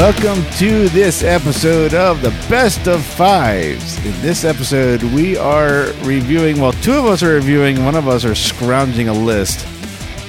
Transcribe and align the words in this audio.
Welcome 0.00 0.42
to 0.52 0.88
this 0.88 1.22
episode 1.22 1.92
of 1.92 2.22
the 2.22 2.30
Best 2.48 2.88
of 2.88 3.04
Fives. 3.04 3.98
In 3.98 4.18
this 4.22 4.46
episode, 4.46 5.02
we 5.02 5.36
are 5.36 5.92
reviewing, 6.04 6.58
well, 6.58 6.72
two 6.72 6.94
of 6.94 7.04
us 7.04 7.22
are 7.22 7.34
reviewing, 7.34 7.84
one 7.84 7.94
of 7.94 8.08
us 8.08 8.24
are 8.24 8.34
scrounging 8.34 9.08
a 9.08 9.12
list 9.12 9.66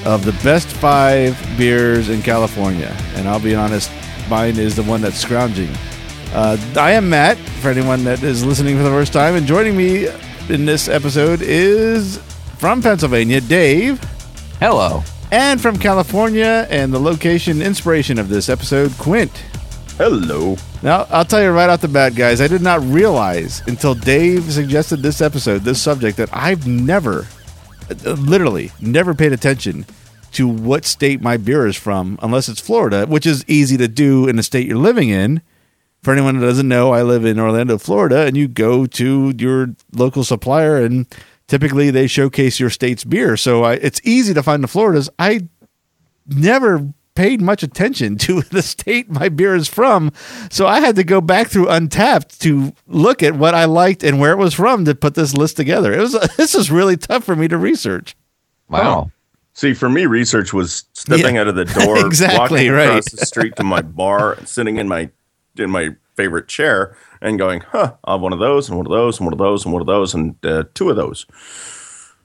of 0.05 0.25
the 0.25 0.33
best 0.43 0.67
five 0.67 1.39
beers 1.57 2.09
in 2.09 2.21
California. 2.21 2.93
And 3.15 3.29
I'll 3.29 3.39
be 3.39 3.55
honest, 3.55 3.89
mine 4.29 4.57
is 4.57 4.75
the 4.75 4.83
one 4.83 4.99
that's 4.99 5.15
scrounging. 5.15 5.69
Uh, 6.33 6.57
I 6.75 6.91
am 6.91 7.09
Matt, 7.09 7.37
for 7.37 7.69
anyone 7.69 8.03
that 8.03 8.21
is 8.23 8.43
listening 8.43 8.75
for 8.75 8.83
the 8.83 8.89
first 8.89 9.13
time, 9.13 9.35
and 9.35 9.47
joining 9.47 9.77
me 9.77 10.09
in 10.49 10.65
this 10.65 10.89
episode 10.89 11.41
is 11.41 12.17
from 12.57 12.81
Pennsylvania, 12.81 13.39
Dave. 13.39 14.03
Hello. 14.59 15.01
And 15.31 15.61
from 15.61 15.79
California, 15.79 16.67
and 16.69 16.93
the 16.93 16.99
location 16.99 17.61
inspiration 17.61 18.19
of 18.19 18.27
this 18.27 18.49
episode, 18.49 18.91
Quint. 18.97 19.45
Hello. 20.01 20.55
Now, 20.81 21.05
I'll 21.11 21.23
tell 21.23 21.43
you 21.43 21.51
right 21.51 21.69
off 21.69 21.81
the 21.81 21.87
bat, 21.87 22.15
guys, 22.15 22.41
I 22.41 22.47
did 22.47 22.63
not 22.63 22.81
realize 22.81 23.61
until 23.67 23.93
Dave 23.93 24.51
suggested 24.51 25.03
this 25.03 25.21
episode, 25.21 25.59
this 25.61 25.79
subject, 25.79 26.17
that 26.17 26.29
I've 26.33 26.65
never, 26.65 27.27
literally, 28.03 28.71
never 28.81 29.13
paid 29.13 29.31
attention 29.31 29.85
to 30.31 30.47
what 30.47 30.85
state 30.85 31.21
my 31.21 31.37
beer 31.37 31.67
is 31.67 31.75
from, 31.75 32.17
unless 32.23 32.49
it's 32.49 32.59
Florida, 32.59 33.05
which 33.05 33.27
is 33.27 33.45
easy 33.47 33.77
to 33.77 33.87
do 33.87 34.27
in 34.27 34.37
the 34.37 34.41
state 34.41 34.65
you're 34.67 34.75
living 34.75 35.09
in. 35.09 35.43
For 36.01 36.11
anyone 36.11 36.39
that 36.39 36.47
doesn't 36.47 36.67
know, 36.67 36.91
I 36.91 37.03
live 37.03 37.23
in 37.23 37.39
Orlando, 37.39 37.77
Florida, 37.77 38.25
and 38.25 38.35
you 38.35 38.47
go 38.47 38.87
to 38.87 39.35
your 39.37 39.75
local 39.93 40.23
supplier, 40.23 40.77
and 40.77 41.05
typically 41.47 41.91
they 41.91 42.07
showcase 42.07 42.59
your 42.59 42.71
state's 42.71 43.03
beer. 43.03 43.37
So 43.37 43.63
I, 43.63 43.73
it's 43.73 44.01
easy 44.03 44.33
to 44.33 44.41
find 44.41 44.63
the 44.63 44.67
Floridas. 44.67 45.11
I 45.19 45.47
never 46.25 46.91
paid 47.21 47.39
much 47.39 47.61
attention 47.61 48.17
to 48.17 48.41
the 48.49 48.63
state 48.63 49.07
my 49.11 49.29
beer 49.29 49.53
is 49.55 49.67
from. 49.67 50.11
So 50.49 50.65
I 50.65 50.79
had 50.79 50.95
to 50.95 51.03
go 51.03 51.21
back 51.21 51.49
through 51.49 51.67
Untappd 51.67 52.39
to 52.39 52.73
look 52.87 53.21
at 53.21 53.35
what 53.35 53.53
I 53.53 53.65
liked 53.65 54.03
and 54.03 54.19
where 54.19 54.31
it 54.31 54.37
was 54.37 54.55
from 54.55 54.85
to 54.85 54.95
put 54.95 55.13
this 55.13 55.35
list 55.35 55.55
together. 55.55 55.93
It 55.93 55.99
was 55.99 56.13
this 56.37 56.55
is 56.55 56.71
really 56.71 56.97
tough 56.97 57.23
for 57.23 57.35
me 57.35 57.47
to 57.47 57.57
research. 57.59 58.15
Wow. 58.69 59.11
See, 59.53 59.73
for 59.75 59.87
me, 59.89 60.05
research 60.07 60.51
was 60.53 60.85
stepping 60.93 61.35
Yeah. 61.35 61.41
out 61.41 61.47
of 61.47 61.55
the 61.55 61.65
door, 61.85 62.03
Exactly, 62.05 62.39
walking 62.39 62.71
right. 62.71 62.85
across 62.87 63.11
the 63.11 63.25
street 63.25 63.55
to 63.57 63.63
my 63.63 63.81
bar, 63.81 64.37
sitting 64.45 64.77
in 64.77 64.87
my 64.87 65.09
in 65.57 65.69
my 65.69 65.89
favorite 66.15 66.47
chair, 66.47 66.95
and 67.21 67.37
going, 67.37 67.59
"Huh, 67.59 67.93
I'll 68.05 68.15
have 68.15 68.21
one 68.21 68.33
of 68.33 68.39
those, 68.39 68.67
and 68.69 68.77
one 68.77 68.87
of 68.87 68.91
those, 68.91 69.19
and 69.19 69.25
one 69.25 69.33
of 69.33 69.37
those, 69.39 69.65
and 69.65 69.73
one 69.73 69.81
of 69.81 69.87
those, 69.87 70.15
and 70.15 70.35
uh, 70.45 70.63
two 70.73 70.89
of 70.89 70.95
those." 70.95 71.25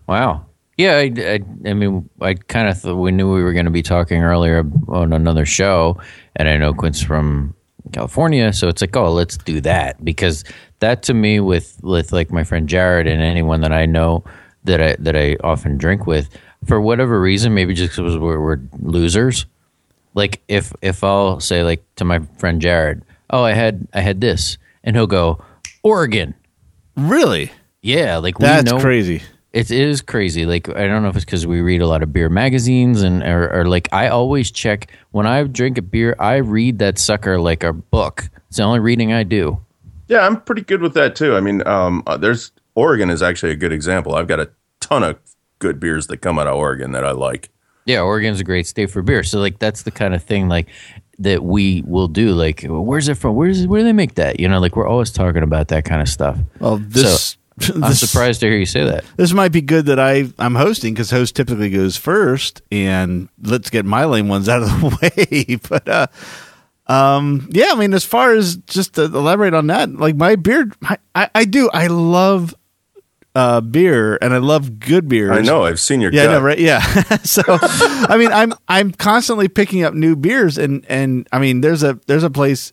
Wow. 0.07 0.47
Yeah, 0.77 0.97
I, 0.97 1.13
I, 1.17 1.41
I 1.65 1.73
mean, 1.73 2.09
I 2.21 2.35
kind 2.35 2.69
of 2.69 2.79
thought 2.79 2.97
we 2.97 3.11
knew 3.11 3.33
we 3.33 3.43
were 3.43 3.55
going 3.55 3.65
to 3.65 3.71
be 3.71 3.83
talking 3.83 4.23
earlier 4.23 4.63
on 4.89 5.13
another 5.15 5.47
show, 5.47 5.99
and 6.35 6.49
I 6.49 6.59
know 6.59 6.75
Quint's 6.75 7.03
from 7.03 7.55
California, 7.93 8.53
so 8.53 8.69
it's 8.69 8.83
like, 8.83 8.95
oh, 8.95 9.11
let's 9.13 9.39
do 9.39 9.61
that 9.63 10.05
because 10.05 10.45
that 10.81 11.03
to 11.05 11.15
me, 11.15 11.41
with 11.41 11.79
with 11.83 12.13
like 12.13 12.31
my 12.31 12.45
friend 12.45 12.69
Jared 12.69 13.07
and 13.07 13.23
anyone 13.23 13.63
that 13.63 13.73
I 13.73 13.87
know 13.87 14.25
that 14.65 14.83
I 14.83 14.97
that 14.99 15.17
I 15.17 15.37
often 15.43 15.79
drink 15.79 16.07
with, 16.07 16.29
for 16.67 16.81
whatever 16.81 17.21
reason, 17.21 17.55
maybe 17.55 17.73
just 17.73 17.97
because 17.97 18.19
we're, 18.19 18.41
we're 18.41 18.61
losers. 18.79 19.47
Like 20.15 20.43
if 20.49 20.73
if 20.83 21.03
I'll 21.03 21.41
say 21.41 21.63
like 21.63 21.85
to 21.97 22.05
my 22.05 22.21
friend 22.39 22.61
Jared, 22.61 23.03
oh, 23.31 23.43
I 23.43 23.53
had 23.53 23.89
I 23.95 24.01
had 24.01 24.21
this, 24.21 24.59
and 24.85 24.95
he'll 24.95 25.07
go 25.07 25.43
Oregon. 25.83 26.35
Really? 26.97 27.53
Yeah, 27.83 28.19
like 28.19 28.39
we 28.39 28.45
That's 28.45 28.71
know 28.71 28.81
crazy. 28.81 29.23
It 29.57 29.71
is 29.71 30.03
crazy. 30.03 30.45
Like 30.45 30.69
I 30.69 30.87
don't 30.87 31.03
know 31.03 31.09
if 31.09 31.17
it's 31.17 31.25
because 31.25 31.47
we 31.47 31.63
read 31.63 31.81
a 31.81 31.87
lot 31.87 32.03
of 32.03 32.13
beer 32.13 32.29
magazines 32.29 33.01
and 33.01 33.23
or, 33.23 33.51
or 33.61 33.65
like 33.65 33.89
I 33.91 34.09
always 34.09 34.51
check 34.51 34.91
when 35.13 35.27
I 35.27 35.43
drink 35.45 35.79
a 35.79 35.83
beer. 35.83 36.15
I 36.19 36.37
read 36.37 36.79
that 36.81 36.99
sucker 36.99 37.41
like 37.41 37.65
a 37.65 37.73
book. 37.73 38.29
It's 38.49 38.59
the 38.59 38.65
only 38.65 38.81
reading 38.81 39.15
I 39.15 39.23
do. 39.23 39.59
Yeah, 40.09 40.27
I'm 40.27 40.43
pretty 40.43 40.61
good 40.61 40.83
with 40.83 40.93
that 40.95 41.17
too. 41.17 41.37
I 41.37 41.41
mean, 41.41 41.67
um, 41.67 42.03
uh, 42.07 42.19
there's 42.19 42.53
Oregon 42.75 43.09
is 43.09 43.23
actually 43.23 43.53
a 43.53 43.57
good 43.57 43.73
example. 43.73 44.15
I've 44.15 44.29
got 44.29 44.41
a 44.41 44.51
ton 44.81 45.03
of 45.03 45.19
good 45.59 45.81
beers 45.81 46.07
that 46.09 46.19
come 46.19 46.39
out 46.39 46.47
of 46.47 46.55
Oregon 46.55 46.93
that 46.93 47.07
I 47.07 47.13
like. 47.13 47.49
Yeah, 47.87 48.03
Oregon's 48.03 48.41
a 48.41 48.45
great 48.45 48.67
state 48.67 48.91
for 48.91 49.01
beer. 49.01 49.23
So 49.23 49.41
like 49.41 49.59
that's 49.59 49.85
the 49.85 49.91
kind 49.91 50.15
of 50.15 50.23
thing 50.23 50.51
like 50.51 50.69
that 51.19 51.43
we 51.43 51.83
will 51.87 52.09
do. 52.09 52.33
Like 52.33 52.63
where's 52.69 53.09
it 53.09 53.15
from? 53.15 53.35
Where's 53.35 53.67
where 53.67 53.81
do 53.81 53.85
they 53.85 53.95
make 53.95 54.17
that? 54.17 54.39
You 54.39 54.51
know, 54.51 54.61
like 54.61 54.77
we're 54.77 54.87
always 54.87 55.11
talking 55.11 55.43
about 55.43 55.69
that 55.69 55.87
kind 55.87 56.03
of 56.03 56.11
stuff. 56.11 56.39
Well, 56.61 56.77
this, 56.77 57.39
I'm 57.75 57.81
this 57.81 58.01
surprised 58.01 58.41
to 58.41 58.47
hear 58.49 58.59
you 58.59 58.67
say 58.67 58.85
that. 58.85 59.05
This 59.17 59.33
might 59.33 59.51
be 59.53 59.63
good 59.63 59.87
that 59.87 59.99
I 59.99 60.25
I'm 60.39 60.55
hosting 60.55 60.93
because 60.95 61.11
host 61.11 61.35
typically 61.37 61.71
goes 61.71 61.97
first, 61.97 62.61
and 62.71 63.29
let's 63.43 63.71
get 63.71 63.85
my 63.87 64.05
lame 64.05 64.29
ones 64.29 64.49
out 64.49 64.63
of 64.63 64.69
the 64.69 64.99
way. 65.49 65.57
but 65.69 65.89
uh, 65.89 66.07
um, 66.87 67.49
yeah, 67.51 67.71
I 67.73 67.75
mean, 67.77 67.95
as 67.95 68.05
far 68.05 68.33
as 68.35 68.57
just 68.57 68.95
to 68.95 69.05
elaborate 69.05 69.55
on 69.55 69.69
that, 69.69 69.91
like 69.93 70.17
my 70.17 70.37
beer, 70.37 70.71
I, 70.83 70.99
I, 71.15 71.31
I 71.35 71.45
do, 71.45 71.71
I 71.73 71.87
love 71.89 72.55
uh 73.35 73.61
beer 73.61 74.17
and 74.23 74.33
I 74.33 74.39
love 74.39 74.79
good 74.81 75.09
beer. 75.09 75.31
I 75.31 75.43
know. 75.43 75.65
I've 75.65 75.79
seen 75.81 76.01
your 76.01 76.11
Yeah, 76.11 76.23
I 76.23 76.25
gut. 76.27 76.33
know, 76.33 76.41
right? 76.41 76.59
Yeah. 76.59 76.81
so, 77.23 77.43
I 77.49 78.17
mean, 78.19 78.33
I'm 78.33 78.53
I'm 78.69 78.93
constantly 78.93 79.49
picking 79.49 79.83
up 79.83 79.95
new 79.95 80.15
beers, 80.17 80.59
and 80.59 80.85
and 80.89 81.27
I 81.33 81.39
mean, 81.39 81.61
there's 81.63 81.83
a 81.83 81.99
there's 82.07 82.23
a 82.25 82.31
place. 82.31 82.73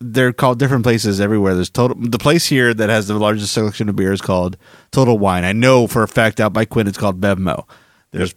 Uh, 0.00 0.06
they're 0.10 0.32
called 0.32 0.58
different 0.58 0.84
places 0.84 1.20
everywhere. 1.20 1.54
There's 1.54 1.70
total. 1.70 1.96
The 2.00 2.18
place 2.18 2.46
here 2.46 2.74
that 2.74 2.88
has 2.88 3.08
the 3.08 3.14
largest 3.14 3.52
selection 3.52 3.88
of 3.88 3.96
beer 3.96 4.12
is 4.12 4.20
called 4.20 4.56
Total 4.90 5.18
Wine. 5.18 5.44
I 5.44 5.52
know 5.52 5.86
for 5.86 6.02
a 6.02 6.08
fact 6.08 6.40
out 6.40 6.52
by 6.52 6.64
Quint, 6.64 6.88
it's 6.88 6.98
called 6.98 7.20
Bevmo. 7.20 7.66
There's 8.12 8.34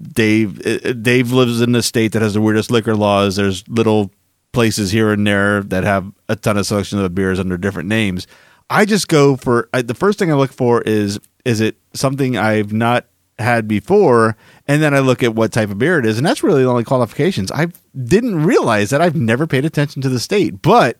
Dave. 0.00 0.64
uh, 0.66 0.92
Dave 0.92 1.32
lives 1.32 1.60
in 1.60 1.74
a 1.74 1.82
state 1.82 2.12
that 2.12 2.22
has 2.22 2.34
the 2.34 2.40
weirdest 2.40 2.70
liquor 2.70 2.94
laws. 2.94 3.36
There's 3.36 3.66
little 3.68 4.10
places 4.52 4.90
here 4.90 5.12
and 5.12 5.26
there 5.26 5.62
that 5.62 5.84
have 5.84 6.10
a 6.28 6.36
ton 6.36 6.56
of 6.56 6.66
selection 6.66 6.98
of 6.98 7.14
beers 7.14 7.40
under 7.40 7.56
different 7.56 7.88
names. 7.88 8.26
I 8.68 8.84
just 8.84 9.08
go 9.08 9.36
for 9.36 9.68
I, 9.72 9.82
the 9.82 9.94
first 9.94 10.18
thing 10.18 10.30
I 10.30 10.34
look 10.34 10.52
for 10.52 10.82
is 10.82 11.18
is 11.44 11.60
it 11.60 11.76
something 11.94 12.36
I've 12.36 12.72
not 12.72 13.06
had 13.38 13.68
before, 13.68 14.36
and 14.66 14.82
then 14.82 14.94
I 14.94 15.00
look 15.00 15.22
at 15.22 15.34
what 15.34 15.52
type 15.52 15.70
of 15.70 15.78
beer 15.78 15.98
it 15.98 16.06
is, 16.06 16.16
and 16.16 16.26
that's 16.26 16.42
really 16.42 16.62
the 16.62 16.70
only 16.70 16.84
qualifications. 16.84 17.52
I 17.52 17.66
didn't 17.94 18.44
realize 18.44 18.90
that 18.90 19.02
I've 19.02 19.14
never 19.14 19.46
paid 19.46 19.64
attention 19.64 20.02
to 20.02 20.08
the 20.08 20.18
state, 20.18 20.62
but 20.62 20.98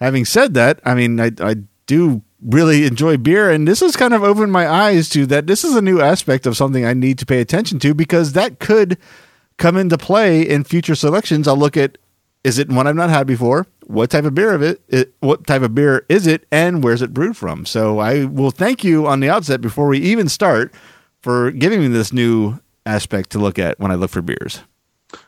having 0.00 0.24
said 0.24 0.54
that, 0.54 0.80
I 0.84 0.94
mean 0.94 1.20
I 1.20 1.32
I 1.40 1.56
do 1.86 2.22
really 2.42 2.86
enjoy 2.86 3.16
beer, 3.16 3.50
and 3.50 3.68
this 3.68 3.80
has 3.80 3.96
kind 3.96 4.14
of 4.14 4.22
opened 4.22 4.52
my 4.52 4.68
eyes 4.68 5.08
to 5.10 5.26
that. 5.26 5.46
This 5.46 5.64
is 5.64 5.74
a 5.74 5.82
new 5.82 6.00
aspect 6.00 6.46
of 6.46 6.56
something 6.56 6.84
I 6.84 6.94
need 6.94 7.18
to 7.18 7.26
pay 7.26 7.40
attention 7.40 7.78
to 7.80 7.94
because 7.94 8.32
that 8.32 8.58
could 8.58 8.96
come 9.58 9.76
into 9.76 9.98
play 9.98 10.42
in 10.42 10.64
future 10.64 10.94
selections. 10.94 11.46
I'll 11.46 11.56
look 11.56 11.76
at 11.76 11.98
is 12.42 12.58
it 12.58 12.70
one 12.70 12.86
I've 12.86 12.96
not 12.96 13.10
had 13.10 13.26
before? 13.26 13.66
What 13.86 14.10
type 14.10 14.24
of 14.24 14.34
beer 14.34 14.54
of 14.54 14.62
it, 14.62 14.80
it? 14.88 15.12
What 15.20 15.46
type 15.46 15.62
of 15.62 15.74
beer 15.74 16.06
is 16.08 16.26
it, 16.26 16.46
and 16.50 16.82
where's 16.82 17.02
it 17.02 17.12
brewed 17.12 17.36
from? 17.36 17.66
So 17.66 17.98
I 17.98 18.24
will 18.24 18.50
thank 18.50 18.82
you 18.82 19.06
on 19.06 19.20
the 19.20 19.28
outset 19.28 19.60
before 19.60 19.88
we 19.88 19.98
even 19.98 20.28
start 20.28 20.72
for 21.20 21.50
giving 21.50 21.80
me 21.80 21.88
this 21.88 22.12
new 22.12 22.58
aspect 22.86 23.30
to 23.30 23.38
look 23.38 23.58
at 23.58 23.78
when 23.78 23.90
I 23.90 23.96
look 23.96 24.10
for 24.10 24.22
beers. 24.22 24.60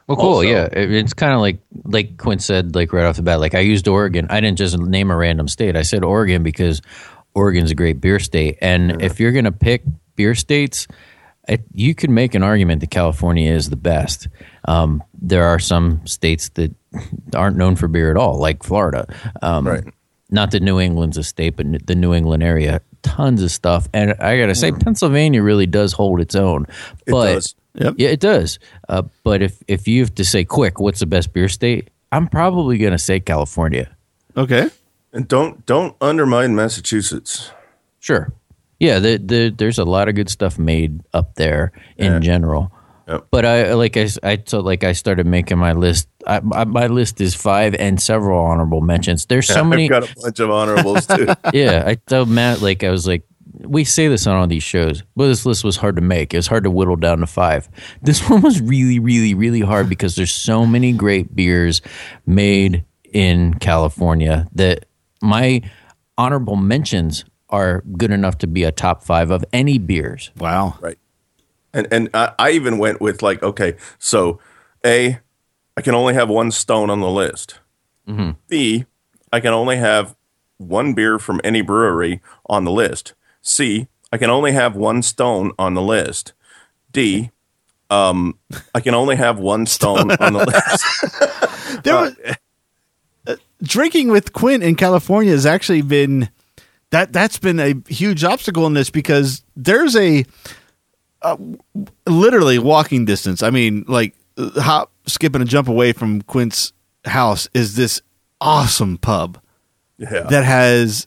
Well, 0.06 0.16
cool. 0.16 0.26
Also- 0.36 0.42
yeah, 0.42 0.68
It- 0.72 0.92
it's 0.92 1.14
kind 1.14 1.32
of 1.32 1.40
like 1.40 1.58
like 1.84 2.16
Quint 2.18 2.42
said, 2.42 2.74
like 2.74 2.92
right 2.92 3.04
off 3.04 3.16
the 3.16 3.22
bat. 3.22 3.40
Like 3.40 3.54
I 3.54 3.60
used 3.60 3.88
Oregon. 3.88 4.26
I 4.30 4.40
didn't 4.40 4.58
just 4.58 4.78
name 4.78 5.10
a 5.10 5.16
random 5.16 5.48
state. 5.48 5.76
I 5.76 5.82
said 5.82 6.04
Oregon 6.04 6.42
because 6.42 6.80
Oregon's 7.34 7.70
a 7.70 7.74
great 7.74 8.00
beer 8.00 8.18
state. 8.18 8.58
And 8.60 9.02
if 9.02 9.18
you're 9.20 9.32
gonna 9.32 9.52
pick 9.52 9.82
beer 10.16 10.34
states, 10.34 10.86
it, 11.48 11.62
you 11.72 11.94
could 11.94 12.10
make 12.10 12.34
an 12.34 12.42
argument 12.42 12.80
that 12.82 12.90
California 12.90 13.50
is 13.52 13.70
the 13.70 13.76
best. 13.76 14.28
Um, 14.66 15.02
there 15.20 15.44
are 15.44 15.58
some 15.58 16.06
states 16.06 16.50
that 16.50 16.72
aren't 17.34 17.56
known 17.56 17.74
for 17.74 17.88
beer 17.88 18.10
at 18.10 18.16
all, 18.16 18.38
like 18.38 18.62
Florida. 18.62 19.06
Um, 19.40 19.66
Right. 19.66 19.84
Not 20.30 20.52
that 20.52 20.62
New 20.62 20.80
England's 20.80 21.18
a 21.18 21.22
state, 21.24 21.56
but 21.56 21.86
the 21.86 21.94
New 21.94 22.14
England 22.14 22.42
area, 22.42 22.80
tons 23.02 23.42
of 23.42 23.50
stuff. 23.50 23.86
And 23.92 24.14
I 24.18 24.38
gotta 24.38 24.54
say, 24.54 24.72
Pennsylvania 24.72 25.42
really 25.42 25.66
does 25.66 25.92
hold 25.92 26.20
its 26.20 26.34
own. 26.34 26.66
It 27.06 27.10
but 27.10 27.34
does. 27.34 27.54
Yep. 27.74 27.94
yeah, 27.98 28.08
it 28.10 28.20
does. 28.20 28.58
Uh, 28.88 29.02
but 29.24 29.40
if 29.42 29.62
if 29.68 29.88
you 29.88 30.00
have 30.00 30.14
to 30.16 30.24
say 30.24 30.44
quick, 30.44 30.78
what's 30.80 31.00
the 31.00 31.06
best 31.06 31.32
beer 31.32 31.48
state? 31.48 31.88
I'm 32.12 32.28
probably 32.28 32.76
going 32.78 32.92
to 32.92 32.98
say 32.98 33.18
California. 33.20 33.96
Okay. 34.36 34.68
And 35.12 35.26
don't 35.28 35.64
don't 35.66 35.96
undermine 36.00 36.54
Massachusetts. 36.54 37.50
Sure. 38.00 38.32
Yeah, 38.78 38.98
the, 38.98 39.16
the, 39.16 39.54
there's 39.56 39.78
a 39.78 39.84
lot 39.84 40.08
of 40.08 40.16
good 40.16 40.28
stuff 40.28 40.58
made 40.58 41.00
up 41.14 41.36
there 41.36 41.70
in 41.96 42.14
Yeah. 42.14 42.18
general. 42.18 42.72
Yep. 43.08 43.26
But 43.30 43.44
I 43.46 43.74
like 43.74 43.96
I, 43.96 44.00
s- 44.00 44.18
I 44.22 44.42
so 44.44 44.60
like 44.60 44.84
I 44.84 44.92
started 44.92 45.26
making 45.26 45.58
my 45.58 45.72
list. 45.72 46.08
I, 46.26 46.40
my, 46.40 46.64
my 46.64 46.86
list 46.88 47.20
is 47.20 47.34
five 47.34 47.74
and 47.76 48.00
several 48.00 48.38
honorable 48.44 48.80
mentions. 48.80 49.26
There's 49.26 49.46
so 49.46 49.64
many. 49.72 49.84
I've 49.84 49.90
got 49.90 50.10
a 50.10 50.14
bunch 50.20 50.40
of 50.40 50.50
honorables 50.50 51.06
too. 51.06 51.26
yeah, 51.52 51.84
I 51.86 51.94
told 51.94 52.28
Matt 52.28 52.60
like 52.60 52.82
I 52.84 52.90
was 52.90 53.06
like, 53.06 53.22
we 53.54 53.84
say 53.84 54.08
this 54.08 54.26
on 54.26 54.36
all 54.36 54.46
these 54.46 54.62
shows, 54.62 55.02
but 55.14 55.26
this 55.26 55.44
list 55.46 55.64
was 55.64 55.76
hard 55.76 55.96
to 55.96 56.02
make. 56.02 56.32
It 56.34 56.38
was 56.38 56.46
hard 56.46 56.64
to 56.64 56.70
whittle 56.70 56.96
down 56.96 57.18
to 57.18 57.26
five. 57.26 57.68
This 58.02 58.28
one 58.28 58.40
was 58.42 58.60
really, 58.60 58.98
really, 58.98 59.34
really 59.34 59.60
hard 59.60 59.88
because 59.88 60.16
there's 60.16 60.32
so 60.32 60.66
many 60.66 60.92
great 60.92 61.34
beers 61.34 61.82
made 62.26 62.84
in 63.12 63.54
California 63.54 64.48
that 64.54 64.86
my 65.20 65.62
honorable 66.16 66.56
mentions 66.56 67.24
are 67.50 67.82
good 67.96 68.10
enough 68.10 68.38
to 68.38 68.46
be 68.46 68.64
a 68.64 68.72
top 68.72 69.04
five 69.04 69.30
of 69.30 69.44
any 69.52 69.78
beers. 69.78 70.30
Wow. 70.38 70.78
Right. 70.80 70.98
And 71.74 71.86
and 71.90 72.10
I, 72.14 72.32
I 72.38 72.50
even 72.50 72.78
went 72.78 73.00
with 73.00 73.22
like, 73.22 73.42
okay, 73.42 73.76
so 73.98 74.40
A, 74.84 75.18
I 75.76 75.80
can 75.80 75.94
only 75.94 76.14
have 76.14 76.28
one 76.28 76.50
stone 76.50 76.90
on 76.90 77.00
the 77.00 77.10
list. 77.10 77.60
Mm-hmm. 78.08 78.32
B, 78.48 78.86
I 79.32 79.40
can 79.40 79.52
only 79.52 79.76
have 79.76 80.16
one 80.58 80.94
beer 80.94 81.18
from 81.18 81.40
any 81.44 81.62
brewery 81.62 82.20
on 82.46 82.64
the 82.64 82.70
list. 82.70 83.14
C, 83.42 83.86
I 84.12 84.18
can 84.18 84.30
only 84.30 84.52
have 84.52 84.76
one 84.76 85.02
stone 85.02 85.52
on 85.58 85.74
the 85.74 85.82
list. 85.82 86.32
D, 86.92 87.30
um, 87.90 88.38
I 88.74 88.80
can 88.80 88.94
only 88.94 89.16
have 89.16 89.38
one 89.38 89.66
stone 89.66 90.10
on 90.12 90.32
the 90.32 90.46
list. 90.46 91.48
There 91.84 91.94
was, 91.94 92.14
uh, 93.26 93.36
drinking 93.62 94.08
with 94.08 94.32
Quint 94.34 94.62
in 94.62 94.76
California 94.76 95.32
has 95.32 95.46
actually 95.46 95.80
been 95.82 96.28
that 96.90 97.12
that's 97.14 97.38
been 97.38 97.58
a 97.58 97.74
huge 97.88 98.22
obstacle 98.24 98.66
in 98.66 98.74
this 98.74 98.90
because 98.90 99.42
there's 99.56 99.96
a 99.96 100.24
uh, 101.22 101.36
literally 102.06 102.58
walking 102.58 103.06
distance. 103.06 103.42
I 103.42 103.48
mean, 103.50 103.84
like 103.88 104.14
uh, 104.36 104.60
hop, 104.60 104.92
skip, 105.06 105.34
and 105.34 105.42
a 105.42 105.46
jump 105.46 105.66
away 105.68 105.92
from 105.92 106.20
Quint's 106.22 106.72
house 107.06 107.48
is 107.54 107.74
this 107.74 108.02
awesome 108.40 108.98
pub 108.98 109.40
Yeah. 109.96 110.24
that 110.28 110.44
has 110.44 111.06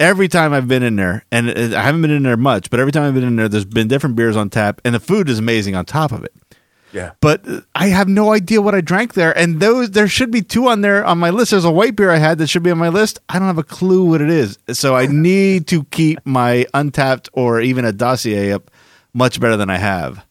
every 0.00 0.28
time 0.28 0.52
I've 0.52 0.68
been 0.68 0.82
in 0.82 0.96
there, 0.96 1.24
and 1.30 1.50
I 1.50 1.82
haven't 1.82 2.02
been 2.02 2.10
in 2.10 2.22
there 2.22 2.36
much, 2.36 2.70
but 2.70 2.80
every 2.80 2.92
time 2.92 3.04
I've 3.04 3.14
been 3.14 3.24
in 3.24 3.36
there, 3.36 3.48
there's 3.48 3.64
been 3.64 3.88
different 3.88 4.16
beers 4.16 4.36
on 4.36 4.50
tap, 4.50 4.80
and 4.84 4.94
the 4.94 5.00
food 5.00 5.28
is 5.28 5.38
amazing 5.38 5.74
on 5.74 5.84
top 5.84 6.12
of 6.12 6.24
it 6.24 6.34
yeah. 6.94 7.12
but 7.20 7.46
uh, 7.46 7.60
I 7.74 7.88
have 7.88 8.08
no 8.08 8.32
idea 8.32 8.62
what 8.62 8.74
I 8.74 8.80
drank 8.80 9.14
there. 9.14 9.36
And 9.36 9.60
those 9.60 9.90
there 9.90 10.08
should 10.08 10.30
be 10.30 10.42
two 10.42 10.68
on 10.68 10.80
there 10.80 11.04
on 11.04 11.18
my 11.18 11.30
list. 11.30 11.50
There's 11.50 11.64
a 11.64 11.70
white 11.70 11.96
beer 11.96 12.10
I 12.10 12.18
had 12.18 12.38
that 12.38 12.46
should 12.46 12.62
be 12.62 12.70
on 12.70 12.78
my 12.78 12.88
list. 12.88 13.18
I 13.28 13.38
don't 13.38 13.48
have 13.48 13.58
a 13.58 13.64
clue 13.64 14.04
what 14.04 14.22
it 14.22 14.30
is, 14.30 14.58
so 14.72 14.94
I 14.94 15.06
need 15.06 15.66
to 15.68 15.84
keep 15.84 16.20
my 16.24 16.66
Untappd 16.72 17.28
or 17.32 17.60
even 17.60 17.84
a 17.84 17.92
dossier 17.92 18.52
up 18.52 18.70
much 19.12 19.40
better 19.40 19.56
than 19.56 19.70
I 19.70 19.78
have. 19.78 20.24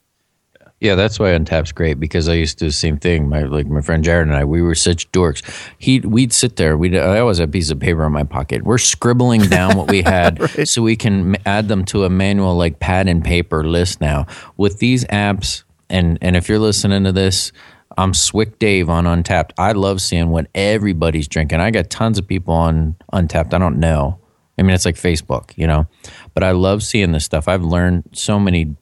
Yeah, 0.84 0.96
that's 0.96 1.18
why 1.18 1.30
Untappd's 1.30 1.72
great 1.72 1.98
because 1.98 2.28
I 2.28 2.34
used 2.34 2.60
to 2.60 2.66
do 2.66 2.68
the 2.68 2.74
same 2.74 2.98
thing. 2.98 3.30
My 3.30 3.44
like 3.44 3.68
my 3.68 3.80
friend 3.80 4.04
Jared 4.04 4.28
and 4.28 4.36
I, 4.36 4.44
we 4.44 4.62
were 4.62 4.76
such 4.76 5.10
dorks. 5.14 5.42
He 5.78 6.02
we'd 6.02 6.34
sit 6.34 6.58
there. 6.58 6.78
We 6.78 7.00
I 7.00 7.22
always 7.22 7.38
had 7.38 7.48
a 7.48 7.52
piece 7.52 7.72
of 7.72 7.80
paper 7.80 8.06
in 8.06 8.12
my 8.12 8.26
pocket. 8.26 8.64
We're 8.64 8.78
scribbling 8.78 9.44
down 9.44 9.78
what 9.78 9.90
we 9.90 10.02
had 10.02 10.68
so 10.68 10.82
we 10.82 10.98
can 10.98 11.38
add 11.46 11.70
them 11.70 11.86
to 11.86 12.04
a 12.04 12.10
manual 12.10 12.58
like 12.58 12.82
pad 12.82 13.08
and 13.08 13.24
paper 13.24 13.64
list 13.64 14.02
now 14.02 14.28
with 14.58 14.80
these 14.80 15.06
apps. 15.06 15.64
And 15.90 16.18
and 16.22 16.36
if 16.36 16.50
you're 16.50 16.60
listening 16.60 17.06
to 17.06 17.14
this, 17.14 17.54
I'm 17.98 18.14
Swick 18.14 18.60
Dave 18.60 18.90
on 18.90 19.06
Untappd. 19.06 19.52
I 19.58 19.72
love 19.72 20.02
seeing 20.02 20.32
what 20.32 20.48
everybody's 20.54 21.30
drinking. 21.30 21.62
I 21.62 21.72
got 21.72 21.90
tons 21.90 22.20
of 22.20 22.28
people 22.28 22.56
on 22.56 22.98
Untappd. 23.14 23.54
I 23.54 23.58
don't 23.58 23.80
know. 23.80 24.20
I 24.58 24.64
mean, 24.64 24.72
it's 24.72 24.86
like 24.86 24.96
Facebook, 24.96 25.52
you 25.56 25.66
know. 25.66 25.88
But 26.34 26.44
I 26.44 26.52
love 26.52 26.84
seeing 26.84 27.14
this 27.14 27.24
stuff. 27.24 27.48
I've 27.48 27.64
learned 27.64 28.10
so 28.12 28.38
many 28.38 28.76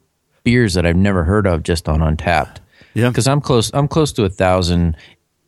beers 0.43 0.73
that 0.75 0.85
I've 0.85 0.95
never 0.95 1.23
heard 1.23 1.45
of 1.47 1.63
just 1.63 1.87
on 1.89 1.99
Untappd. 1.99 2.57
Yeah. 2.93 3.09
because 3.09 3.27
I'm 3.27 3.41
close. 3.41 3.71
I'm 3.73 3.87
close 3.87 4.11
to 4.13 4.23
a 4.25 4.29
thousand 4.29 4.97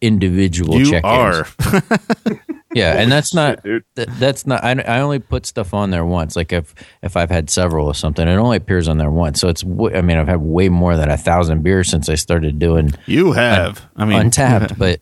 individual 0.02 0.78
You 0.80 0.86
check-ins. 0.92 1.04
are. 1.06 1.48
yeah, 2.74 2.94
and 3.00 3.12
that's 3.12 3.34
not 3.34 3.64
dude. 3.64 3.84
th- 3.96 4.08
that's 4.20 4.46
not. 4.48 4.64
I, 4.64 4.72
I 4.82 5.00
only 5.02 5.20
put 5.20 5.46
stuff 5.46 5.74
on 5.74 5.90
there 5.92 6.06
once. 6.06 6.36
Like 6.36 6.52
if 6.54 6.74
if 7.02 7.16
I've 7.18 7.30
had 7.30 7.50
several 7.50 7.88
or 7.88 7.94
something, 7.96 8.28
it 8.28 8.32
only 8.36 8.58
appears 8.58 8.88
on 8.88 8.98
there 8.98 9.12
once. 9.12 9.40
So 9.40 9.50
it's. 9.50 9.64
I 9.64 10.02
mean, 10.02 10.18
I've 10.18 10.28
had 10.28 10.42
way 10.42 10.70
more 10.70 10.96
than 10.96 11.10
a 11.10 11.18
thousand 11.18 11.64
beers 11.64 11.90
since 11.90 12.10
I 12.10 12.16
started 12.16 12.60
doing 12.60 12.94
You 13.06 13.32
have. 13.34 13.86
I 13.96 14.06
mean, 14.06 14.20
Untappd. 14.30 14.78
But 14.84 15.00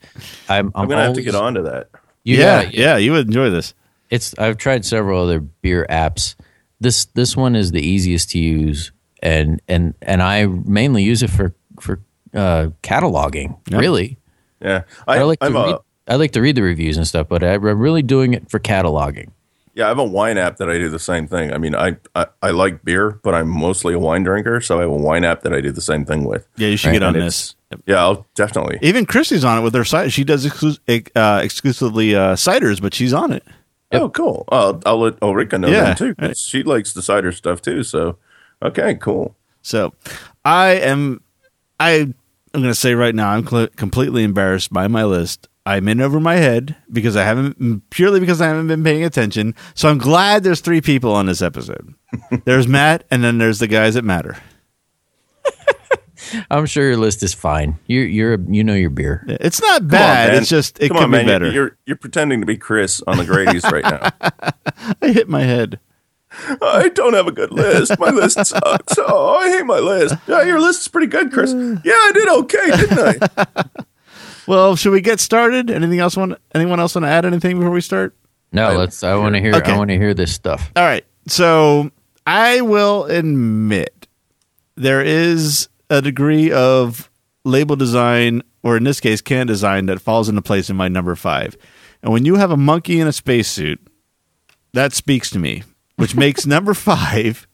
I'm. 0.49 0.67
I'm, 0.67 0.71
I'm 0.83 0.87
gonna 0.89 1.01
have 1.03 1.13
to 1.13 1.21
always- 1.21 1.25
get 1.25 1.35
onto 1.35 1.63
that. 1.63 1.89
You 2.23 2.37
yeah, 2.37 2.63
gotta- 2.65 2.77
yeah, 2.77 2.97
you 2.97 3.11
would 3.13 3.27
enjoy 3.27 3.49
this. 3.49 3.73
it's 4.09 4.37
I've 4.37 4.57
tried 4.57 4.85
several 4.85 5.23
other 5.23 5.39
beer 5.39 5.85
apps. 5.89 6.35
This 6.79 7.05
this 7.05 7.35
one 7.37 7.55
is 7.55 7.71
the 7.71 7.81
easiest 7.81 8.31
to 8.31 8.39
use, 8.39 8.91
and 9.21 9.61
and 9.67 9.93
and 10.01 10.21
I 10.21 10.45
mainly 10.45 11.03
use 11.03 11.23
it 11.23 11.29
for 11.29 11.53
for 11.79 11.99
uh, 12.33 12.67
cataloging. 12.83 13.57
Really, 13.71 14.17
Yeah. 14.61 14.83
I, 15.07 15.19
I, 15.19 15.23
like 15.23 15.39
to 15.39 15.45
I'm 15.47 15.53
read, 15.55 15.75
a, 15.75 15.79
I 16.07 16.15
like 16.15 16.31
to 16.31 16.41
read 16.41 16.55
the 16.55 16.61
reviews 16.63 16.97
and 16.97 17.07
stuff, 17.07 17.27
but 17.27 17.43
I, 17.43 17.53
I'm 17.55 17.61
really 17.79 18.01
doing 18.03 18.33
it 18.33 18.49
for 18.49 18.59
cataloging. 18.59 19.29
yeah, 19.73 19.85
I 19.85 19.87
have 19.89 19.99
a 19.99 20.03
wine 20.03 20.37
app 20.37 20.57
that 20.57 20.69
I 20.69 20.77
do 20.77 20.89
the 20.89 20.99
same 20.99 21.27
thing. 21.27 21.51
I 21.53 21.57
mean, 21.57 21.75
I, 21.75 21.97
I, 22.15 22.27
I 22.41 22.51
like 22.51 22.83
beer, 22.85 23.19
but 23.23 23.33
I'm 23.35 23.49
mostly 23.49 23.93
a 23.93 23.99
wine 23.99 24.23
drinker, 24.23 24.61
so 24.61 24.77
I 24.77 24.81
have 24.81 24.91
a 24.91 24.95
wine 24.95 25.23
app 25.25 25.41
that 25.41 25.53
I 25.53 25.59
do 25.61 25.71
the 25.71 25.81
same 25.81 26.05
thing 26.05 26.23
with. 26.23 26.47
Yeah, 26.57 26.69
you 26.69 26.77
should 26.77 26.89
Right, 26.89 26.93
get 26.93 27.03
on 27.03 27.15
and 27.15 27.23
this. 27.25 27.55
Yeah, 27.85 27.99
I'll 28.01 28.25
definitely. 28.35 28.79
Even 28.81 29.05
Christy's 29.05 29.43
on 29.45 29.57
it 29.59 29.61
with 29.61 29.73
her 29.75 29.85
site. 29.85 30.11
She 30.11 30.23
does 30.23 30.45
exclu- 30.45 31.07
uh, 31.15 31.41
exclusively 31.43 32.15
uh, 32.15 32.35
ciders, 32.35 32.81
but 32.81 32.93
she's 32.93 33.13
on 33.13 33.31
it. 33.33 33.43
Oh, 33.93 34.09
cool. 34.09 34.45
Uh, 34.49 34.77
I'll 34.85 34.99
let 34.99 35.15
Ulrika 35.21 35.57
know 35.57 35.67
Yeah, 35.69 35.83
that 35.83 35.97
too. 35.97 36.15
'cause 36.15 36.27
right. 36.27 36.37
She 36.37 36.63
likes 36.63 36.93
the 36.93 37.01
cider 37.01 37.31
stuff 37.33 37.61
too. 37.61 37.83
So, 37.83 38.17
okay, 38.61 38.95
cool. 38.95 39.35
So, 39.61 39.93
I 40.45 40.69
am. 40.75 41.21
I 41.79 42.13
I'm 42.53 42.61
going 42.61 42.65
to 42.65 42.75
say 42.75 42.95
right 42.95 43.15
now, 43.15 43.29
I'm 43.31 43.47
cl- 43.47 43.67
completely 43.75 44.23
embarrassed 44.23 44.73
by 44.73 44.87
my 44.87 45.03
list. 45.05 45.47
I'm 45.65 45.87
in 45.87 46.01
over 46.01 46.19
my 46.19 46.35
head 46.35 46.75
because 46.91 47.15
I 47.15 47.23
haven't 47.23 47.89
purely 47.91 48.19
because 48.19 48.41
I 48.41 48.47
haven't 48.47 48.67
been 48.67 48.83
paying 48.83 49.03
attention. 49.03 49.55
So 49.75 49.89
I'm 49.89 49.99
glad 49.99 50.43
there's 50.43 50.59
three 50.59 50.81
people 50.81 51.13
on 51.13 51.27
this 51.27 51.41
episode. 51.41 51.93
there's 52.45 52.67
Matt, 52.67 53.03
and 53.11 53.23
then 53.23 53.37
there's 53.37 53.59
the 53.59 53.67
guys 53.67 53.93
that 53.93 54.03
matter. 54.03 54.37
I'm 56.51 56.65
sure 56.65 56.87
your 56.87 56.97
list 56.97 57.23
is 57.23 57.33
fine. 57.33 57.77
You 57.87 58.01
you're 58.01 58.39
you 58.49 58.63
know 58.63 58.73
your 58.73 58.89
beer. 58.89 59.23
It's 59.27 59.61
not 59.61 59.79
Come 59.81 59.85
on, 59.85 59.89
bad. 59.89 60.33
it's 60.35 60.49
just 60.49 60.79
it 60.79 60.89
Come 60.89 60.97
could 60.97 61.03
on, 61.05 61.11
be 61.11 61.17
man. 61.17 61.25
better. 61.27 61.51
You're 61.51 61.77
you're 61.85 61.95
pretending 61.97 62.39
to 62.41 62.45
be 62.45 62.57
Chris 62.57 63.01
on 63.07 63.17
the 63.17 63.25
Grady's 63.25 63.63
right 63.63 63.83
now. 63.83 64.09
I 65.01 65.09
hit 65.11 65.29
my 65.29 65.41
head. 65.43 65.79
I 66.61 66.89
don't 66.93 67.13
have 67.13 67.27
a 67.27 67.31
good 67.31 67.51
list. 67.51 67.97
My 67.99 68.09
list 68.09 68.45
sucks. 68.45 68.97
Oh, 68.97 69.35
I 69.35 69.49
hate 69.49 69.65
my 69.65 69.79
list. 69.79 70.15
Yeah, 70.27 70.43
your 70.43 70.59
list 70.59 70.81
is 70.81 70.87
pretty 70.87 71.07
good, 71.07 71.31
Chris. 71.31 71.51
Yeah, 71.83 71.93
I 71.93 72.11
did 72.13 72.29
okay, 72.29 72.71
didn't 72.77 73.21
I? 73.55 73.63
Well, 74.47 74.75
should 74.75 74.91
we 74.91 75.01
get 75.01 75.19
started? 75.19 75.69
Anything 75.69 75.99
else? 75.99 76.17
Want 76.17 76.35
anyone 76.53 76.79
else 76.79 76.95
want 76.95 77.05
to 77.05 77.09
add 77.09 77.25
anything 77.25 77.57
before 77.57 77.71
we 77.71 77.79
start? 77.79 78.15
No, 78.51 78.73
let's. 78.73 79.03
I 79.03 79.15
want 79.15 79.35
to 79.35 79.39
hear. 79.41 79.55
Okay. 79.55 79.71
I 79.71 79.77
want 79.77 79.91
to 79.91 79.97
hear 79.97 80.13
this 80.13 80.33
stuff. 80.33 80.71
All 80.75 80.83
right. 80.83 81.05
So 81.27 81.91
I 82.25 82.61
will 82.61 83.05
admit 83.05 84.07
there 84.75 85.01
is 85.01 85.69
a 85.89 86.01
degree 86.01 86.51
of 86.51 87.09
label 87.45 87.75
design, 87.75 88.41
or 88.63 88.77
in 88.77 88.83
this 88.83 88.99
case, 88.99 89.21
can 89.21 89.47
design, 89.47 89.85
that 89.85 90.01
falls 90.01 90.27
into 90.27 90.41
place 90.41 90.69
in 90.69 90.75
my 90.75 90.87
number 90.87 91.15
five. 91.15 91.55
And 92.03 92.11
when 92.11 92.25
you 92.25 92.35
have 92.35 92.51
a 92.51 92.57
monkey 92.57 92.99
in 92.99 93.07
a 93.07 93.13
spacesuit, 93.13 93.79
that 94.73 94.93
speaks 94.93 95.29
to 95.31 95.39
me, 95.39 95.63
which 96.01 96.15
makes 96.15 96.45
number 96.45 96.73
five 96.73 97.47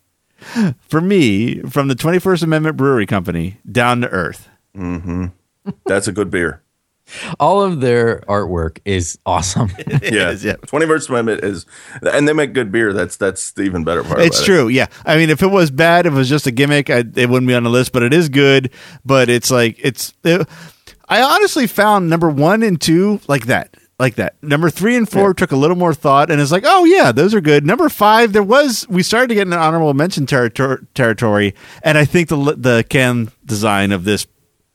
for 0.87 1.01
me 1.01 1.61
from 1.63 1.87
the 1.87 1.95
21st 1.95 2.43
Amendment 2.43 2.77
Brewery 2.77 3.05
Company 3.05 3.57
down 3.69 4.01
to 4.01 4.09
earth. 4.09 4.49
Mm-hmm. 4.75 5.27
That's 5.85 6.07
a 6.07 6.11
good 6.11 6.29
beer. 6.29 6.63
All 7.39 7.61
of 7.61 7.79
their 7.79 8.19
artwork 8.21 8.79
is 8.83 9.17
awesome. 9.25 9.71
Yeah, 10.01 10.31
is, 10.31 10.43
yeah. 10.43 10.55
Twenty 10.65 10.85
First 10.85 11.09
Amendment 11.09 11.43
is, 11.43 11.65
and 12.01 12.27
they 12.27 12.33
make 12.33 12.53
good 12.53 12.71
beer. 12.71 12.93
That's 12.93 13.17
that's 13.17 13.51
the 13.51 13.63
even 13.63 13.83
better 13.83 14.03
part. 14.03 14.21
It's 14.21 14.37
about 14.37 14.45
true. 14.45 14.67
Yeah. 14.67 14.87
I 15.05 15.17
mean, 15.17 15.29
if 15.29 15.41
it 15.41 15.47
was 15.47 15.71
bad, 15.71 16.05
if 16.05 16.13
it 16.13 16.15
was 16.15 16.29
just 16.29 16.47
a 16.47 16.51
gimmick, 16.51 16.89
I, 16.89 16.99
it 16.99 17.29
wouldn't 17.29 17.47
be 17.47 17.55
on 17.55 17.63
the 17.63 17.69
list, 17.69 17.91
but 17.91 18.03
it 18.03 18.13
is 18.13 18.29
good. 18.29 18.71
But 19.05 19.29
it's 19.29 19.49
like, 19.51 19.77
it's, 19.79 20.13
it, 20.23 20.47
I 21.07 21.21
honestly 21.21 21.67
found 21.67 22.09
number 22.09 22.29
one 22.29 22.63
and 22.63 22.79
two 22.79 23.19
like 23.27 23.47
that. 23.47 23.75
Like 23.99 24.15
that. 24.15 24.35
Number 24.43 24.69
three 24.69 24.95
and 24.95 25.09
four 25.09 25.33
took 25.33 25.51
a 25.51 25.55
little 25.55 25.75
more 25.75 25.93
thought 25.93 26.29
and 26.29 26.39
it's 26.39 26.51
like, 26.51 26.63
oh, 26.67 26.85
yeah, 26.85 27.11
those 27.11 27.33
are 27.33 27.41
good. 27.41 27.65
Number 27.65 27.89
five, 27.89 28.31
there 28.31 28.43
was, 28.43 28.85
we 28.89 29.01
started 29.01 29.29
to 29.29 29.33
get 29.35 29.47
an 29.47 29.53
honorable 29.53 29.93
mention 29.95 30.27
territor- 30.27 30.85
territory. 30.93 31.55
And 31.81 31.97
I 31.97 32.05
think 32.05 32.29
the, 32.29 32.35
the 32.55 32.85
can 32.87 33.31
design 33.43 33.91
of 33.91 34.03
this 34.03 34.27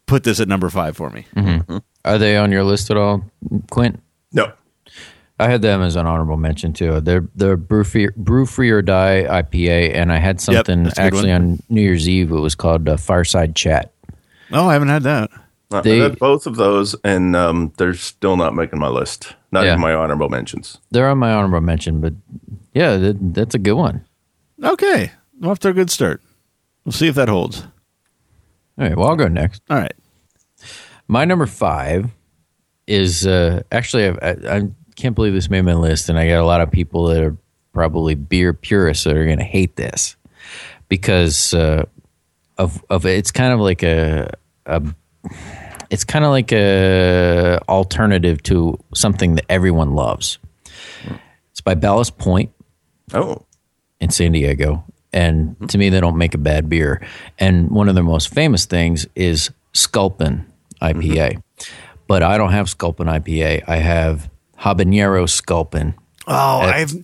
put 0.06 0.24
this 0.24 0.40
at 0.40 0.48
number 0.48 0.68
five 0.70 0.96
for 0.96 1.08
me. 1.10 1.26
Are 2.04 2.18
they 2.18 2.36
on 2.36 2.50
your 2.50 2.64
list 2.64 2.90
at 2.90 2.96
all, 2.96 3.24
Quint? 3.70 4.02
No, 4.32 4.50
I 5.38 5.48
had 5.48 5.62
them 5.62 5.82
as 5.82 5.94
an 5.94 6.06
honorable 6.06 6.36
mention 6.36 6.72
too. 6.72 7.00
They're 7.00 7.24
they're 7.36 7.56
brew 7.56 7.84
free, 7.84 8.08
brew 8.16 8.44
free 8.44 8.70
or 8.70 8.82
die 8.82 9.24
IPA, 9.28 9.94
and 9.94 10.10
I 10.12 10.18
had 10.18 10.40
something 10.40 10.82
that's 10.84 10.98
a 10.98 11.02
good 11.02 11.06
actually 11.14 11.30
one. 11.30 11.42
on 11.42 11.58
New 11.68 11.80
Year's 11.82 12.08
Eve. 12.08 12.30
It 12.32 12.40
was 12.40 12.54
called 12.56 12.88
uh, 12.88 12.96
Fireside 12.96 13.54
Chat. 13.54 13.92
Oh, 14.50 14.68
I 14.68 14.72
haven't 14.72 14.88
had 14.88 15.04
that. 15.04 15.30
They- 15.80 16.02
I've 16.02 16.10
had 16.12 16.18
both 16.18 16.46
of 16.46 16.56
those, 16.56 16.94
and 17.04 17.34
um, 17.34 17.72
they're 17.78 17.94
still 17.94 18.36
not 18.36 18.54
making 18.54 18.78
my 18.78 18.88
list. 18.88 19.34
Not 19.50 19.64
Yeah. 19.64 19.74
in 19.74 19.80
my 19.80 19.92
honorable 19.92 20.28
mentions. 20.28 20.78
They're 20.90 21.08
on 21.08 21.18
my 21.18 21.32
honorable 21.32 21.60
mention, 21.60 22.00
but 22.00 22.14
yeah, 22.74 22.96
that, 22.96 23.34
that's 23.34 23.54
a 23.54 23.58
good 23.58 23.74
one. 23.74 24.04
Okay. 24.62 25.10
Well, 25.40 25.50
after 25.50 25.68
a 25.70 25.74
good 25.74 25.90
start. 25.90 26.22
We'll 26.84 26.92
see 26.92 27.08
if 27.08 27.14
that 27.16 27.28
holds. 27.28 27.62
All 28.78 28.86
right, 28.88 28.96
well 28.96 29.08
I'll 29.08 29.16
go 29.16 29.28
next. 29.28 29.62
All 29.68 29.76
right. 29.76 29.92
My 31.08 31.24
number 31.24 31.46
five 31.46 32.10
is 32.86 33.26
uh, 33.26 33.62
actually 33.70 34.08
I, 34.08 34.14
I, 34.22 34.56
I 34.56 34.68
can't 34.96 35.14
believe 35.14 35.32
this 35.34 35.50
made 35.50 35.62
my 35.62 35.74
list, 35.74 36.08
and 36.08 36.18
I 36.18 36.28
got 36.28 36.40
a 36.40 36.46
lot 36.46 36.60
of 36.60 36.70
people 36.70 37.06
that 37.08 37.22
are 37.22 37.36
probably 37.72 38.14
beer 38.14 38.52
purists 38.54 39.04
that 39.04 39.16
are 39.16 39.24
going 39.26 39.38
to 39.38 39.44
hate 39.44 39.76
this 39.76 40.16
because 40.88 41.52
uh, 41.54 41.84
of 42.58 42.82
of 42.90 43.04
it's 43.06 43.30
kind 43.30 43.52
of 43.52 43.60
like 43.60 43.82
a, 43.82 44.30
a 44.66 44.82
it's 45.92 46.04
kind 46.04 46.24
of 46.24 46.30
like 46.30 46.52
a 46.52 47.60
alternative 47.68 48.42
to 48.44 48.82
something 48.94 49.34
that 49.34 49.44
everyone 49.50 49.94
loves. 49.94 50.38
It's 51.50 51.60
by 51.60 51.74
Ballast 51.74 52.16
Point 52.16 52.50
Oh, 53.12 53.44
in 54.00 54.08
San 54.08 54.32
Diego. 54.32 54.84
And 55.12 55.50
mm-hmm. 55.50 55.66
to 55.66 55.78
me, 55.78 55.90
they 55.90 56.00
don't 56.00 56.16
make 56.16 56.34
a 56.34 56.38
bad 56.38 56.70
beer. 56.70 57.06
And 57.38 57.70
one 57.70 57.90
of 57.90 57.94
their 57.94 58.02
most 58.02 58.32
famous 58.32 58.64
things 58.64 59.06
is 59.14 59.50
Sculpin 59.74 60.46
IPA. 60.80 61.34
Mm-hmm. 61.34 61.72
But 62.06 62.22
I 62.22 62.38
don't 62.38 62.52
have 62.52 62.70
Sculpin 62.70 63.06
IPA. 63.06 63.64
I 63.68 63.76
have 63.76 64.30
habanero 64.58 65.28
sculpin. 65.28 65.94
Oh, 66.26 66.60
I've 66.60 66.94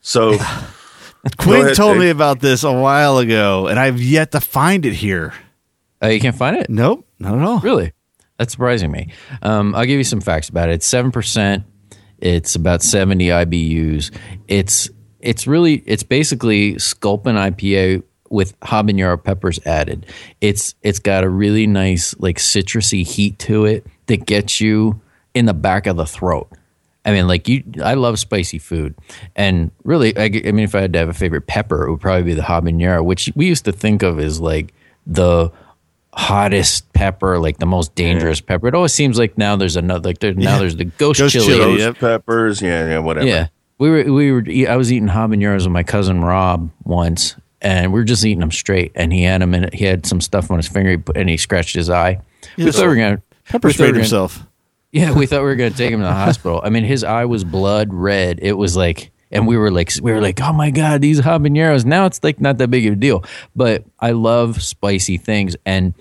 So 0.00 0.38
Quint 1.38 1.64
ahead, 1.64 1.76
told 1.76 1.94
Dave. 1.94 2.00
me 2.00 2.08
about 2.08 2.40
this 2.40 2.64
a 2.64 2.72
while 2.72 3.18
ago, 3.18 3.66
and 3.66 3.78
I've 3.78 4.00
yet 4.00 4.32
to 4.32 4.40
find 4.40 4.86
it 4.86 4.94
here. 4.94 5.34
Oh, 6.00 6.08
you 6.08 6.18
can't 6.18 6.34
find 6.34 6.56
it? 6.56 6.70
Nope, 6.70 7.06
not 7.18 7.34
at 7.34 7.42
all. 7.42 7.60
Really? 7.60 7.92
That's 8.38 8.52
surprising 8.52 8.90
me. 8.90 9.12
Um, 9.42 9.74
I'll 9.74 9.84
give 9.84 9.98
you 9.98 10.04
some 10.04 10.20
facts 10.20 10.48
about 10.48 10.68
it. 10.68 10.74
It's 10.74 10.86
seven 10.86 11.12
percent. 11.12 11.64
It's 12.18 12.54
about 12.54 12.82
seventy 12.82 13.28
IBUs. 13.28 14.10
It's 14.48 14.90
it's 15.20 15.46
really 15.46 15.82
it's 15.86 16.02
basically 16.02 16.78
Sculpin 16.78 17.36
IPA 17.36 18.02
with 18.30 18.58
habanero 18.60 19.22
peppers 19.22 19.60
added. 19.66 20.06
It's 20.40 20.74
it's 20.82 20.98
got 20.98 21.22
a 21.22 21.28
really 21.28 21.66
nice 21.66 22.14
like 22.18 22.38
citrusy 22.38 23.06
heat 23.06 23.38
to 23.40 23.66
it 23.66 23.86
that 24.06 24.26
gets 24.26 24.60
you 24.60 25.00
in 25.34 25.46
the 25.46 25.54
back 25.54 25.86
of 25.86 25.96
the 25.96 26.06
throat. 26.06 26.48
I 27.04 27.12
mean, 27.12 27.26
like 27.26 27.48
you, 27.48 27.64
I 27.82 27.94
love 27.94 28.18
spicy 28.18 28.58
food, 28.58 28.94
and 29.34 29.72
really, 29.82 30.16
I 30.16 30.28
mean, 30.28 30.60
if 30.60 30.74
I 30.74 30.82
had 30.82 30.92
to 30.92 31.00
have 31.00 31.08
a 31.08 31.14
favorite 31.14 31.48
pepper, 31.48 31.84
it 31.84 31.90
would 31.90 32.00
probably 32.00 32.22
be 32.22 32.34
the 32.34 32.42
habanero, 32.42 33.04
which 33.04 33.32
we 33.34 33.46
used 33.46 33.64
to 33.64 33.72
think 33.72 34.02
of 34.02 34.20
as 34.20 34.40
like 34.40 34.72
the 35.04 35.50
hottest 36.14 36.92
pepper, 36.92 37.38
like 37.38 37.58
the 37.58 37.66
most 37.66 37.94
dangerous 37.94 38.40
pepper. 38.40 38.68
It 38.68 38.74
always 38.74 38.92
seems 38.92 39.18
like 39.18 39.38
now 39.38 39.56
there's 39.56 39.76
another, 39.76 40.10
like 40.10 40.18
there, 40.18 40.34
now 40.34 40.58
there's 40.58 40.76
the 40.76 40.84
ghost, 40.84 41.20
Ghost 41.20 41.32
chili. 41.32 41.46
chili, 41.46 41.58
ghost 41.58 41.80
Yep. 41.80 41.98
peppers, 41.98 42.62
yeah, 42.62 42.88
yeah, 42.88 42.98
whatever. 42.98 43.26
Yeah, 43.26 43.48
we 43.78 43.90
were 43.90 44.12
we 44.12 44.32
were. 44.32 44.44
I 44.70 44.76
was 44.76 44.92
eating 44.92 45.08
habaneros 45.08 45.58
with 45.64 45.72
my 45.72 45.82
cousin 45.82 46.22
Rob 46.22 46.70
once, 46.84 47.36
and 47.60 47.92
we 47.92 48.00
were 48.00 48.04
just 48.04 48.24
eating 48.24 48.40
them 48.40 48.50
straight. 48.52 48.92
And 48.94 49.12
he 49.12 49.22
had 49.22 49.40
them 49.42 49.54
in. 49.54 49.70
He 49.72 49.84
had 49.84 50.06
some 50.06 50.20
stuff 50.20 50.50
on 50.50 50.58
his 50.58 50.68
finger, 50.68 51.02
and 51.14 51.28
he 51.28 51.36
scratched 51.36 51.74
his 51.74 51.88
eye. 51.90 52.20
we 52.58 52.70
thought 52.70 52.82
we 52.82 52.88
were 52.88 52.96
gonna 52.96 53.22
Pepper 53.48 53.68
we 53.68 53.72
thought 53.72 53.84
we 53.84 53.88
sprayed 53.88 53.88
gonna- 53.92 53.98
himself. 54.00 54.46
yeah, 54.92 55.12
we 55.12 55.26
thought 55.26 55.40
we 55.40 55.46
were 55.46 55.56
going 55.56 55.72
to 55.72 55.76
take 55.78 55.90
him 55.90 56.00
to 56.00 56.06
the 56.06 56.12
hospital. 56.26 56.60
I 56.62 56.68
mean, 56.70 56.84
his 56.84 57.02
eye 57.04 57.24
was 57.24 57.42
blood 57.44 57.92
red. 57.92 58.38
It 58.42 58.52
was 58.52 58.76
like, 58.76 59.10
and 59.32 59.46
we 59.46 59.56
were 59.56 59.70
like, 59.70 59.90
we 60.02 60.12
were 60.12 60.20
like, 60.20 60.40
oh 60.40 60.52
my 60.52 60.70
god, 60.70 61.00
these 61.00 61.20
habaneros. 61.20 61.84
Now 61.84 62.06
it's 62.06 62.22
like 62.22 62.40
not 62.40 62.58
that 62.58 62.68
big 62.68 62.86
of 62.86 62.92
a 62.92 62.96
deal. 62.96 63.24
But 63.56 63.84
I 63.98 64.12
love 64.12 64.62
spicy 64.62 65.16
things, 65.16 65.56
and 65.66 65.94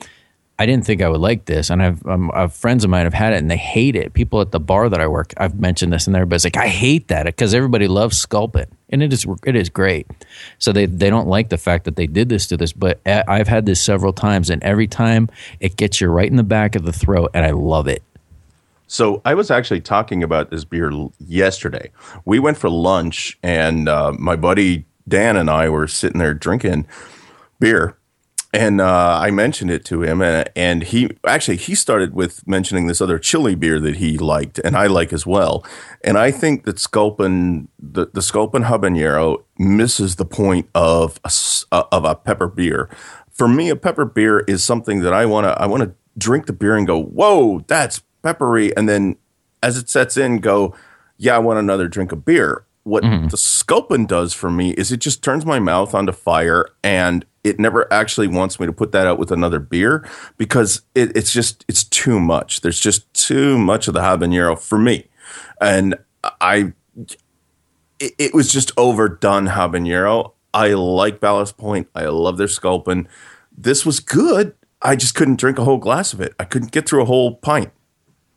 I 0.59 0.65
didn't 0.67 0.85
think 0.85 1.01
I 1.01 1.09
would 1.09 1.21
like 1.21 1.45
this. 1.45 1.71
And 1.71 1.81
I've, 1.81 2.05
um, 2.05 2.29
I've 2.35 2.53
friends 2.53 2.83
of 2.83 2.91
mine 2.91 3.05
have 3.05 3.15
had 3.15 3.33
it, 3.33 3.37
and 3.37 3.49
they 3.49 3.57
hate 3.57 3.95
it. 3.95 4.13
People 4.13 4.41
at 4.41 4.51
the 4.51 4.59
bar 4.59 4.89
that 4.89 5.01
I 5.01 5.07
work, 5.07 5.33
I've 5.37 5.59
mentioned 5.59 5.91
this, 5.91 6.05
and 6.05 6.15
everybody's 6.15 6.43
like, 6.43 6.57
I 6.57 6.67
hate 6.67 7.07
that 7.07 7.25
because 7.25 7.53
everybody 7.55 7.87
loves 7.87 8.17
sculpin, 8.17 8.67
and 8.89 9.01
it 9.01 9.11
is 9.11 9.25
it 9.45 9.55
is 9.55 9.69
great. 9.69 10.05
So 10.59 10.71
they 10.71 10.85
they 10.85 11.09
don't 11.09 11.27
like 11.27 11.49
the 11.49 11.57
fact 11.57 11.85
that 11.85 11.95
they 11.95 12.05
did 12.07 12.29
this 12.29 12.45
to 12.47 12.57
this, 12.57 12.73
but 12.73 12.99
I- 13.05 13.23
I've 13.27 13.47
had 13.47 13.65
this 13.65 13.81
several 13.81 14.13
times, 14.13 14.49
and 14.49 14.61
every 14.63 14.87
time 14.87 15.29
it 15.59 15.77
gets 15.77 15.99
you 15.99 16.09
right 16.09 16.29
in 16.29 16.35
the 16.35 16.43
back 16.43 16.75
of 16.75 16.83
the 16.83 16.93
throat, 16.93 17.31
and 17.33 17.43
I 17.45 17.51
love 17.51 17.87
it. 17.87 18.03
So 18.91 19.21
I 19.23 19.35
was 19.35 19.49
actually 19.49 19.79
talking 19.79 20.21
about 20.21 20.51
this 20.51 20.65
beer 20.65 20.91
yesterday. 21.17 21.91
We 22.25 22.39
went 22.39 22.57
for 22.57 22.69
lunch, 22.69 23.39
and 23.41 23.87
uh, 23.87 24.11
my 24.19 24.35
buddy 24.35 24.85
Dan 25.07 25.37
and 25.37 25.49
I 25.49 25.69
were 25.69 25.87
sitting 25.87 26.19
there 26.19 26.33
drinking 26.33 26.87
beer, 27.57 27.97
and 28.53 28.81
uh, 28.81 29.17
I 29.17 29.31
mentioned 29.31 29.71
it 29.71 29.85
to 29.85 30.03
him, 30.03 30.21
and, 30.21 30.49
and 30.57 30.83
he 30.83 31.09
actually 31.25 31.55
he 31.55 31.73
started 31.73 32.13
with 32.13 32.45
mentioning 32.45 32.87
this 32.87 32.99
other 32.99 33.17
chili 33.17 33.55
beer 33.55 33.79
that 33.79 33.95
he 33.95 34.17
liked, 34.17 34.59
and 34.59 34.75
I 34.75 34.87
like 34.87 35.13
as 35.13 35.25
well. 35.25 35.65
And 36.03 36.17
I 36.17 36.29
think 36.29 36.65
that 36.65 36.77
Sculpin, 36.77 37.69
the, 37.79 38.07
the 38.07 38.21
Sculpin 38.21 38.63
Habanero, 38.63 39.45
misses 39.57 40.17
the 40.17 40.25
point 40.25 40.67
of 40.75 41.17
a, 41.23 41.31
uh, 41.71 41.83
of 41.93 42.03
a 42.03 42.13
pepper 42.13 42.47
beer. 42.47 42.89
For 43.31 43.47
me, 43.47 43.69
a 43.69 43.77
pepper 43.77 44.03
beer 44.03 44.41
is 44.41 44.65
something 44.65 44.99
that 44.99 45.13
I 45.13 45.25
want 45.25 45.45
to 45.45 45.51
I 45.51 45.65
want 45.65 45.83
to 45.83 45.93
drink 46.17 46.45
the 46.45 46.53
beer 46.53 46.75
and 46.75 46.85
go, 46.85 47.01
whoa, 47.01 47.61
that's 47.67 48.01
peppery, 48.21 48.75
and 48.75 48.87
then 48.87 49.17
as 49.63 49.77
it 49.77 49.89
sets 49.89 50.17
in, 50.17 50.39
go, 50.39 50.75
yeah, 51.17 51.35
I 51.35 51.39
want 51.39 51.59
another 51.59 51.87
drink 51.87 52.11
of 52.11 52.25
beer. 52.25 52.65
What 52.83 53.03
mm-hmm. 53.03 53.27
the 53.27 53.37
Sculpin 53.37 54.07
does 54.07 54.33
for 54.33 54.49
me 54.49 54.71
is 54.71 54.91
it 54.91 54.97
just 54.97 55.23
turns 55.23 55.45
my 55.45 55.59
mouth 55.59 55.93
onto 55.93 56.11
fire 56.11 56.65
and 56.83 57.25
it 57.43 57.59
never 57.59 57.91
actually 57.93 58.27
wants 58.27 58.59
me 58.59 58.65
to 58.65 58.73
put 58.73 58.91
that 58.91 59.05
out 59.05 59.19
with 59.19 59.31
another 59.31 59.59
beer 59.59 60.07
because 60.37 60.81
it, 60.95 61.15
it's 61.15 61.31
just, 61.31 61.63
it's 61.67 61.83
too 61.83 62.19
much. 62.19 62.61
There's 62.61 62.79
just 62.79 63.11
too 63.13 63.59
much 63.59 63.87
of 63.87 63.93
the 63.93 63.99
habanero 63.99 64.59
for 64.59 64.79
me. 64.79 65.09
And 65.59 65.95
I, 66.39 66.73
it, 67.99 68.13
it 68.17 68.33
was 68.33 68.51
just 68.51 68.71
overdone 68.75 69.47
habanero. 69.47 70.33
I 70.53 70.69
like 70.69 71.19
Ballast 71.19 71.57
Point. 71.57 71.87
I 71.93 72.05
love 72.05 72.37
their 72.37 72.47
Sculpin. 72.47 73.07
This 73.55 73.85
was 73.85 73.99
good. 73.99 74.55
I 74.81 74.95
just 74.95 75.13
couldn't 75.13 75.39
drink 75.39 75.59
a 75.59 75.63
whole 75.63 75.77
glass 75.77 76.13
of 76.13 76.21
it. 76.21 76.33
I 76.39 76.45
couldn't 76.45 76.71
get 76.71 76.89
through 76.89 77.03
a 77.03 77.05
whole 77.05 77.35
pint. 77.35 77.71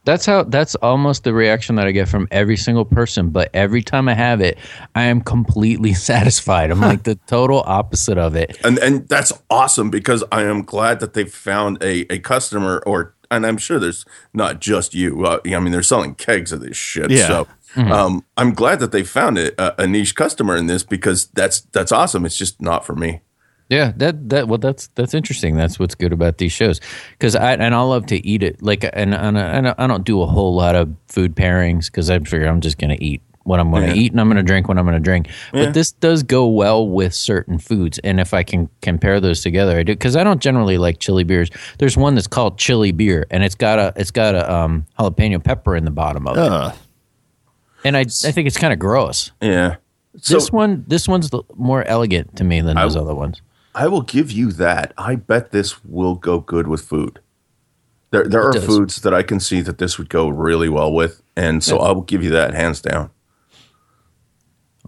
That's 0.05 0.27
how. 0.27 0.45
That's 0.45 0.75
almost 0.77 1.25
the 1.25 1.33
reaction 1.33 1.77
that 1.77 1.87
I 1.87 1.93
get 1.93 2.09
from 2.09 2.29
every 2.31 2.57
single 2.57 2.85
person. 2.85 3.31
But 3.31 3.51
every 3.55 3.83
time 3.83 4.09
I 4.09 4.15
have 4.15 4.41
it, 4.41 4.59
I 4.95 5.05
am 5.05 5.21
completely 5.21 5.95
satisfied. 6.11 6.71
I'm 6.71 6.81
like 6.81 7.05
the 7.05 7.17
total 7.27 7.63
opposite 7.67 8.19
of 8.19 8.37
it. 8.37 8.59
and 8.65 8.79
and 8.79 9.09
that's 9.09 9.33
awesome 9.51 9.91
because 9.91 10.23
I 10.31 10.43
am 10.43 10.63
glad 10.63 11.01
that 11.01 11.15
they 11.15 11.25
found 11.25 11.83
a 11.83 12.13
a 12.13 12.19
customer 12.19 12.83
or 12.87 13.15
and 13.31 13.47
I'm 13.47 13.57
sure 13.57 13.79
there's 13.79 14.05
not 14.33 14.61
just 14.61 14.95
you. 14.95 15.25
Uh, 15.25 15.41
I 15.45 15.59
mean, 15.59 15.73
they're 15.73 15.83
selling 15.83 16.15
kegs 16.15 16.53
of 16.53 16.61
this 16.61 16.77
shit. 16.77 17.11
Yeah. 17.11 17.27
So 17.27 17.49
um, 17.77 18.25
I'm 18.37 18.55
glad 18.55 18.81
that 18.81 18.93
they 18.93 19.03
found 19.03 19.39
it 19.39 19.55
a, 19.59 19.83
a 19.83 19.87
niche 19.87 20.15
customer 20.15 20.57
in 20.57 20.67
this 20.67 20.83
because 20.83 21.27
that's 21.29 21.61
that's 21.61 21.93
awesome. 21.93 22.25
It's 22.25 22.37
just 22.37 22.61
not 22.61 22.85
for 22.85 22.95
me. 22.95 23.21
Yeah, 23.71 23.93
that 23.97 24.29
that 24.29 24.47
well, 24.49 24.59
that's 24.59 24.89
that's 24.95 25.15
interesting. 25.15 25.57
That's 25.57 25.79
what's 25.79 25.95
good 25.95 26.13
about 26.13 26.39
these 26.39 26.53
shows 26.53 26.81
because 27.13 27.35
I 27.35 27.55
and 27.55 27.75
I 27.75 27.81
love 27.81 28.07
to 28.07 28.27
eat 28.27 28.43
it. 28.43 28.63
Like 28.63 28.85
and 28.93 29.15
and, 29.15 29.39
and 29.39 29.69
I 29.79 29.87
don't 29.87 30.05
do 30.05 30.21
a 30.23 30.27
whole 30.27 30.55
lot 30.55 30.75
of 30.75 30.95
food 31.09 31.35
pairings 31.35 31.87
because 31.87 32.11
I 32.11 32.19
figure 32.19 32.47
I'm 32.47 32.61
just 32.61 32.77
gonna 32.79 32.99
eat 33.01 33.23
what 33.45 33.61
I'm 33.61 33.71
gonna 33.71 33.87
Yeah. 33.89 33.95
eat 33.95 34.13
and 34.13 34.21
I'm 34.21 34.29
gonna 34.29 34.43
drink 34.43 34.69
what 34.69 34.77
I'm 34.79 34.85
gonna 34.85 35.01
drink. 35.01 35.29
But 35.53 35.73
this 35.73 35.93
does 35.93 36.23
go 36.23 36.47
well 36.47 36.87
with 36.87 37.15
certain 37.15 37.59
foods, 37.59 37.99
and 38.05 38.21
if 38.21 38.35
I 38.35 38.43
can 38.43 38.69
compare 38.83 39.19
those 39.19 39.41
together, 39.41 39.79
I 39.79 39.83
do 39.83 39.93
because 39.95 40.15
I 40.15 40.25
don't 40.25 40.41
generally 40.43 40.77
like 40.77 40.99
chili 40.99 41.25
beers. 41.25 41.49
There's 41.79 41.97
one 41.97 42.15
that's 42.15 42.27
called 42.27 42.59
chili 42.59 42.93
beer, 42.93 43.27
and 43.31 43.43
it's 43.43 43.55
got 43.55 43.79
a 43.79 43.93
it's 43.97 44.11
got 44.11 44.35
a 44.35 44.53
um, 44.55 44.85
jalapeno 44.99 45.43
pepper 45.43 45.75
in 45.75 45.85
the 45.87 45.91
bottom 45.91 46.27
of 46.29 46.37
it, 46.37 46.41
Uh, 46.41 46.73
and 47.83 47.97
I 47.97 48.01
I 48.01 48.05
think 48.31 48.47
it's 48.47 48.59
kind 48.59 48.75
of 48.75 48.79
gross. 48.79 49.31
Yeah. 49.41 49.77
So 50.21 50.35
this 50.35 50.53
one 50.53 50.85
this 50.87 51.09
one's 51.09 51.31
the- 51.31 51.43
more 51.57 51.83
elegant 51.85 52.37
to 52.37 52.45
me 52.45 52.61
than 52.61 52.77
those 52.77 52.95
I- 52.97 53.01
other 53.01 53.15
ones. 53.15 53.41
I 53.75 53.89
will 53.89 54.03
give 54.03 54.31
you 54.31 54.53
that. 54.53 54.93
I 54.97 55.17
bet 55.17 55.51
this 55.51 55.85
will 55.85 56.15
go 56.15 56.39
good 56.41 56.69
with 56.69 56.83
food. 56.83 57.21
There 58.11 58.25
there 58.29 58.49
are 58.49 58.53
does. 58.53 58.65
foods 58.65 59.03
that 59.03 59.13
I 59.13 59.25
can 59.25 59.41
see 59.41 59.61
that 59.63 59.79
this 59.79 59.99
would 59.99 60.09
go 60.09 60.29
really 60.29 60.69
well 60.69 60.93
with, 60.93 61.21
and 61.37 61.65
so 61.65 61.79
I 61.81 61.91
will 61.91 62.03
give 62.03 62.23
you 62.23 62.31
that 62.31 62.55
hands 62.55 62.81
down. 62.81 63.11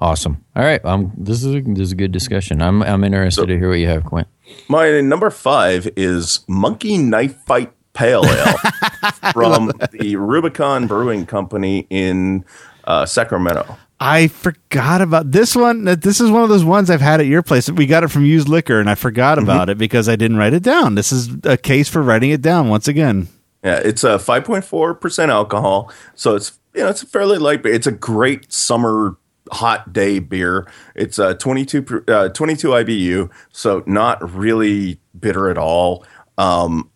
Awesome. 0.00 0.44
All 0.54 0.62
right. 0.62 0.84
Um, 0.84 1.12
this 1.16 1.42
is 1.42 1.54
a, 1.54 1.60
this 1.60 1.86
is 1.86 1.92
a 1.92 1.96
good 1.96 2.12
discussion. 2.12 2.62
I'm 2.62 2.82
I'm 2.82 3.02
interested 3.02 3.46
to 3.46 3.58
hear 3.58 3.70
what 3.70 3.78
you 3.78 3.88
have, 3.88 4.04
Quint. 4.04 4.28
My 4.68 5.00
number 5.00 5.30
five 5.30 5.88
is 5.96 6.40
Monkey 6.46 6.98
Knife 6.98 7.34
Fight 7.46 7.72
Pale 7.94 8.24
Ale 8.26 8.56
from 9.32 9.72
the 9.90 10.16
Rubicon 10.16 10.86
Brewing 10.86 11.26
Company 11.26 11.86
in 11.90 12.44
uh, 12.84 13.06
Sacramento. 13.06 13.76
I 13.98 14.28
forgot 14.28 15.00
about 15.00 15.32
this 15.32 15.56
one. 15.56 15.84
This 15.84 16.20
is 16.20 16.30
one 16.30 16.42
of 16.42 16.48
those 16.48 16.64
ones 16.64 16.90
I've 16.90 17.00
had 17.00 17.20
at 17.20 17.26
your 17.26 17.42
place. 17.42 17.70
We 17.70 17.86
got 17.86 18.04
it 18.04 18.08
from 18.08 18.26
used 18.26 18.48
liquor, 18.48 18.78
and 18.78 18.90
I 18.90 18.94
forgot 18.94 19.38
about 19.38 19.70
it 19.70 19.78
because 19.78 20.08
I 20.08 20.16
didn't 20.16 20.36
write 20.36 20.52
it 20.52 20.62
down. 20.62 20.96
This 20.96 21.12
is 21.12 21.30
a 21.44 21.56
case 21.56 21.88
for 21.88 22.02
writing 22.02 22.30
it 22.30 22.42
down 22.42 22.68
once 22.68 22.88
again. 22.88 23.28
Yeah, 23.64 23.80
it's 23.82 24.04
a 24.04 24.18
5.4% 24.18 25.28
alcohol, 25.28 25.90
so 26.14 26.36
it's 26.36 26.58
you 26.74 26.82
know 26.82 26.88
it's 26.90 27.02
a 27.02 27.06
fairly 27.06 27.38
light 27.38 27.62
beer. 27.62 27.72
It's 27.72 27.86
a 27.86 27.92
great 27.92 28.52
summer 28.52 29.16
hot 29.50 29.92
day 29.92 30.18
beer. 30.18 30.70
It's 30.94 31.18
a 31.18 31.34
22 31.34 32.04
uh, 32.06 32.28
22 32.28 32.68
IBU, 32.68 33.30
so 33.50 33.82
not 33.86 34.30
really 34.34 35.00
bitter 35.18 35.48
at 35.48 35.56
all. 35.56 36.04
Um, 36.36 36.90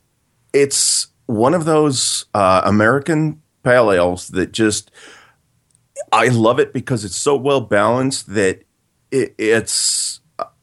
it's 0.52 1.06
one 1.26 1.54
of 1.54 1.64
those 1.64 2.26
uh, 2.34 2.62
American 2.64 3.40
pale 3.62 3.90
ales 3.90 4.28
that 4.28 4.52
just 4.52 4.90
I 6.12 6.28
love 6.28 6.58
it 6.58 6.72
because 6.72 7.04
it's 7.04 7.16
so 7.16 7.36
well 7.36 7.60
balanced 7.60 8.34
that 8.34 8.62
it, 9.10 9.34
it's 9.38 10.20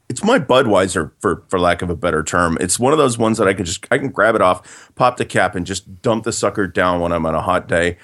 it's 0.10 0.24
my 0.24 0.40
Budweiser 0.40 1.12
for 1.20 1.44
for 1.50 1.60
lack 1.60 1.82
of 1.82 1.90
a 1.90 1.96
better 1.96 2.24
term. 2.24 2.58
It's 2.62 2.80
one 2.80 2.94
of 2.94 3.00
those 3.00 3.18
ones 3.18 3.38
that 3.38 3.48
I 3.48 3.54
can 3.54 3.66
just 3.66 3.86
I 3.92 3.98
can 3.98 4.10
grab 4.10 4.36
it 4.36 4.42
off, 4.42 4.92
pop 4.96 5.18
the 5.18 5.26
cap, 5.26 5.56
and 5.56 5.66
just 5.66 6.02
dump 6.02 6.24
the 6.24 6.32
sucker 6.34 6.68
down 6.68 7.02
when 7.02 7.12
I'm 7.12 7.26
on 7.26 7.36
a 7.36 7.42
hot 7.42 7.68
day. 7.68 7.98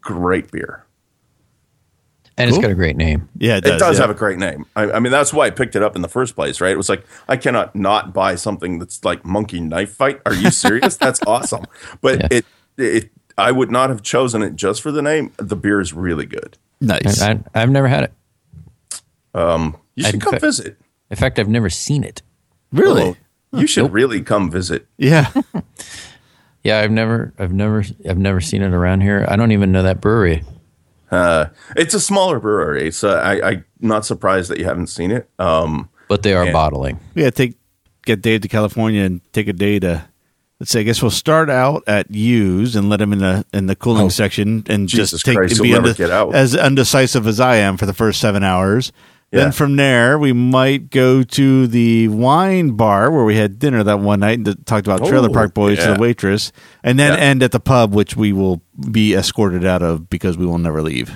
Great 0.00 0.50
beer. 0.50 0.84
And 2.38 2.50
it's 2.50 2.58
got 2.58 2.70
a 2.70 2.74
great 2.74 2.98
name. 2.98 3.30
Yeah, 3.38 3.56
it 3.56 3.64
It 3.66 3.70
does. 3.70 3.80
does 3.80 3.96
yeah. 3.96 4.02
have 4.02 4.10
a 4.10 4.18
great 4.18 4.36
name. 4.38 4.66
I, 4.76 4.90
I 4.92 4.98
mean, 5.00 5.10
that's 5.10 5.32
why 5.32 5.46
I 5.46 5.50
picked 5.50 5.74
it 5.74 5.82
up 5.82 5.96
in 5.96 6.02
the 6.02 6.08
first 6.08 6.34
place, 6.34 6.60
right? 6.60 6.70
It 6.70 6.76
was 6.76 6.90
like 6.90 7.06
I 7.28 7.38
cannot 7.38 7.74
not 7.74 8.12
buy 8.12 8.34
something 8.34 8.78
that's 8.78 9.02
like 9.06 9.24
Monkey 9.24 9.58
Knife 9.58 9.92
Fight. 9.92 10.20
Are 10.26 10.34
you 10.34 10.50
serious? 10.50 10.96
that's 10.98 11.20
awesome. 11.26 11.64
But 12.02 12.20
Yeah. 12.20 12.28
it 12.30 12.46
it 12.76 13.10
I 13.38 13.52
would 13.52 13.70
not 13.70 13.88
have 13.88 14.02
chosen 14.02 14.42
it 14.42 14.54
just 14.54 14.82
for 14.82 14.92
the 14.92 15.00
name. 15.00 15.32
The 15.38 15.56
beer 15.56 15.80
is 15.80 15.94
really 15.94 16.26
good. 16.26 16.58
Nice. 16.80 17.20
I, 17.22 17.38
I've 17.54 17.70
never 17.70 17.88
had 17.88 18.04
it. 18.04 18.12
You 19.34 20.04
should 20.04 20.14
I'd 20.16 20.20
come 20.20 20.32
fit- 20.34 20.40
visit. 20.42 20.76
In 21.10 21.16
fact, 21.16 21.38
I've 21.38 21.48
never 21.48 21.70
seen 21.70 22.04
it. 22.04 22.22
really? 22.72 23.02
Oh, 23.52 23.58
you 23.60 23.66
should 23.66 23.92
really 23.92 24.22
come 24.22 24.50
visit. 24.50 24.86
Yeah. 24.98 25.30
Yeah, 26.64 26.80
I've 26.80 26.90
never, 26.90 27.32
I've 27.38 27.52
never, 27.52 27.84
I've 28.10 28.18
never 28.18 28.40
seen 28.40 28.60
it 28.60 28.72
around 28.74 29.02
here. 29.02 29.24
I 29.28 29.36
don't 29.36 29.52
even 29.52 29.70
know 29.70 29.84
that 29.84 30.00
brewery. 30.00 30.42
Uh, 31.12 31.46
it's 31.76 31.94
a 31.94 32.00
smaller 32.00 32.40
brewery, 32.40 32.90
so 32.90 33.10
I, 33.16 33.50
I'm 33.50 33.64
not 33.80 34.04
surprised 34.04 34.50
that 34.50 34.58
you 34.58 34.64
haven't 34.64 34.88
seen 34.88 35.12
it. 35.12 35.30
Um, 35.38 35.88
But 36.08 36.24
they 36.24 36.34
are 36.34 36.46
Yeah. 36.46 36.50
bottling. 36.52 36.98
Yeah, 37.14 37.30
take 37.30 37.54
get 38.04 38.20
Dave 38.20 38.40
to 38.40 38.48
California 38.48 39.02
and 39.04 39.20
take 39.32 39.46
a 39.46 39.52
day 39.52 39.78
to. 39.78 40.08
Let's 40.58 40.70
say, 40.70 40.80
I 40.80 40.82
guess 40.84 41.02
we'll 41.02 41.10
start 41.10 41.50
out 41.50 41.82
at 41.86 42.10
U's 42.10 42.76
and 42.76 42.88
let 42.88 43.00
him 43.00 43.12
in 43.12 43.18
the 43.18 43.44
in 43.52 43.66
the 43.66 43.76
cooling 43.76 44.06
Oh, 44.06 44.08
section 44.08 44.64
and 44.68 44.88
Jesus 44.88 45.10
just 45.10 45.26
take 45.26 45.36
Christ, 45.36 45.58
and 45.58 45.62
be 45.64 45.72
unde- 45.74 45.96
get 45.96 46.10
out. 46.10 46.34
as 46.34 46.56
undecisive 46.56 47.26
as 47.26 47.40
I 47.40 47.56
am 47.56 47.76
for 47.76 47.84
the 47.84 47.92
first 47.92 48.20
seven 48.20 48.42
hours. 48.42 48.90
Yeah. 49.32 49.40
Then 49.40 49.52
from 49.52 49.74
there, 49.76 50.18
we 50.18 50.32
might 50.32 50.88
go 50.90 51.22
to 51.24 51.66
the 51.66 52.08
wine 52.08 52.70
bar 52.70 53.10
where 53.10 53.24
we 53.24 53.36
had 53.36 53.58
dinner 53.58 53.82
that 53.82 53.98
one 53.98 54.20
night 54.20 54.38
and 54.38 54.64
talked 54.66 54.86
about 54.86 55.04
Trailer 55.06 55.28
Oh, 55.28 55.32
Park 55.32 55.52
Boys 55.52 55.78
to 55.80 55.92
the 55.94 55.98
waitress, 56.00 56.52
and 56.84 56.98
then 56.98 57.12
Yeah. 57.12 57.18
end 57.24 57.42
at 57.42 57.50
the 57.52 57.60
pub, 57.60 57.92
which 57.92 58.16
we 58.16 58.32
will 58.32 58.62
be 58.90 59.14
escorted 59.14 59.64
out 59.64 59.82
of 59.82 60.08
because 60.08 60.38
we 60.38 60.46
will 60.46 60.58
never 60.58 60.80
leave. 60.80 61.10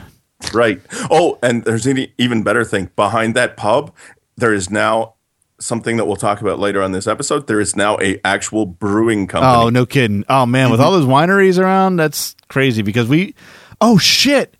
Right. 0.52 0.80
Oh, 1.10 1.38
and 1.42 1.64
there's 1.64 1.86
an 1.86 2.08
even 2.18 2.42
better 2.42 2.64
thing. 2.64 2.90
Behind 2.96 3.34
that 3.36 3.56
pub, 3.56 3.94
there 4.36 4.52
is 4.52 4.70
now 4.70 5.14
something 5.60 5.96
that 5.96 6.06
we'll 6.06 6.16
talk 6.16 6.40
about 6.40 6.58
later 6.58 6.82
on 6.82 6.92
this 6.92 7.06
episode. 7.06 7.46
There 7.46 7.60
is 7.60 7.76
now 7.76 7.98
a 8.00 8.20
actual 8.24 8.66
brewing 8.66 9.26
company. 9.26 9.52
Oh, 9.52 9.68
no 9.68 9.86
kidding. 9.86 10.24
Oh 10.28 10.46
man, 10.46 10.70
with 10.70 10.80
all 10.80 10.92
those 10.92 11.06
wineries 11.06 11.58
around, 11.58 11.96
that's 11.96 12.34
crazy 12.48 12.82
because 12.82 13.08
we 13.08 13.34
Oh 13.80 13.98
shit. 13.98 14.56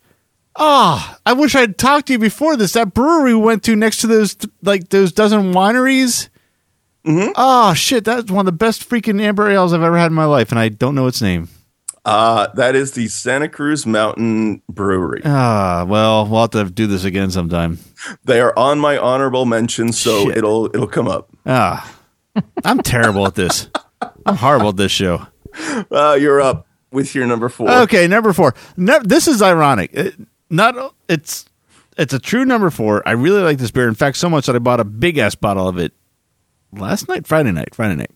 Ah, 0.57 1.19
I 1.25 1.33
wish 1.33 1.55
I'd 1.55 1.79
talked 1.79 2.09
to 2.09 2.15
you 2.15 2.19
before 2.19 2.57
this. 2.57 2.73
That 2.73 2.93
brewery 2.93 3.35
we 3.35 3.41
went 3.41 3.63
to 3.65 3.77
next 3.77 3.99
to 3.99 4.07
those 4.07 4.37
like 4.63 4.89
those 4.89 5.13
dozen 5.13 5.53
wineries. 5.53 6.29
Mm-hmm. 7.07 7.33
Oh 7.37 7.75
shit, 7.75 8.05
that's 8.05 8.31
one 8.31 8.41
of 8.41 8.47
the 8.47 8.53
best 8.53 8.89
freaking 8.89 9.21
amber 9.21 9.49
ales 9.51 9.73
I've 9.73 9.83
ever 9.83 9.97
had 9.97 10.07
in 10.07 10.15
my 10.15 10.27
life, 10.27 10.51
and 10.51 10.59
I 10.59 10.69
don't 10.69 10.95
know 10.95 11.07
its 11.07 11.23
name. 11.23 11.49
Uh, 12.05 12.49
that 12.55 12.75
is 12.75 12.93
the 12.93 13.09
Santa 13.09 13.49
Cruz 13.49 13.85
Mountain 13.87 14.63
Brewery. 14.69 15.21
Ah, 15.25 15.85
well, 15.87 16.27
we'll 16.27 16.41
have 16.41 16.51
to 16.53 16.65
do 16.65 16.87
this 16.87 17.05
again 17.05 17.31
sometime. 17.31 17.79
They 18.25 18.41
are 18.41 18.59
on 18.59 18.79
my 18.79 18.97
honorable 18.97 19.45
mention, 19.45 19.93
so 19.93 20.27
Shit. 20.29 20.39
it'll 20.39 20.67
it'll 20.67 20.87
come 20.87 21.09
up. 21.09 21.29
Ah, 21.45 21.95
I'm 22.65 22.79
terrible 22.79 23.27
at 23.27 23.35
this. 23.35 23.69
I'm 24.25 24.37
horrible 24.37 24.71
at 24.71 24.77
this 24.77 24.93
show. 24.93 25.27
Uh, 25.91 26.17
you're 26.19 26.41
up 26.41 26.67
with 26.91 27.15
your 27.15 27.27
number 27.27 27.49
four. 27.49 27.71
Okay, 27.71 28.07
number 28.07 28.33
four. 28.33 28.55
Ne- 28.77 29.01
this 29.03 29.29
is 29.29 29.43
ironic. 29.43 29.91
It, 29.93 30.15
not 30.49 30.95
it's 31.09 31.45
it's 31.99 32.15
a 32.15 32.19
true 32.19 32.45
number 32.47 32.71
four. 32.71 33.07
I 33.07 33.13
really 33.13 33.43
like 33.43 33.59
this 33.59 33.71
beer. 33.71 33.89
In 33.89 33.95
fact, 33.95 34.17
so 34.17 34.31
much 34.31 34.47
that 34.47 34.57
I 34.57 34.59
bought 34.59 34.81
a 34.81 34.85
big 34.85 35.19
ass 35.19 35.35
bottle 35.35 35.69
of 35.69 35.77
it 35.77 35.93
last 36.73 37.09
night, 37.09 37.27
Friday 37.27 37.53
night, 37.53 37.75
Friday 37.75 37.97
night. 37.97 38.11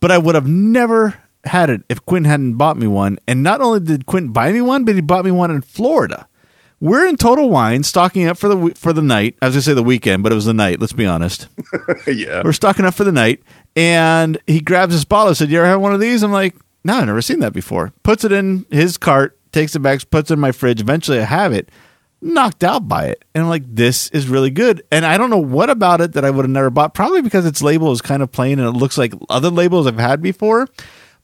But 0.00 0.10
I 0.10 0.18
would 0.18 0.34
have 0.34 0.48
never 0.48 1.21
had 1.44 1.70
it 1.70 1.82
if 1.88 2.04
Quint 2.06 2.26
hadn't 2.26 2.54
bought 2.54 2.76
me 2.76 2.86
one. 2.86 3.18
And 3.26 3.42
not 3.42 3.60
only 3.60 3.80
did 3.80 4.06
Quint 4.06 4.32
buy 4.32 4.52
me 4.52 4.60
one, 4.60 4.84
but 4.84 4.94
he 4.94 5.00
bought 5.00 5.24
me 5.24 5.30
one 5.30 5.50
in 5.50 5.62
Florida. 5.62 6.28
We're 6.80 7.06
in 7.06 7.16
Total 7.16 7.48
Wine, 7.48 7.84
stocking 7.84 8.26
up 8.26 8.36
for 8.36 8.48
the 8.48 8.74
for 8.74 8.92
the 8.92 9.02
night. 9.02 9.36
I 9.40 9.46
was 9.46 9.54
gonna 9.54 9.62
say 9.62 9.72
the 9.72 9.84
weekend, 9.84 10.24
but 10.24 10.32
it 10.32 10.34
was 10.34 10.46
the 10.46 10.52
night. 10.52 10.80
Let's 10.80 10.92
be 10.92 11.06
honest. 11.06 11.46
yeah. 12.08 12.42
We're 12.44 12.52
stocking 12.52 12.84
up 12.84 12.94
for 12.94 13.04
the 13.04 13.12
night, 13.12 13.40
and 13.76 14.36
he 14.48 14.60
grabs 14.60 14.92
his 14.92 15.04
bottle. 15.04 15.32
Said, 15.32 15.50
"You 15.50 15.58
ever 15.58 15.68
had 15.68 15.76
one 15.76 15.94
of 15.94 16.00
these?" 16.00 16.24
I'm 16.24 16.32
like, 16.32 16.56
"No, 16.84 16.94
I've 16.94 17.06
never 17.06 17.22
seen 17.22 17.38
that 17.38 17.52
before." 17.52 17.92
Puts 18.02 18.24
it 18.24 18.32
in 18.32 18.66
his 18.68 18.98
cart, 18.98 19.38
takes 19.52 19.76
it 19.76 19.78
back, 19.78 20.10
puts 20.10 20.32
it 20.32 20.34
in 20.34 20.40
my 20.40 20.50
fridge. 20.50 20.80
Eventually, 20.80 21.20
I 21.20 21.24
have 21.24 21.52
it. 21.52 21.68
Knocked 22.20 22.64
out 22.64 22.88
by 22.88 23.06
it, 23.06 23.24
and 23.32 23.44
I'm 23.44 23.48
like, 23.48 23.62
"This 23.64 24.08
is 24.08 24.26
really 24.26 24.50
good." 24.50 24.82
And 24.90 25.06
I 25.06 25.18
don't 25.18 25.30
know 25.30 25.38
what 25.38 25.70
about 25.70 26.00
it 26.00 26.14
that 26.14 26.24
I 26.24 26.30
would 26.30 26.44
have 26.44 26.50
never 26.50 26.70
bought. 26.70 26.94
Probably 26.94 27.22
because 27.22 27.46
its 27.46 27.62
label 27.62 27.92
is 27.92 28.02
kind 28.02 28.24
of 28.24 28.32
plain 28.32 28.58
and 28.58 28.66
it 28.66 28.72
looks 28.72 28.98
like 28.98 29.14
other 29.28 29.50
labels 29.50 29.86
I've 29.86 30.00
had 30.00 30.20
before. 30.20 30.68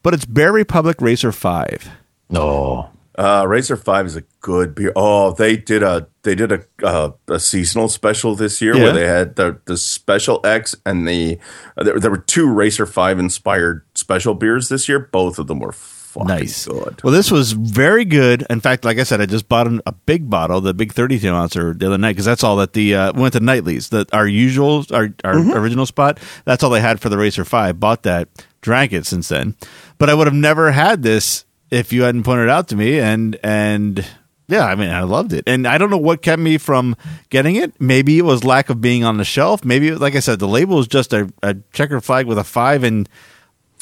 But 0.03 0.13
it's 0.13 0.25
Bear 0.25 0.51
Republic 0.51 1.01
Racer 1.01 1.31
Five. 1.31 1.89
Oh, 2.33 2.89
Uh, 3.17 3.43
Racer 3.45 3.75
Five 3.75 4.05
is 4.05 4.15
a 4.15 4.23
good 4.39 4.73
beer. 4.73 4.93
Oh, 4.95 5.33
they 5.33 5.57
did 5.57 5.83
a 5.83 6.07
they 6.23 6.35
did 6.35 6.51
a 6.53 6.61
uh, 6.83 7.11
a 7.27 7.39
seasonal 7.39 7.89
special 7.89 8.33
this 8.35 8.61
year 8.61 8.75
Yeah. 8.77 8.83
where 8.83 8.93
they 8.93 9.07
had 9.07 9.35
the 9.35 9.59
the 9.65 9.75
Special 9.75 10.39
X 10.45 10.73
and 10.85 11.05
the 11.07 11.37
uh, 11.77 11.83
there, 11.83 11.99
there 11.99 12.11
were 12.11 12.17
two 12.17 12.49
Racer 12.49 12.85
Five 12.85 13.19
inspired 13.19 13.83
special 13.93 14.35
beers 14.35 14.69
this 14.69 14.87
year. 14.87 14.99
Both 14.99 15.37
of 15.37 15.47
them 15.47 15.59
were 15.59 15.73
fucking 15.73 15.98
Nice. 16.27 16.65
good. 16.65 17.01
Well, 17.03 17.13
this 17.13 17.31
was 17.31 17.51
very 17.53 18.05
good. 18.05 18.45
In 18.49 18.59
fact, 18.59 18.85
like 18.85 18.97
I 18.97 19.03
said, 19.03 19.21
I 19.21 19.25
just 19.25 19.47
bought 19.47 19.67
an, 19.67 19.81
a 19.85 19.91
big 19.91 20.29
bottle, 20.29 20.61
the 20.61 20.73
big 20.73 20.93
32 20.93 21.29
ouncer, 21.29 21.73
the 21.73 21.87
other 21.87 21.97
night 21.97 22.13
because 22.13 22.25
that's 22.25 22.43
all 22.43 22.55
that 22.57 22.73
the 22.73 22.95
uh, 22.95 23.13
we 23.13 23.21
went 23.21 23.33
to 23.33 23.39
Knightley's, 23.39 23.89
the 23.89 24.05
our 24.13 24.27
usual, 24.27 24.85
our 24.91 25.09
our 25.23 25.37
original 25.57 25.85
spot. 25.85 26.19
That's 26.45 26.63
all 26.63 26.69
they 26.69 26.81
had 26.81 26.99
for 26.99 27.09
the 27.09 27.17
Racer 27.17 27.45
Five. 27.45 27.79
Bought 27.79 28.03
that, 28.03 28.27
drank 28.61 28.93
it 28.93 29.05
since 29.05 29.29
then, 29.29 29.55
but 29.97 30.09
I 30.09 30.13
would 30.13 30.27
have 30.27 30.33
never 30.33 30.71
had 30.71 31.03
this 31.03 31.45
if 31.71 31.93
you 31.93 32.03
hadn't 32.03 32.23
pointed 32.23 32.43
it 32.43 32.49
out 32.49 32.67
to 32.69 32.75
me. 32.75 32.99
And 32.99 33.37
and 33.43 34.05
yeah, 34.47 34.65
I 34.65 34.75
mean, 34.75 34.89
I 34.89 35.03
loved 35.03 35.31
it, 35.33 35.43
and 35.47 35.67
I 35.67 35.77
don't 35.77 35.91
know 35.91 35.97
what 35.97 36.21
kept 36.21 36.41
me 36.41 36.57
from 36.57 36.95
getting 37.29 37.55
it. 37.55 37.79
Maybe 37.79 38.17
it 38.17 38.23
was 38.23 38.43
lack 38.43 38.69
of 38.69 38.81
being 38.81 39.03
on 39.03 39.17
the 39.17 39.23
shelf. 39.23 39.63
Maybe, 39.63 39.91
like 39.91 40.15
I 40.15 40.21
said, 40.21 40.39
the 40.39 40.47
label 40.47 40.79
is 40.79 40.87
just 40.87 41.13
a, 41.13 41.31
a 41.43 41.55
checker 41.71 42.01
flag 42.01 42.25
with 42.25 42.37
a 42.37 42.43
five 42.43 42.83
and. 42.83 43.07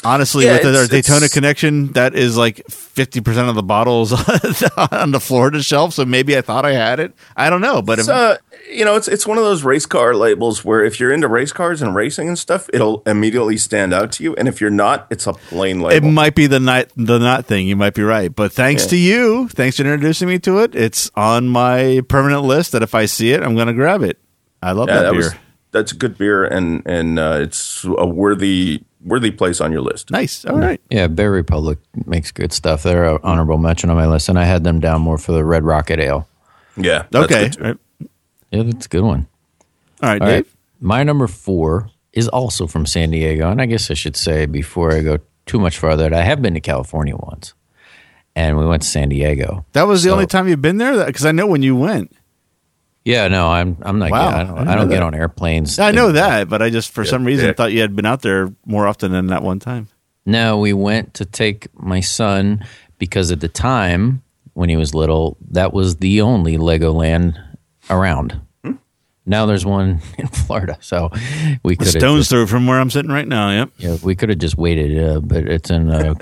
Honestly, 0.04 0.44
Yeah, 0.44 0.52
with 0.54 0.62
the, 0.62 0.78
our 0.78 0.86
Daytona 0.86 1.28
connection, 1.28 1.92
that 1.92 2.14
is 2.14 2.36
like 2.36 2.64
fifty 2.68 3.20
percent 3.20 3.48
of 3.48 3.56
the 3.56 3.64
bottles 3.64 4.12
on 4.92 5.10
the 5.10 5.18
Florida 5.20 5.60
shelf. 5.62 5.94
So 5.94 6.04
maybe 6.04 6.36
I 6.36 6.40
thought 6.40 6.64
I 6.64 6.72
had 6.72 7.00
it. 7.00 7.14
I 7.36 7.50
don't 7.50 7.60
know, 7.60 7.82
but 7.82 7.98
if, 7.98 8.08
uh, 8.08 8.38
you 8.70 8.84
know, 8.84 8.94
it's 8.94 9.08
it's 9.08 9.26
one 9.26 9.38
of 9.38 9.44
those 9.44 9.64
race 9.64 9.86
car 9.86 10.14
labels 10.14 10.64
where 10.64 10.84
if 10.84 11.00
you're 11.00 11.12
into 11.12 11.26
race 11.26 11.52
cars 11.52 11.82
and 11.82 11.96
racing 11.96 12.28
and 12.28 12.38
stuff, 12.38 12.70
it'll 12.72 13.02
immediately 13.06 13.56
stand 13.56 13.92
out 13.92 14.12
to 14.12 14.22
you, 14.22 14.36
and 14.36 14.46
if 14.46 14.60
you're 14.60 14.70
not, 14.70 15.08
it's 15.10 15.26
a 15.26 15.32
plain 15.32 15.80
label. 15.80 16.06
it 16.06 16.08
might 16.08 16.36
be 16.36 16.46
the 16.46 16.60
night 16.60 16.92
the 16.96 17.18
not 17.18 17.46
thing. 17.46 17.66
You 17.66 17.74
might 17.74 17.94
be 17.94 18.02
right, 18.02 18.32
but 18.34 18.52
thanks 18.52 18.84
Yeah. 18.84 18.90
to 18.90 18.96
you, 18.96 19.48
thanks 19.48 19.78
for 19.78 19.82
introducing 19.82 20.28
me 20.28 20.38
to 20.40 20.58
it. 20.60 20.76
It's 20.76 21.10
on 21.16 21.48
my 21.48 22.02
permanent 22.08 22.44
list 22.44 22.70
that 22.72 22.84
if 22.84 22.94
I 22.94 23.06
see 23.06 23.32
it, 23.32 23.42
I'm 23.42 23.56
going 23.56 23.66
to 23.66 23.74
grab 23.74 24.02
it. 24.02 24.18
I 24.62 24.72
love 24.72 24.88
yeah, 24.88 24.94
that, 24.98 25.02
that 25.02 25.10
beer. 25.12 25.18
was 25.22 25.34
that's 25.72 25.92
a 25.92 25.96
good 25.96 26.16
beer, 26.16 26.44
and 26.44 26.82
and 26.86 27.18
uh, 27.18 27.38
it's 27.42 27.84
a 27.84 28.06
worthy 28.06 28.84
worthy 29.04 29.30
place 29.30 29.60
on 29.60 29.72
your 29.72 29.80
list. 29.80 30.10
nice. 30.10 30.44
All 30.44 30.58
right. 30.58 30.80
yeah. 30.90 31.06
Bear 31.06 31.30
Republic 31.30 31.78
makes 32.06 32.30
good 32.32 32.52
stuff. 32.52 32.82
They're 32.82 33.04
an 33.04 33.18
honorable 33.22 33.58
mention 33.58 33.90
on 33.90 33.96
my 33.96 34.06
list, 34.06 34.28
and 34.28 34.38
I 34.38 34.44
had 34.44 34.64
them 34.64 34.80
down 34.80 35.00
more 35.02 35.18
for 35.18 35.32
the 35.32 35.44
Red 35.44 35.64
Rocket 35.64 35.98
Ale. 36.00 36.28
Yeah. 36.76 37.04
that's 37.10 37.24
Okay. 37.32 37.42
good 37.48 37.52
too. 37.52 37.62
All 37.64 37.68
right. 37.70 37.78
Yeah, 38.50 38.62
that's 38.64 38.86
a 38.86 38.88
good 38.88 39.02
one. 39.02 39.26
All 40.02 40.08
right, 40.10 40.22
All 40.22 40.28
Dave. 40.28 40.36
right. 40.44 40.46
My 40.80 41.02
number 41.02 41.26
four 41.26 41.90
is 42.12 42.28
also 42.28 42.66
from 42.66 42.86
San 42.86 43.10
Diego. 43.10 43.50
And 43.50 43.60
I 43.60 43.66
guess 43.66 43.90
I 43.90 43.94
should 43.94 44.16
say 44.16 44.46
before 44.46 44.92
I 44.94 45.00
go 45.02 45.18
too 45.46 45.58
much 45.60 45.78
farther, 45.78 46.04
that 46.08 46.14
I 46.18 46.22
have 46.22 46.40
been 46.40 46.54
to 46.54 46.60
California 46.60 47.16
once. 47.16 47.54
And 48.36 48.56
we 48.56 48.64
went 48.66 48.82
to 48.82 48.88
San 48.88 49.08
Diego. 49.08 49.66
That 49.72 49.86
was 49.88 50.02
the 50.02 50.08
So- 50.10 50.12
only 50.14 50.26
time 50.26 50.46
you've 50.48 50.62
been 50.62 50.78
there 50.78 51.04
because 51.04 51.26
I 51.26 51.32
know 51.32 51.46
when 51.46 51.62
you 51.62 51.74
went. 51.76 52.12
Yeah, 53.08 53.28
no, 53.28 53.48
I'm 53.48 53.78
I'm 53.80 53.98
not 53.98 54.10
Wow, 54.10 54.18
I 54.18 54.40
I 54.40 54.44
don't, 54.44 54.54
didn't 54.56 54.68
I 54.68 54.74
don't 54.74 54.88
get 54.90 55.02
on 55.02 55.14
airplanes. 55.14 55.78
I 55.78 55.92
know 55.92 56.12
that, 56.12 56.50
but 56.50 56.60
I 56.60 56.68
just 56.68 56.92
for 56.92 57.06
some 57.06 57.24
reason 57.24 57.46
yeah. 57.46 57.52
thought 57.54 57.72
you 57.72 57.80
had 57.80 57.96
been 57.96 58.04
out 58.04 58.20
there 58.20 58.52
more 58.66 58.86
often 58.86 59.12
than 59.12 59.28
that 59.28 59.42
one 59.42 59.58
time. 59.60 59.88
No, 60.26 60.58
we 60.58 60.74
went 60.74 61.14
to 61.14 61.24
take 61.24 61.68
my 61.74 62.00
son 62.00 62.66
because 62.98 63.32
at 63.32 63.40
the 63.40 63.48
time 63.48 64.22
when 64.52 64.68
he 64.68 64.76
was 64.76 64.94
little, 64.94 65.38
that 65.52 65.72
was 65.72 65.96
the 65.96 66.20
only 66.20 66.58
Legoland 66.58 67.42
around. 67.88 68.42
Hmm? 68.62 68.72
Now 69.24 69.46
there's 69.46 69.64
one 69.64 70.02
in 70.18 70.26
Florida, 70.26 70.76
so 70.82 71.08
we 71.62 71.76
could 71.76 71.86
have 71.86 71.96
Stones 71.96 72.20
just, 72.20 72.30
throw 72.30 72.46
from 72.46 72.66
where 72.66 72.78
I'm 72.78 72.90
sitting 72.90 73.10
right 73.10 73.26
now. 73.26 73.50
Yep. 73.52 73.70
yeah, 73.78 73.96
we 74.02 74.16
could 74.16 74.28
have 74.28 74.38
just 74.38 74.58
waited, 74.58 75.02
uh, 75.02 75.20
but 75.20 75.48
it's 75.48 75.70
in 75.70 75.88
uh, 75.88 76.12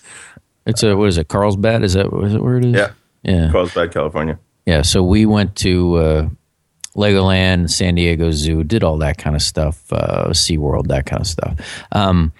it's 0.66 0.84
a 0.84 0.96
what 0.96 1.08
is 1.08 1.18
it, 1.18 1.26
Carlsbad? 1.26 1.82
Is 1.82 1.94
that 1.94 2.06
is 2.22 2.34
it 2.34 2.40
where 2.40 2.58
it 2.58 2.64
is? 2.64 2.76
Yeah. 2.76 2.92
yeah, 3.24 3.50
Carlsbad, 3.50 3.90
California. 3.90 4.38
Yeah. 4.68 4.82
So 4.82 5.02
we 5.02 5.24
went 5.24 5.56
to 5.56 5.94
uh, 5.96 6.28
Legoland, 6.94 7.70
San 7.70 7.94
Diego 7.94 8.30
Zoo, 8.32 8.62
did 8.64 8.84
all 8.84 8.98
that 8.98 9.16
kind 9.16 9.34
of 9.34 9.40
stuff, 9.40 9.90
uh, 9.90 10.28
SeaWorld, 10.28 10.88
that 10.88 11.06
kind 11.06 11.22
of 11.22 11.26
stuff. 11.26 11.58
Um, 11.92 12.32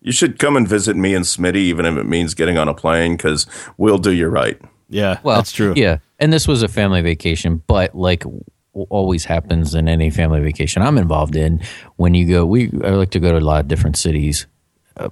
You 0.00 0.10
should 0.10 0.40
come 0.40 0.56
and 0.56 0.66
visit 0.66 0.96
me 0.96 1.14
and 1.14 1.24
Smitty, 1.24 1.62
even 1.70 1.86
if 1.86 1.96
it 1.96 2.06
means 2.06 2.34
getting 2.34 2.58
on 2.58 2.66
a 2.66 2.74
plane, 2.74 3.16
because 3.16 3.46
we'll 3.76 3.98
do 3.98 4.10
you 4.10 4.26
right. 4.26 4.60
Yeah, 4.88 5.20
Well, 5.22 5.36
that's 5.36 5.52
true. 5.52 5.72
Yeah, 5.76 5.98
and 6.18 6.32
this 6.32 6.48
was 6.48 6.64
a 6.64 6.68
family 6.68 7.02
vacation, 7.02 7.62
but 7.68 7.94
like 7.94 8.24
always 8.72 9.24
happens 9.24 9.72
in 9.72 9.88
any 9.88 10.10
family 10.10 10.40
vacation 10.40 10.82
I'm 10.82 10.98
involved 10.98 11.36
in, 11.36 11.60
when 11.96 12.14
you 12.14 12.26
go, 12.26 12.44
we 12.44 12.68
I 12.82 12.90
like 12.90 13.10
to 13.10 13.20
go 13.20 13.30
to 13.30 13.38
a 13.38 13.46
lot 13.52 13.60
of 13.60 13.68
different 13.68 13.96
cities, 13.96 14.48
uh, 14.96 15.08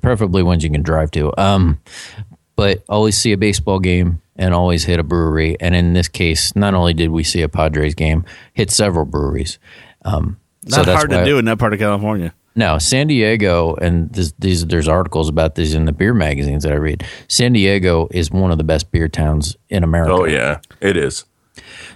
preferably 0.00 0.42
ones 0.42 0.64
you 0.64 0.70
can 0.70 0.82
drive 0.82 1.10
to. 1.10 1.38
Um, 1.38 1.80
but 2.56 2.82
always 2.88 3.18
see 3.18 3.32
a 3.32 3.36
baseball 3.36 3.78
game 3.78 4.20
and 4.40 4.52
always 4.54 4.84
hit 4.84 4.98
a 4.98 5.04
brewery. 5.04 5.56
And 5.60 5.76
in 5.76 5.92
this 5.92 6.08
case, 6.08 6.56
not 6.56 6.74
only 6.74 6.94
did 6.94 7.10
we 7.10 7.22
see 7.22 7.42
a 7.42 7.48
Padres 7.48 7.94
game, 7.94 8.24
hit 8.54 8.70
several 8.72 9.04
breweries. 9.04 9.60
Um, 10.04 10.40
Not 10.64 10.86
hard 10.86 11.10
to 11.10 11.24
do 11.24 11.38
in 11.38 11.44
that 11.44 11.58
part 11.60 11.72
of 11.74 11.78
California. 11.78 12.34
No, 12.56 12.78
San 12.78 13.06
Diego, 13.06 13.76
and 13.76 14.12
this, 14.12 14.32
these 14.40 14.66
there's 14.66 14.88
articles 14.88 15.28
about 15.28 15.54
these 15.54 15.74
in 15.74 15.84
the 15.84 15.92
beer 15.92 16.12
magazines 16.12 16.64
that 16.64 16.72
I 16.72 16.76
read. 16.76 17.04
San 17.28 17.52
Diego 17.52 18.08
is 18.10 18.30
one 18.32 18.50
of 18.50 18.58
the 18.58 18.64
best 18.64 18.90
beer 18.90 19.08
towns 19.08 19.56
in 19.68 19.84
America. 19.84 20.12
Oh 20.12 20.24
yeah, 20.24 20.58
it 20.80 20.96
is. 20.96 21.24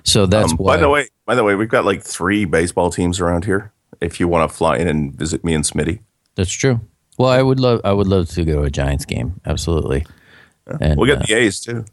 So 0.04 0.26
that's 0.26 0.52
Um, 0.52 0.58
why. 0.58 0.76
by 0.76 0.80
the 0.80 0.88
way, 0.88 1.08
by 1.26 1.34
the 1.34 1.42
way, 1.42 1.56
we've 1.56 1.68
got 1.68 1.84
like 1.84 2.02
three 2.04 2.44
baseball 2.44 2.90
teams 2.90 3.18
around 3.20 3.46
here. 3.46 3.72
If 4.00 4.20
you 4.20 4.28
want 4.28 4.48
to 4.48 4.56
fly 4.56 4.76
in 4.76 4.86
and 4.86 5.12
visit 5.14 5.44
me 5.44 5.54
and 5.54 5.64
Smitty, 5.64 6.00
that's 6.36 6.52
true. 6.52 6.80
Well, 7.18 7.30
I 7.30 7.42
would 7.42 7.58
love 7.58 7.80
I 7.84 7.92
would 7.92 8.06
love 8.06 8.28
to 8.30 8.44
go 8.44 8.60
to 8.60 8.62
a 8.62 8.70
Giants 8.70 9.04
game. 9.06 9.40
Absolutely. 9.44 10.06
And 10.80 10.98
we'll 10.98 11.10
uh, 11.10 11.16
get 11.16 11.26
the 11.26 11.34
A's 11.34 11.60
too. 11.60 11.84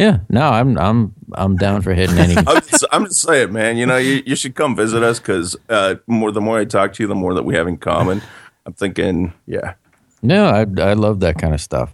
Yeah, 0.00 0.20
no, 0.30 0.48
I'm 0.48 0.78
I'm 0.78 1.12
I'm 1.34 1.56
down 1.56 1.82
for 1.82 1.92
hitting 1.92 2.16
any. 2.16 2.34
I'm 2.46 2.62
just, 2.62 2.86
I'm 2.90 3.04
just 3.04 3.20
saying, 3.20 3.52
man. 3.52 3.76
You 3.76 3.84
know, 3.84 3.98
you, 3.98 4.22
you 4.24 4.34
should 4.34 4.54
come 4.54 4.74
visit 4.74 5.02
us 5.02 5.18
because 5.20 5.56
uh, 5.68 5.96
more 6.06 6.32
the 6.32 6.40
more 6.40 6.58
I 6.58 6.64
talk 6.64 6.94
to 6.94 7.02
you, 7.02 7.06
the 7.06 7.14
more 7.14 7.34
that 7.34 7.42
we 7.42 7.54
have 7.54 7.68
in 7.68 7.76
common. 7.76 8.22
I'm 8.66 8.72
thinking, 8.72 9.34
yeah, 9.46 9.74
no, 10.22 10.46
I 10.46 10.60
I 10.82 10.94
love 10.94 11.20
that 11.20 11.36
kind 11.36 11.52
of 11.52 11.60
stuff. 11.60 11.92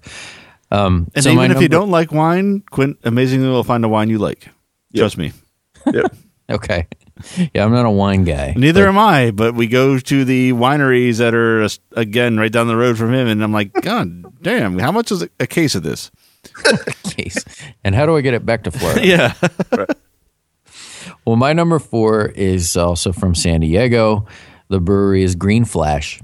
Um, 0.71 1.11
And 1.17 1.25
so 1.25 1.31
even 1.31 1.51
if 1.51 1.61
you 1.61 1.69
don't 1.69 1.91
like 1.91 2.13
wine, 2.13 2.63
Quint 2.71 2.99
amazingly 3.03 3.49
will 3.49 3.65
find 3.65 3.85
a 3.85 3.89
wine 3.89 4.09
you 4.09 4.19
like. 4.19 4.51
Trust 4.95 5.19
me. 5.19 5.33
yep. 5.93 6.15
okay, 6.51 6.87
yeah, 7.53 7.65
I'm 7.65 7.73
not 7.73 7.87
a 7.87 7.91
wine 7.91 8.23
guy. 8.23 8.55
Neither 8.57 8.87
am 8.87 8.99
I, 8.99 9.33
but 9.33 9.57
we 9.57 9.67
go 9.67 9.99
to 9.99 10.25
the 10.25 10.53
wineries 10.53 11.19
that 11.19 11.35
are 11.35 11.67
again 12.01 12.39
right 12.39 12.53
down 12.53 12.69
the 12.69 12.77
road 12.77 12.99
from 12.99 13.13
him, 13.13 13.27
and 13.27 13.43
I'm 13.43 13.53
like, 13.53 13.73
God 13.73 14.43
damn, 14.43 14.79
how 14.79 14.93
much 14.93 15.11
is 15.11 15.23
a, 15.23 15.29
a 15.41 15.49
case 15.49 15.75
of 15.75 15.83
this? 15.83 16.13
case. 17.05 17.45
And 17.85 17.95
how 17.95 18.07
do 18.07 18.17
I 18.17 18.21
get 18.21 18.35
it 18.35 18.45
back 18.47 18.65
to 18.65 18.71
Florida? 18.71 19.01
Yeah, 19.07 19.35
Well, 21.25 21.37
my 21.37 21.53
number 21.53 21.79
four 21.79 22.27
is 22.27 22.77
also 22.77 23.13
from 23.13 23.35
San 23.35 23.61
Diego. 23.61 24.27
The 24.69 24.81
brewery 24.81 25.23
is 25.23 25.35
Green 25.35 25.65
Flash, 25.65 26.21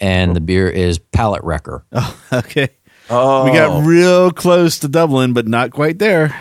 and 0.00 0.34
the 0.34 0.40
beer 0.40 0.68
is 0.68 0.98
Palate 0.98 1.42
Wrecker. 1.42 1.84
okay. 2.32 2.68
Oh, 3.10 3.44
We 3.44 3.52
got 3.52 3.84
real 3.84 4.30
close 4.30 4.78
to 4.80 4.88
Dublin, 4.88 5.32
but 5.34 5.46
not 5.46 5.72
quite 5.72 5.98
there. 5.98 6.34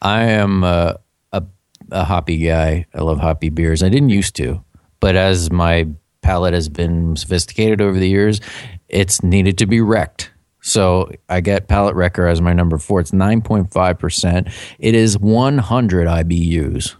I 0.00 0.22
am 0.24 0.62
uh, 0.62 0.94
a 1.32 1.42
a 1.90 2.04
hoppy 2.04 2.38
guy. 2.38 2.86
I 2.94 3.00
love 3.00 3.18
hoppy 3.18 3.48
beers. 3.48 3.82
I 3.82 3.88
didn't 3.88 4.10
used 4.10 4.36
to, 4.36 4.62
but 5.00 5.16
as 5.16 5.50
my 5.50 5.88
palate 6.22 6.54
has 6.54 6.68
been 6.68 7.16
sophisticated 7.16 7.80
over 7.80 7.98
the 7.98 8.08
years, 8.08 8.40
it's 8.88 9.22
needed 9.22 9.58
to 9.58 9.66
be 9.66 9.80
wrecked. 9.80 10.30
So 10.68 11.10
I 11.30 11.40
get 11.40 11.66
Palate 11.66 11.94
Wrecker 11.94 12.26
as 12.26 12.40
my 12.42 12.52
number 12.52 12.76
four. 12.76 13.00
It's 13.00 13.12
nine 13.12 13.40
point 13.40 13.72
five 13.72 13.98
percent. 13.98 14.48
It 14.78 14.94
is 14.94 15.18
one 15.18 15.56
hundred 15.56 16.06
IBUs. 16.06 16.94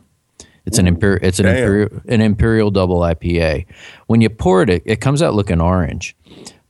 It's 0.64 0.78
an 0.78 0.86
imperial. 0.86 1.20
It's 1.22 1.38
an 1.38 1.46
imperial. 1.46 1.90
An 2.08 2.20
imperial 2.22 2.70
double 2.70 3.00
IPA. 3.00 3.66
When 4.06 4.22
you 4.22 4.30
pour 4.30 4.62
it, 4.62 4.70
it, 4.70 4.82
it 4.86 5.00
comes 5.00 5.22
out 5.22 5.34
looking 5.34 5.60
orange. 5.60 6.16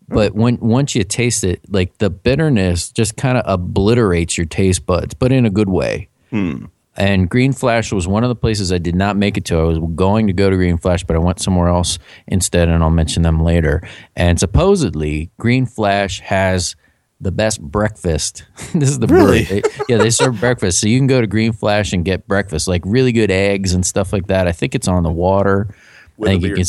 But 0.08 0.32
hmm. 0.32 0.40
when 0.40 0.58
once 0.58 0.96
you 0.96 1.04
taste 1.04 1.44
it, 1.44 1.60
like 1.72 1.98
the 1.98 2.10
bitterness 2.10 2.90
just 2.90 3.16
kind 3.16 3.38
of 3.38 3.44
obliterates 3.46 4.36
your 4.36 4.46
taste 4.46 4.84
buds, 4.84 5.14
but 5.14 5.30
in 5.30 5.46
a 5.46 5.50
good 5.50 5.68
way. 5.68 6.08
Hmm. 6.30 6.66
And 6.96 7.30
Green 7.30 7.52
Flash 7.52 7.92
was 7.92 8.08
one 8.08 8.24
of 8.24 8.28
the 8.28 8.34
places 8.34 8.72
I 8.72 8.78
did 8.78 8.96
not 8.96 9.16
make 9.16 9.36
it 9.36 9.44
to. 9.46 9.56
I 9.56 9.62
was 9.62 9.78
going 9.94 10.26
to 10.26 10.32
go 10.32 10.50
to 10.50 10.56
Green 10.56 10.78
Flash, 10.78 11.04
but 11.04 11.14
I 11.14 11.20
went 11.20 11.38
somewhere 11.38 11.68
else 11.68 12.00
instead, 12.26 12.68
and 12.68 12.82
I'll 12.82 12.90
mention 12.90 13.22
them 13.22 13.40
later. 13.40 13.88
And 14.16 14.40
supposedly, 14.40 15.30
Green 15.38 15.64
Flash 15.64 16.18
has 16.18 16.74
the 17.20 17.32
best 17.32 17.60
breakfast. 17.60 18.44
this 18.74 18.90
is 18.90 18.98
the 18.98 19.06
Really? 19.06 19.42
They- 19.42 19.62
yeah, 19.88 19.96
they 19.98 20.10
serve 20.10 20.38
breakfast, 20.40 20.80
so 20.80 20.88
you 20.88 20.98
can 20.98 21.06
go 21.06 21.20
to 21.20 21.26
Green 21.26 21.52
Flash 21.52 21.92
and 21.92 22.04
get 22.04 22.26
breakfast, 22.28 22.68
like 22.68 22.82
really 22.84 23.12
good 23.12 23.30
eggs 23.30 23.74
and 23.74 23.84
stuff 23.84 24.12
like 24.12 24.26
that. 24.28 24.46
I 24.46 24.52
think 24.52 24.74
it's 24.74 24.88
on 24.88 25.02
the 25.02 25.10
water. 25.10 25.74
With 26.16 26.28
I 26.28 26.32
think 26.32 26.42
you 26.42 26.48
beer. 26.54 26.56
can 26.56 26.64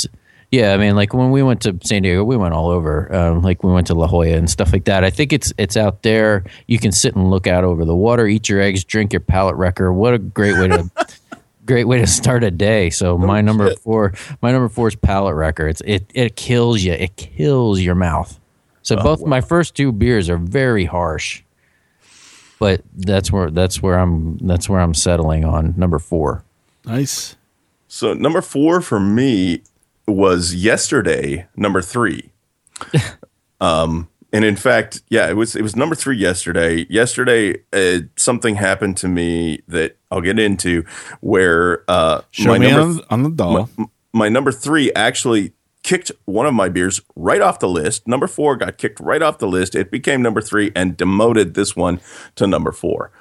yeah, 0.52 0.74
I 0.74 0.78
mean, 0.78 0.96
like 0.96 1.14
when 1.14 1.30
we 1.30 1.44
went 1.44 1.62
to 1.62 1.78
San 1.84 2.02
Diego, 2.02 2.24
we 2.24 2.36
went 2.36 2.56
all 2.56 2.70
over. 2.70 3.14
Um, 3.16 3.44
like 3.44 3.64
we 3.64 3.72
went 3.72 3.88
to 3.88 3.94
La 3.94 4.08
Jolla 4.08 4.30
and 4.30 4.50
stuff 4.50 4.74
like 4.74 4.86
that. 4.86 5.04
I 5.04 5.12
think 5.12 5.32
it's 5.32 5.54
it's 5.60 5.78
out 5.78 6.02
there. 6.02 6.44
You 6.66 6.80
can 6.80 6.92
sit 6.92 7.16
and 7.16 7.30
look 7.30 7.46
out 7.46 7.64
over 7.64 7.86
the 7.86 7.96
water, 7.96 8.26
eat 8.26 8.50
your 8.50 8.60
eggs, 8.60 8.84
drink 8.84 9.14
your 9.14 9.20
palate 9.20 9.56
wrecker. 9.58 9.94
What 9.94 10.16
a 10.16 10.18
great 10.18 10.54
way 10.54 10.68
to 10.70 10.90
great 11.66 11.84
way 11.88 12.00
to 12.00 12.08
start 12.08 12.44
a 12.44 12.50
day. 12.50 12.90
So 12.90 13.16
my 13.16 13.42
number 13.42 13.70
shit. 13.70 13.80
four, 13.80 14.14
my 14.42 14.52
number 14.52 14.70
four 14.70 14.88
is 14.88 14.96
palate 14.96 15.36
wrecker. 15.36 15.68
It's 15.68 15.82
it 15.86 16.10
it 16.16 16.36
kills 16.36 16.82
you. 16.82 16.94
It 16.94 17.16
kills 17.16 17.80
your 17.80 17.96
mouth. 17.96 18.40
So 18.82 18.96
both 18.96 19.26
my 19.26 19.42
first 19.42 19.76
two 19.76 19.92
beers 19.92 20.30
are 20.30 20.38
very 20.38 20.86
harsh, 20.86 21.44
but 22.60 22.82
that's 22.96 23.32
where 23.32 23.50
that's 23.50 23.82
where 23.82 24.00
I'm 24.00 24.38
that's 24.40 24.70
where 24.70 24.80
I'm 24.80 24.94
settling 24.94 25.46
on 25.46 25.74
number 25.78 26.00
four. 26.00 26.44
Nice. 26.86 27.36
So 27.88 28.14
number 28.14 28.42
four 28.42 28.82
for 28.82 29.00
me 29.00 29.62
was 30.08 30.56
yesterday. 30.56 31.48
Number 31.56 31.82
three. 31.82 32.32
um, 33.62 34.08
and 34.32 34.46
in 34.46 34.56
fact, 34.56 35.02
yeah, 35.10 35.30
it 35.30 35.36
was 35.36 35.56
it 35.56 35.62
was 35.62 35.76
number 35.76 35.96
three 35.96 36.18
yesterday. 36.18 36.86
Yesterday, 36.90 37.62
uh, 37.74 38.02
something 38.16 38.56
happened 38.56 38.98
to 38.98 39.08
me 39.08 39.62
that 39.68 39.98
I'll 40.12 40.22
get 40.22 40.40
into 40.40 40.84
where 41.22 41.84
uh, 41.88 42.22
Show 42.32 42.50
my 42.50 42.60
me 42.60 42.72
number 42.72 43.04
on, 43.04 43.06
on 43.10 43.24
the 43.24 43.30
doll. 43.30 43.70
my 44.14 44.30
number 44.30 44.52
three 44.52 44.92
actually 44.94 45.54
kicked 45.90 46.12
one 46.26 46.46
of 46.46 46.54
my 46.54 46.70
beers 46.70 47.02
right 47.16 47.42
off 47.42 47.58
the 47.58 47.68
list. 47.68 48.08
Number 48.08 48.28
four 48.28 48.56
got 48.56 48.78
kicked 48.78 49.00
right 49.00 49.24
off 49.24 49.40
the 49.40 49.48
list. 49.48 49.74
It 49.74 49.90
became 49.90 50.22
number 50.22 50.40
three 50.40 50.72
and 50.76 50.96
demoted 50.96 51.56
this 51.56 51.76
one 51.76 52.00
to 52.36 52.46
number 52.46 52.72
four. 52.72 53.12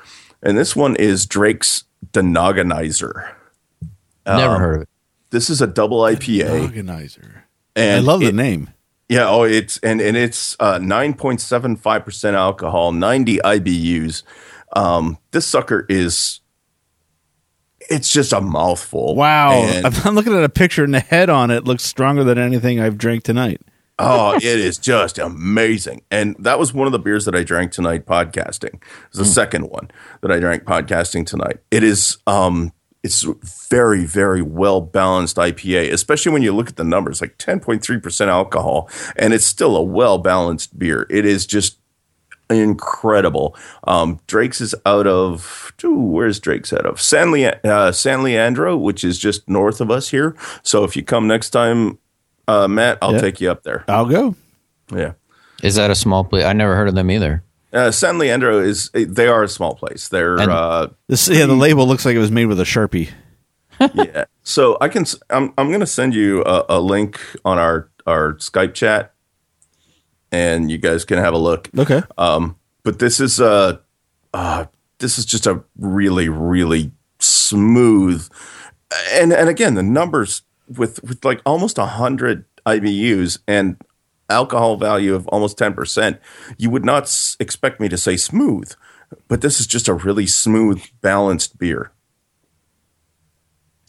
And 0.42 0.58
this 0.58 0.76
one 0.76 0.94
is 0.94 1.24
Drake's 1.24 1.84
Denogonizer. 2.12 3.32
Never 4.26 4.58
heard 4.58 4.76
of 4.76 4.82
it. 4.82 4.88
This 5.30 5.48
is 5.48 5.62
a 5.62 5.66
double 5.66 6.00
IPA. 6.00 6.60
Organizer. 6.64 7.46
And 7.74 8.00
I 8.00 8.00
love 8.00 8.20
the 8.20 8.32
name. 8.32 8.68
Yeah, 9.08 9.30
oh, 9.30 9.44
it's 9.44 9.78
and 9.78 10.02
and 10.02 10.14
it's 10.14 10.54
uh, 10.60 10.76
nine 10.76 11.14
point 11.14 11.40
seven 11.40 11.74
five 11.74 12.04
percent 12.04 12.36
alcohol, 12.36 12.92
ninety 12.92 13.38
IBUs. 13.38 14.24
Um, 14.76 15.16
this 15.30 15.46
sucker 15.46 15.86
is. 15.88 16.40
It's 17.88 18.12
just 18.12 18.32
a 18.32 18.40
mouthful. 18.40 19.14
Wow. 19.14 19.52
And- 19.62 19.86
I'm 20.04 20.14
looking 20.14 20.34
at 20.34 20.44
a 20.44 20.48
picture 20.48 20.84
and 20.84 20.94
the 20.94 21.00
head 21.00 21.30
on 21.30 21.50
it 21.50 21.64
looks 21.64 21.84
stronger 21.84 22.24
than 22.24 22.38
anything 22.38 22.80
I've 22.80 22.98
drank 22.98 23.22
tonight. 23.24 23.60
oh, 23.98 24.36
it 24.36 24.44
is 24.44 24.78
just 24.78 25.18
amazing. 25.18 26.02
And 26.10 26.36
that 26.38 26.58
was 26.58 26.72
one 26.72 26.86
of 26.86 26.92
the 26.92 26.98
beers 27.00 27.24
that 27.24 27.34
I 27.34 27.42
drank 27.42 27.72
tonight 27.72 28.06
podcasting. 28.06 28.80
It's 29.08 29.18
the 29.18 29.24
second 29.24 29.70
one 29.70 29.90
that 30.20 30.30
I 30.30 30.38
drank 30.38 30.64
podcasting 30.64 31.26
tonight. 31.26 31.58
It 31.70 31.82
is 31.82 32.18
um 32.26 32.72
it's 33.02 33.24
very, 33.70 34.04
very 34.04 34.42
well 34.42 34.80
balanced 34.80 35.36
IPA, 35.36 35.92
especially 35.92 36.32
when 36.32 36.42
you 36.42 36.52
look 36.54 36.68
at 36.68 36.76
the 36.76 36.84
numbers, 36.84 37.20
like 37.20 37.38
10.3% 37.38 38.26
alcohol, 38.26 38.90
and 39.16 39.32
it's 39.32 39.46
still 39.46 39.76
a 39.76 39.82
well 39.82 40.18
balanced 40.18 40.78
beer. 40.78 41.06
It 41.08 41.24
is 41.24 41.46
just 41.46 41.78
incredible. 42.50 43.56
Um, 43.86 44.20
Drake's 44.26 44.60
is 44.60 44.74
out 44.86 45.06
of, 45.06 45.72
ooh, 45.84 45.94
where's 45.94 46.40
Drake's 46.40 46.72
out 46.72 46.86
of? 46.86 47.00
San, 47.00 47.30
Le- 47.32 47.60
uh, 47.64 47.92
San 47.92 48.22
Leandro, 48.22 48.76
which 48.76 49.04
is 49.04 49.18
just 49.18 49.48
north 49.48 49.80
of 49.80 49.90
us 49.90 50.08
here. 50.10 50.36
So 50.62 50.84
if 50.84 50.96
you 50.96 51.02
come 51.02 51.26
next 51.26 51.50
time, 51.50 51.98
uh, 52.46 52.68
Matt, 52.68 52.98
I'll 53.02 53.12
Yeah. 53.12 53.20
take 53.20 53.40
you 53.40 53.50
up 53.50 53.62
there. 53.62 53.84
I'll 53.88 54.06
go. 54.06 54.34
Yeah. 54.94 55.12
Is 55.62 55.74
that 55.74 55.90
a 55.90 55.94
small 55.94 56.24
place? 56.24 56.44
I 56.44 56.52
never 56.52 56.76
heard 56.76 56.88
of 56.88 56.94
them 56.94 57.10
either. 57.10 57.42
Uh, 57.72 57.90
San 57.90 58.16
Leandro 58.18 58.58
is 58.60 58.90
they 58.94 59.26
are 59.28 59.42
a 59.42 59.48
small 59.48 59.74
place. 59.74 60.08
They're 60.08 60.36
And- 60.38 60.50
uh, 60.50 60.88
This 61.08 61.28
yeah, 61.28 61.44
the 61.46 61.54
label 61.54 61.86
looks 61.86 62.06
like 62.06 62.16
it 62.16 62.20
was 62.20 62.30
made 62.30 62.46
with 62.46 62.58
a 62.60 62.64
sharpie. 62.64 63.10
yeah. 63.94 64.24
So 64.42 64.78
I 64.80 64.88
can 64.88 65.02
s- 65.02 65.16
I'm 65.30 65.52
I'm 65.58 65.68
going 65.68 65.80
to 65.80 65.86
send 65.86 66.14
you 66.14 66.42
a, 66.44 66.64
a 66.70 66.80
link 66.80 67.20
on 67.44 67.58
our 67.58 67.90
our 68.06 68.32
Skype 68.34 68.72
chat, 68.72 69.12
and 70.32 70.70
you 70.70 70.78
guys 70.78 71.04
can 71.04 71.18
have 71.18 71.34
a 71.34 71.38
look. 71.38 71.70
Okay. 71.76 72.02
Um, 72.16 72.56
but 72.82 72.98
this 72.98 73.20
is 73.20 73.40
uh, 73.40 73.78
uh 74.34 74.66
this 74.98 75.18
is 75.18 75.24
just 75.24 75.46
a 75.46 75.62
really 75.78 76.28
really 76.28 76.92
smooth, 77.18 78.28
and 79.12 79.32
and 79.32 79.48
again 79.48 79.74
the 79.74 79.82
numbers 79.82 80.42
with 80.68 81.02
with 81.02 81.24
like 81.24 81.40
almost 81.44 81.78
a 81.78 81.86
hundred 81.86 82.44
IBUs 82.66 83.38
and 83.46 83.76
alcohol 84.28 84.76
value 84.76 85.14
of 85.14 85.26
almost 85.28 85.58
ten 85.58 85.74
percent. 85.74 86.20
You 86.56 86.70
would 86.70 86.84
not 86.84 87.04
s- 87.04 87.36
expect 87.40 87.80
me 87.80 87.88
to 87.88 87.96
say 87.96 88.16
smooth, 88.16 88.72
but 89.28 89.40
this 89.40 89.60
is 89.60 89.66
just 89.66 89.88
a 89.88 89.94
really 89.94 90.26
smooth, 90.26 90.82
balanced 91.00 91.58
beer. 91.58 91.92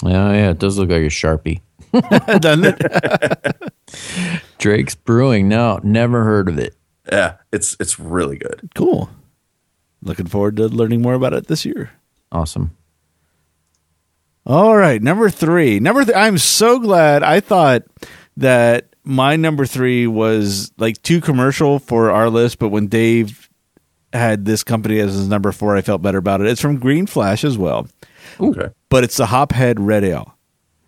Yeah, 0.04 0.32
yeah, 0.32 0.50
it 0.52 0.60
does 0.60 0.78
look 0.78 0.90
like 0.90 1.02
a 1.02 1.08
sharpie. 1.08 1.62
Doesn't 2.40 2.66
it? 2.66 3.56
Drake's 4.60 4.94
Brewing. 4.96 5.48
No, 5.48 5.80
never 5.84 6.24
heard 6.24 6.48
of 6.50 6.60
it. 6.60 6.76
Yeah, 7.12 7.38
it's 7.52 7.76
it's 7.80 8.00
really 8.00 8.38
good. 8.38 8.70
Cool. 8.76 9.10
Looking 10.04 10.28
forward 10.28 10.56
to 10.58 10.68
learning 10.68 11.02
more 11.02 11.16
about 11.16 11.34
it 11.34 11.48
this 11.48 11.66
year. 11.66 11.92
Awesome. 12.32 12.76
All 14.46 14.76
right, 14.78 15.02
number 15.02 15.30
three. 15.30 15.80
Number 15.80 16.04
th- 16.06 16.16
I'm 16.16 16.38
so 16.38 16.80
glad. 16.80 17.24
I 17.24 17.40
thought 17.40 17.84
that 18.38 18.96
my 19.04 19.36
number 19.36 19.66
three 19.66 20.08
was 20.08 20.72
like 20.78 21.02
too 21.02 21.22
commercial 21.22 21.80
for 21.80 22.12
our 22.12 22.30
list, 22.30 22.60
but 22.60 22.70
when 22.70 22.88
Dave 22.88 23.50
had 24.14 24.46
this 24.46 24.64
company 24.64 25.00
as 25.00 25.14
his 25.14 25.28
number 25.28 25.52
four, 25.52 25.76
I 25.76 25.82
felt 25.82 26.02
better 26.02 26.18
about 26.18 26.42
it. 26.42 26.48
It's 26.48 26.62
from 26.62 26.78
Green 26.80 27.06
Flash 27.06 27.44
as 27.44 27.58
well, 27.58 27.88
Okay. 28.40 28.70
but 28.90 29.04
it's 29.04 29.18
the 29.18 29.28
Hophead 29.28 29.76
Red 29.80 30.04
Ale. 30.04 30.36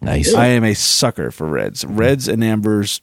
Nice. 0.01 0.33
I 0.33 0.47
am 0.47 0.63
a 0.63 0.73
sucker 0.73 1.29
for 1.29 1.45
reds, 1.47 1.85
reds 1.85 2.27
and 2.27 2.43
ambers. 2.43 3.01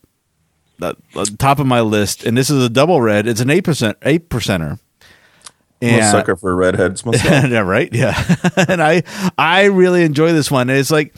The, 0.78 0.96
the 1.12 1.20
uh, 1.20 1.26
top 1.38 1.58
of 1.58 1.66
my 1.66 1.80
list, 1.80 2.24
and 2.24 2.36
this 2.36 2.50
is 2.50 2.62
a 2.62 2.68
double 2.68 3.00
red. 3.00 3.26
It's 3.26 3.40
an 3.40 3.50
eight 3.50 3.64
percent, 3.64 3.98
eight 4.02 4.28
percenter. 4.28 4.78
I'm 5.80 6.00
a 6.00 6.10
sucker 6.10 6.36
for 6.36 6.54
redheads 6.54 7.04
myself. 7.06 7.50
yeah, 7.50 7.60
right. 7.60 7.92
Yeah, 7.92 8.36
and 8.68 8.82
I 8.82 9.02
I 9.36 9.64
really 9.64 10.02
enjoy 10.02 10.32
this 10.32 10.50
one. 10.50 10.70
And 10.70 10.78
it's 10.78 10.90
like, 10.90 11.14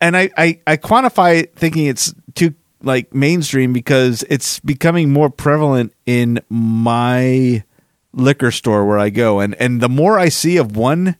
and 0.00 0.16
I, 0.16 0.30
I 0.36 0.60
I 0.66 0.76
quantify 0.76 1.52
thinking 1.54 1.86
it's 1.86 2.14
too 2.34 2.54
like 2.82 3.12
mainstream 3.14 3.72
because 3.72 4.24
it's 4.28 4.60
becoming 4.60 5.12
more 5.12 5.30
prevalent 5.30 5.92
in 6.06 6.40
my 6.48 7.64
liquor 8.12 8.50
store 8.50 8.86
where 8.86 8.98
I 8.98 9.10
go, 9.10 9.40
and 9.40 9.54
and 9.56 9.80
the 9.80 9.88
more 9.88 10.18
I 10.18 10.28
see 10.28 10.56
of 10.56 10.76
one 10.76 11.16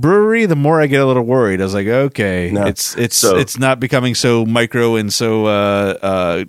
brewery, 0.00 0.46
the 0.46 0.56
more 0.56 0.80
I 0.80 0.86
get 0.86 1.00
a 1.00 1.06
little 1.06 1.24
worried. 1.24 1.60
I 1.60 1.64
was 1.64 1.74
like, 1.74 1.86
okay, 1.86 2.50
No. 2.52 2.66
it's 2.66 2.96
it's 2.96 3.16
So- 3.16 3.36
it's 3.36 3.58
not 3.58 3.80
becoming 3.80 4.14
so 4.14 4.44
micro 4.46 4.96
and 4.96 5.12
so 5.12 5.46
uh, 5.46 5.98
uh, 6.02 6.44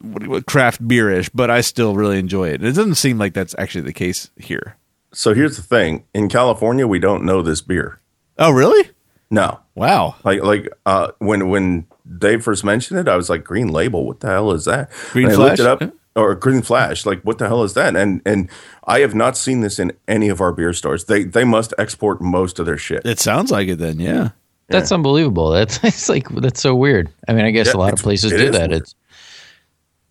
what, 0.00 0.18
do 0.20 0.24
you- 0.24 0.30
what, 0.30 0.46
craft 0.46 0.86
beerish, 0.86 1.28
but 1.30 1.50
I 1.50 1.60
still 1.60 1.94
really 1.94 2.18
enjoy 2.18 2.48
it. 2.48 2.62
It 2.62 2.74
doesn't 2.74 2.96
seem 2.96 3.18
like 3.18 3.34
that's 3.34 3.54
actually 3.58 3.82
the 3.82 3.92
case 3.92 4.30
here. 4.36 4.76
So 5.12 5.34
here's 5.34 5.56
the 5.56 5.62
thing: 5.62 6.04
in 6.14 6.28
California, 6.28 6.86
we 6.86 6.98
don't 6.98 7.24
know 7.24 7.42
this 7.42 7.60
beer. 7.60 8.00
Oh, 8.38 8.50
really? 8.50 8.90
No, 9.30 9.60
Wow. 9.74 10.16
like 10.24 10.42
like 10.42 10.68
uh, 10.86 11.08
when 11.18 11.48
when 11.48 11.86
Dave 12.18 12.42
first 12.44 12.64
mentioned 12.64 12.98
it, 13.00 13.08
I 13.08 13.16
was 13.16 13.28
like, 13.30 13.44
"Green 13.44 13.68
Label, 13.68 14.06
what 14.06 14.20
the 14.20 14.28
hell 14.28 14.52
is 14.52 14.64
that?" 14.66 14.90
Green 15.12 15.26
and 15.26 15.34
I 15.34 15.38
looked 15.38 15.60
it 15.60 15.66
up, 15.66 15.82
or 16.14 16.34
Green 16.34 16.62
Flash, 16.62 17.06
like 17.06 17.22
what 17.22 17.38
the 17.38 17.48
hell 17.48 17.62
is 17.62 17.74
that? 17.74 17.96
And 17.96 18.20
and 18.26 18.48
I 18.84 19.00
have 19.00 19.14
not 19.14 19.36
seen 19.36 19.60
this 19.60 19.78
in 19.78 19.92
any 20.06 20.28
of 20.28 20.40
our 20.40 20.52
beer 20.52 20.72
stores. 20.72 21.04
They 21.06 21.24
they 21.24 21.44
must 21.44 21.72
export 21.78 22.20
most 22.20 22.58
of 22.58 22.66
their 22.66 22.76
shit. 22.76 23.04
It 23.04 23.18
sounds 23.18 23.50
like 23.50 23.68
it 23.68 23.76
then, 23.76 23.98
yeah. 24.00 24.30
That's 24.68 24.92
unbelievable. 24.92 25.50
That's 25.52 25.82
it's 25.84 26.08
like 26.08 26.28
that's 26.28 26.60
so 26.60 26.74
weird. 26.74 27.10
I 27.28 27.32
mean, 27.32 27.44
I 27.44 27.50
guess 27.50 27.68
Yeah, 27.68 27.74
a 27.74 27.78
lot 27.78 27.92
of 27.92 28.00
places 28.00 28.30
do 28.30 28.50
that. 28.50 28.70
weird. 28.70 28.82
It's 28.82 28.94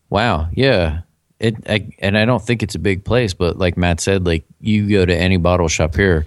wow, 0.10 0.50
yeah. 0.54 1.02
It 1.40 1.56
I, 1.68 1.90
and 2.00 2.18
I 2.18 2.26
don't 2.26 2.42
think 2.44 2.62
it's 2.62 2.76
a 2.76 2.80
big 2.80 3.04
place, 3.04 3.34
but 3.34 3.58
like 3.58 3.78
Matt 3.78 4.00
said, 4.00 4.26
like 4.26 4.44
you 4.60 4.90
go 4.90 5.06
to 5.06 5.16
any 5.16 5.38
bottle 5.38 5.68
shop 5.68 5.96
here, 5.96 6.26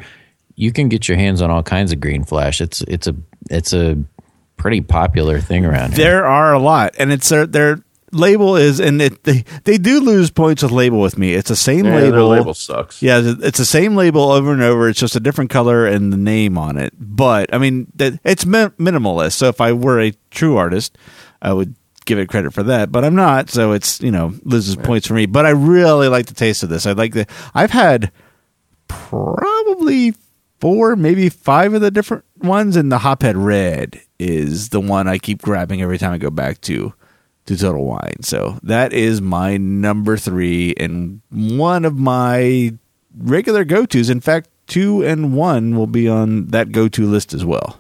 you 0.57 0.73
can 0.73 0.89
get 0.89 1.09
your 1.09 1.17
hands 1.17 1.41
on 1.43 1.51
all 1.51 1.63
kinds 1.63 1.93
of 1.93 2.01
green 2.01 2.25
flash. 2.25 2.61
It's 2.61 2.81
it's 2.83 3.07
a 3.07 3.15
it's 3.51 3.73
a 3.73 3.97
pretty 4.57 4.81
popular 4.81 5.41
thing 5.41 5.65
around 5.65 5.95
here. 5.95 6.05
There 6.05 6.25
are 6.27 6.53
a 6.53 6.59
lot, 6.59 6.95
and 6.99 7.13
it's 7.13 7.29
their 7.29 7.47
their 7.47 7.84
label 8.15 8.57
is, 8.57 8.81
and 8.81 9.03
it 9.03 9.25
they 9.25 9.45
they 9.65 9.77
do 9.79 10.01
lose 10.01 10.31
points 10.31 10.63
with 10.63 10.73
label 10.73 11.01
with 11.01 11.19
me. 11.19 11.35
It's 11.35 11.49
the 11.49 11.57
same 11.57 11.85
Yeah, 11.85 12.01
their 12.01 12.11
label. 12.13 12.29
label 12.29 12.55
sucks. 12.55 13.03
Yeah, 13.03 13.21
it's 13.25 13.59
the 13.59 13.65
same 13.65 13.95
label 13.97 14.31
over 14.33 14.53
and 14.53 14.63
over. 14.63 14.89
It's 14.89 15.01
just 15.01 15.17
a 15.17 15.21
different 15.21 15.51
color 15.51 15.87
and 15.87 16.13
the 16.13 16.17
name 16.17 16.57
on 16.57 16.77
it. 16.77 16.95
But 16.99 17.53
I 17.53 17.59
mean, 17.59 17.89
that 17.97 18.19
it's 18.25 18.45
minimalist. 18.45 19.33
So 19.33 19.49
if 19.49 19.61
I 19.61 19.73
were 19.73 20.01
a 20.01 20.13
true 20.31 20.57
artist, 20.57 20.97
I 21.43 21.53
would 21.53 21.75
give 22.07 22.19
it 22.19 22.29
credit 22.29 22.53
for 22.53 22.63
that. 22.63 22.93
But 22.93 23.05
I'm 23.05 23.15
not, 23.15 23.51
so 23.51 23.73
it's 23.73 24.01
you 24.01 24.11
know 24.11 24.33
loses 24.45 24.77
points 24.77 25.07
for 25.07 25.15
me. 25.15 25.27
But 25.27 25.47
I 25.47 25.51
really 25.51 26.09
like 26.09 26.27
the 26.27 26.35
taste 26.35 26.63
of 26.63 26.69
this. 26.69 26.87
I 26.87 26.93
like 26.93 27.13
the. 27.15 27.27
I've 27.55 27.71
had 27.73 28.13
probably 28.89 30.15
four, 30.61 30.97
maybe 30.97 31.29
five 31.29 31.75
of 31.75 31.81
the 31.81 31.91
different 31.91 32.25
ones, 32.39 32.77
and 32.77 32.91
the 32.91 32.99
Hophead 32.99 33.35
Red 33.37 34.01
is 34.19 34.69
the 34.71 34.81
one 34.81 35.09
I 35.09 35.19
keep 35.19 35.43
grabbing 35.43 35.83
every 35.83 35.99
time 35.99 36.13
I 36.13 36.19
go 36.19 36.31
back 36.31 36.61
to 36.63 36.95
to 37.47 37.57
Total 37.57 37.85
Wine. 37.85 38.23
So 38.23 38.59
that 38.63 38.93
is 38.93 39.21
my 39.21 39.57
number 39.57 40.17
three 40.17 40.75
and 40.79 41.21
one 41.31 41.85
of 41.85 41.97
my 41.99 42.75
regular 43.17 43.65
go 43.65 43.85
tos. 43.87 44.09
In 44.11 44.21
fact, 44.21 44.49
two 44.67 45.05
and 45.05 45.35
one 45.35 45.77
will 45.77 45.87
be 45.87 46.09
on 46.09 46.47
that 46.49 46.73
go 46.73 46.89
to 46.89 47.07
list 47.07 47.35
as 47.35 47.45
well. 47.45 47.79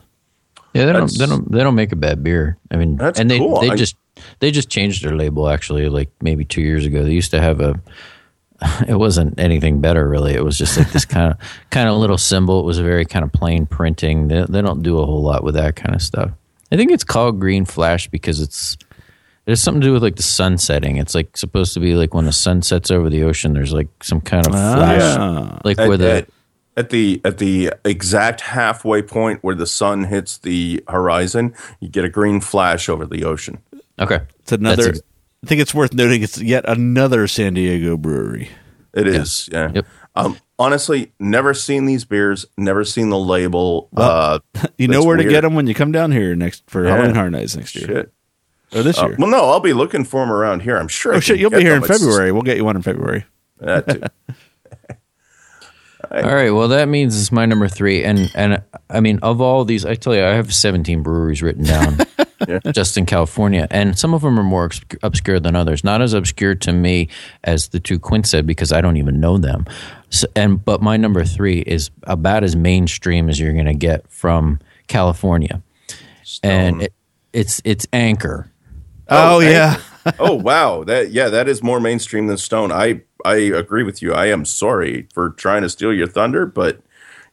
Yeah, 0.74 0.86
they 0.86 0.92
don't, 0.92 1.02
That's- 1.02 1.18
they 1.18 1.26
don't 1.26 1.50
they 1.52 1.62
don't 1.62 1.74
make 1.76 1.92
a 1.92 1.96
bad 1.96 2.22
beer. 2.22 2.58
I 2.70 2.76
mean, 2.76 2.96
That's 2.96 3.18
and 3.20 3.30
they 3.30 3.38
cool. 3.38 3.60
they 3.60 3.70
I- 3.70 3.76
just 3.76 3.96
they 4.40 4.50
just 4.50 4.68
changed 4.68 5.04
their 5.04 5.16
label 5.16 5.48
actually 5.48 5.88
like 5.88 6.10
maybe 6.20 6.44
2 6.44 6.60
years 6.60 6.84
ago. 6.86 7.02
They 7.04 7.12
used 7.12 7.30
to 7.32 7.40
have 7.40 7.60
a 7.60 7.80
it 8.88 8.94
wasn't 8.94 9.38
anything 9.38 9.80
better 9.80 10.08
really. 10.08 10.34
It 10.34 10.44
was 10.44 10.56
just 10.58 10.76
like 10.76 10.90
this 10.92 11.04
kind 11.04 11.32
of 11.32 11.38
kind 11.70 11.88
of 11.88 11.96
little 11.96 12.18
symbol. 12.18 12.60
It 12.60 12.64
was 12.66 12.78
a 12.78 12.82
very 12.84 13.04
kind 13.04 13.24
of 13.24 13.32
plain 13.32 13.66
printing. 13.66 14.28
They 14.28 14.44
they 14.48 14.62
don't 14.62 14.82
do 14.82 14.98
a 14.98 15.06
whole 15.06 15.22
lot 15.22 15.42
with 15.44 15.54
that 15.54 15.76
kind 15.76 15.94
of 15.94 16.02
stuff. 16.02 16.30
I 16.72 16.76
think 16.76 16.90
it's 16.90 17.04
called 17.04 17.38
Green 17.40 17.64
Flash 17.64 18.08
because 18.08 18.40
it's 18.40 18.76
there's 19.46 19.60
something 19.60 19.80
to 19.82 19.86
do 19.88 19.92
with 19.92 20.02
like 20.02 20.16
the 20.16 20.22
sun 20.22 20.58
setting. 20.58 20.96
It's 20.96 21.14
like 21.14 21.36
supposed 21.36 21.74
to 21.74 21.80
be 21.80 21.94
like 21.94 22.14
when 22.14 22.24
the 22.24 22.32
sun 22.32 22.62
sets 22.62 22.90
over 22.90 23.10
the 23.10 23.22
ocean. 23.24 23.52
There's 23.52 23.72
like 23.72 23.88
some 24.02 24.20
kind 24.20 24.46
of 24.46 24.52
flash, 24.52 25.02
Ah. 25.18 25.58
like 25.64 25.78
At, 25.78 25.88
where 25.88 25.96
the 25.98 26.10
at, 26.12 26.28
at 26.76 26.90
the 26.90 27.20
at 27.24 27.38
the 27.38 27.72
exact 27.84 28.40
halfway 28.40 29.02
point 29.02 29.40
where 29.42 29.54
the 29.54 29.66
sun 29.66 30.04
hits 30.04 30.38
the 30.38 30.82
horizon, 30.88 31.54
you 31.80 31.88
get 31.88 32.04
a 32.04 32.08
green 32.08 32.40
flash 32.40 32.88
over 32.88 33.04
the 33.06 33.24
ocean. 33.24 33.58
okay. 33.98 34.20
It's 34.40 34.52
another. 34.52 34.88
ex- 34.90 35.00
I 35.42 35.46
think 35.46 35.60
it's 35.60 35.74
worth 35.74 35.92
noting. 35.92 36.22
It's 36.22 36.40
yet 36.40 36.64
another 36.66 37.26
San 37.28 37.52
Diego 37.54 37.98
brewery. 37.98 38.48
It 38.94 39.06
is, 39.06 39.48
yeah. 39.52 39.72
Yep. 39.74 39.86
Um, 40.14 40.38
honestly, 40.58 41.12
never 41.20 41.52
seen 41.52 41.84
these 41.84 42.04
beers. 42.06 42.46
Never 42.56 42.82
seen 42.84 43.10
the 43.10 43.18
label. 43.18 43.88
uh, 43.96 44.38
You 44.78 44.88
know 44.88 44.94
That's 44.98 45.06
where 45.06 45.16
to 45.18 45.24
get 45.24 45.42
them 45.42 45.54
when 45.54 45.66
you 45.66 45.74
come 45.74 45.92
down 45.92 46.12
here 46.12 46.34
next 46.34 46.62
for 46.68 46.84
Yeah. 46.86 46.92
Halloween 46.94 47.14
Horror 47.14 47.30
Nights 47.30 47.56
next 47.56 47.74
year 47.76 47.86
shit. 47.86 48.12
Or 48.74 48.82
this 48.82 48.98
Uh, 48.98 49.06
year. 49.08 49.16
well, 49.18 49.28
no, 49.30 49.44
I'll 49.50 49.60
be 49.60 49.72
looking 49.72 50.04
for 50.04 50.20
them 50.20 50.30
around 50.32 50.60
here. 50.62 50.76
I'm 50.76 50.88
sure. 50.88 51.14
Oh 51.14 51.20
shit! 51.20 51.38
You'll 51.38 51.50
be 51.50 51.60
here 51.62 51.74
in 51.74 51.80
them. 51.80 51.84
It's- 51.90 52.00
February. 52.00 52.32
We'll 52.32 52.42
get 52.42 52.56
you 52.56 52.64
one 52.64 52.76
in 52.76 52.82
February. 52.82 53.24
That 53.60 53.86
too. 53.88 54.02
All 56.10 56.22
right. 56.22 56.50
Well, 56.50 56.68
that 56.68 56.86
means 56.88 57.18
it's 57.18 57.32
my 57.32 57.46
number 57.46 57.66
three, 57.66 58.04
and 58.04 58.30
and 58.34 58.62
I 58.90 59.00
mean, 59.00 59.18
of 59.22 59.40
all 59.40 59.64
these, 59.64 59.86
I 59.86 59.94
tell 59.94 60.14
you, 60.14 60.22
I 60.22 60.34
have 60.34 60.54
17 60.54 61.02
breweries 61.02 61.42
written 61.42 61.64
down 61.64 61.98
just 62.72 62.98
in 62.98 63.06
California, 63.06 63.66
and 63.70 63.98
some 63.98 64.12
of 64.12 64.20
them 64.20 64.38
are 64.38 64.42
more 64.44 64.70
obscure 65.02 65.40
than 65.40 65.56
others. 65.56 65.82
Not 65.82 66.02
as 66.02 66.12
obscure 66.12 66.54
to 66.56 66.72
me 66.72 67.08
as 67.44 67.68
the 67.68 67.80
two 67.80 67.98
Quint 67.98 68.26
said 68.26 68.46
because 68.46 68.70
I 68.70 68.82
don't 68.82 68.98
even 68.98 69.18
know 69.18 69.38
them. 69.38 69.64
So, 70.10 70.26
and 70.36 70.62
but 70.62 70.82
my 70.82 70.98
number 70.98 71.24
three 71.24 71.60
is 71.60 71.90
about 72.02 72.44
as 72.44 72.54
mainstream 72.54 73.30
as 73.30 73.40
you're 73.40 73.54
going 73.54 73.64
to 73.64 73.74
get 73.74 74.08
from 74.12 74.60
California, 74.88 75.62
and 76.42 76.82
it, 76.82 76.92
it's 77.32 77.62
it's 77.64 77.86
Anchor. 77.94 78.50
Oh, 79.08 79.40
thank 79.40 79.52
yeah. 79.52 79.80
oh 80.18 80.34
wow, 80.34 80.84
that 80.84 81.10
yeah, 81.10 81.28
that 81.28 81.48
is 81.48 81.62
more 81.62 81.80
mainstream 81.80 82.26
than 82.26 82.36
Stone. 82.36 82.72
I 82.72 83.02
I 83.24 83.36
agree 83.36 83.82
with 83.82 84.02
you. 84.02 84.12
I 84.12 84.26
am 84.26 84.44
sorry 84.44 85.08
for 85.14 85.30
trying 85.30 85.62
to 85.62 85.68
steal 85.68 85.92
your 85.92 86.06
thunder, 86.06 86.46
but 86.46 86.80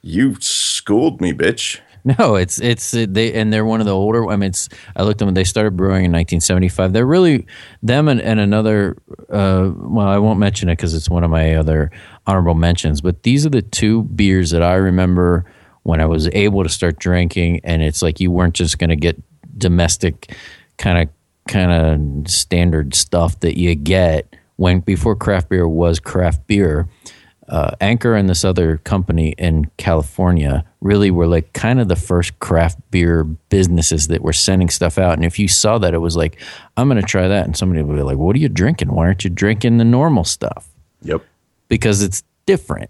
you 0.02 0.36
schooled 0.40 1.22
me, 1.22 1.34
bitch. 1.34 1.80
No, 2.04 2.36
it's 2.36 2.60
it's 2.60 2.92
they 2.92 3.34
and 3.34 3.54
they're 3.54 3.66
one 3.66 3.80
of 3.80 3.86
the 3.86 3.94
older. 3.94 4.28
I 4.28 4.36
mean, 4.36 4.50
it's 4.50 4.70
I 4.96 5.04
looked 5.04 5.20
them. 5.20 5.32
They 5.34 5.44
started 5.44 5.78
brewing 5.78 6.06
in 6.06 6.12
1975. 6.12 6.94
They're 6.94 7.06
really 7.06 7.46
them 7.84 8.08
and, 8.08 8.20
and 8.20 8.40
another. 8.40 8.98
Uh, 9.30 9.72
well, 9.76 10.08
I 10.08 10.18
won't 10.18 10.40
mention 10.40 10.68
it 10.70 10.78
because 10.78 10.96
it's 10.96 11.10
one 11.10 11.24
of 11.24 11.30
my 11.30 11.56
other 11.56 11.92
honorable 12.26 12.56
mentions. 12.56 13.02
But 13.02 13.22
these 13.22 13.46
are 13.46 13.50
the 13.50 13.62
two 13.62 14.04
beers 14.04 14.50
that 14.50 14.64
I 14.64 14.76
remember 14.76 15.46
when 15.84 16.02
I 16.02 16.06
was 16.06 16.28
able 16.30 16.64
to 16.64 16.70
start 16.70 16.98
drinking, 16.98 17.62
and 17.64 17.84
it's 17.84 18.02
like 18.02 18.20
you 18.20 18.32
weren't 18.32 18.56
just 18.56 18.80
going 18.80 18.90
to 18.90 18.96
get 18.96 19.22
domestic 19.60 20.36
kind 20.78 20.98
of 20.98 21.14
kind 21.52 22.24
of 22.24 22.32
standard 22.32 22.96
stuff 22.96 23.40
that 23.42 23.60
you 23.60 23.76
get 23.76 24.36
when 24.56 24.80
before 24.80 25.16
craft 25.16 25.50
beer 25.50 25.68
was 25.68 26.00
craft 26.00 26.48
beer 26.48 26.88
uh, 27.52 27.72
Anchor 27.82 28.16
and 28.16 28.30
this 28.30 28.46
other 28.46 28.78
company 28.78 29.36
in 29.38 29.70
California 29.76 30.64
really 30.80 31.12
were 31.12 31.28
like 31.28 31.52
kind 31.52 31.82
of 31.82 31.90
the 31.90 31.98
first 31.98 32.40
craft 32.40 32.80
beer 32.92 33.26
businesses 33.26 34.08
that 34.08 34.22
were 34.22 34.32
sending 34.32 34.70
stuff 34.70 34.98
out. 34.98 35.16
And 35.16 35.26
if 35.26 35.38
you 35.38 35.50
saw 35.50 35.78
that, 35.80 35.94
it 35.94 35.98
was 35.98 36.16
like, 36.16 36.40
I'm 36.78 36.88
going 36.88 37.02
to 37.02 37.06
try 37.06 37.28
that. 37.28 37.46
And 37.46 37.58
somebody 37.58 37.84
would 37.84 37.96
be 37.98 38.04
like, 38.04 38.18
What 38.18 38.38
are 38.38 38.40
you 38.40 38.48
drinking? 38.48 38.94
Why 38.94 39.06
aren't 39.06 39.26
you 39.26 39.30
drinking 39.30 39.78
the 39.78 39.84
normal 39.84 40.24
stuff? 40.24 40.70
Yep. 41.02 41.26
Because 41.68 42.02
it's 42.02 42.24
different. 42.46 42.90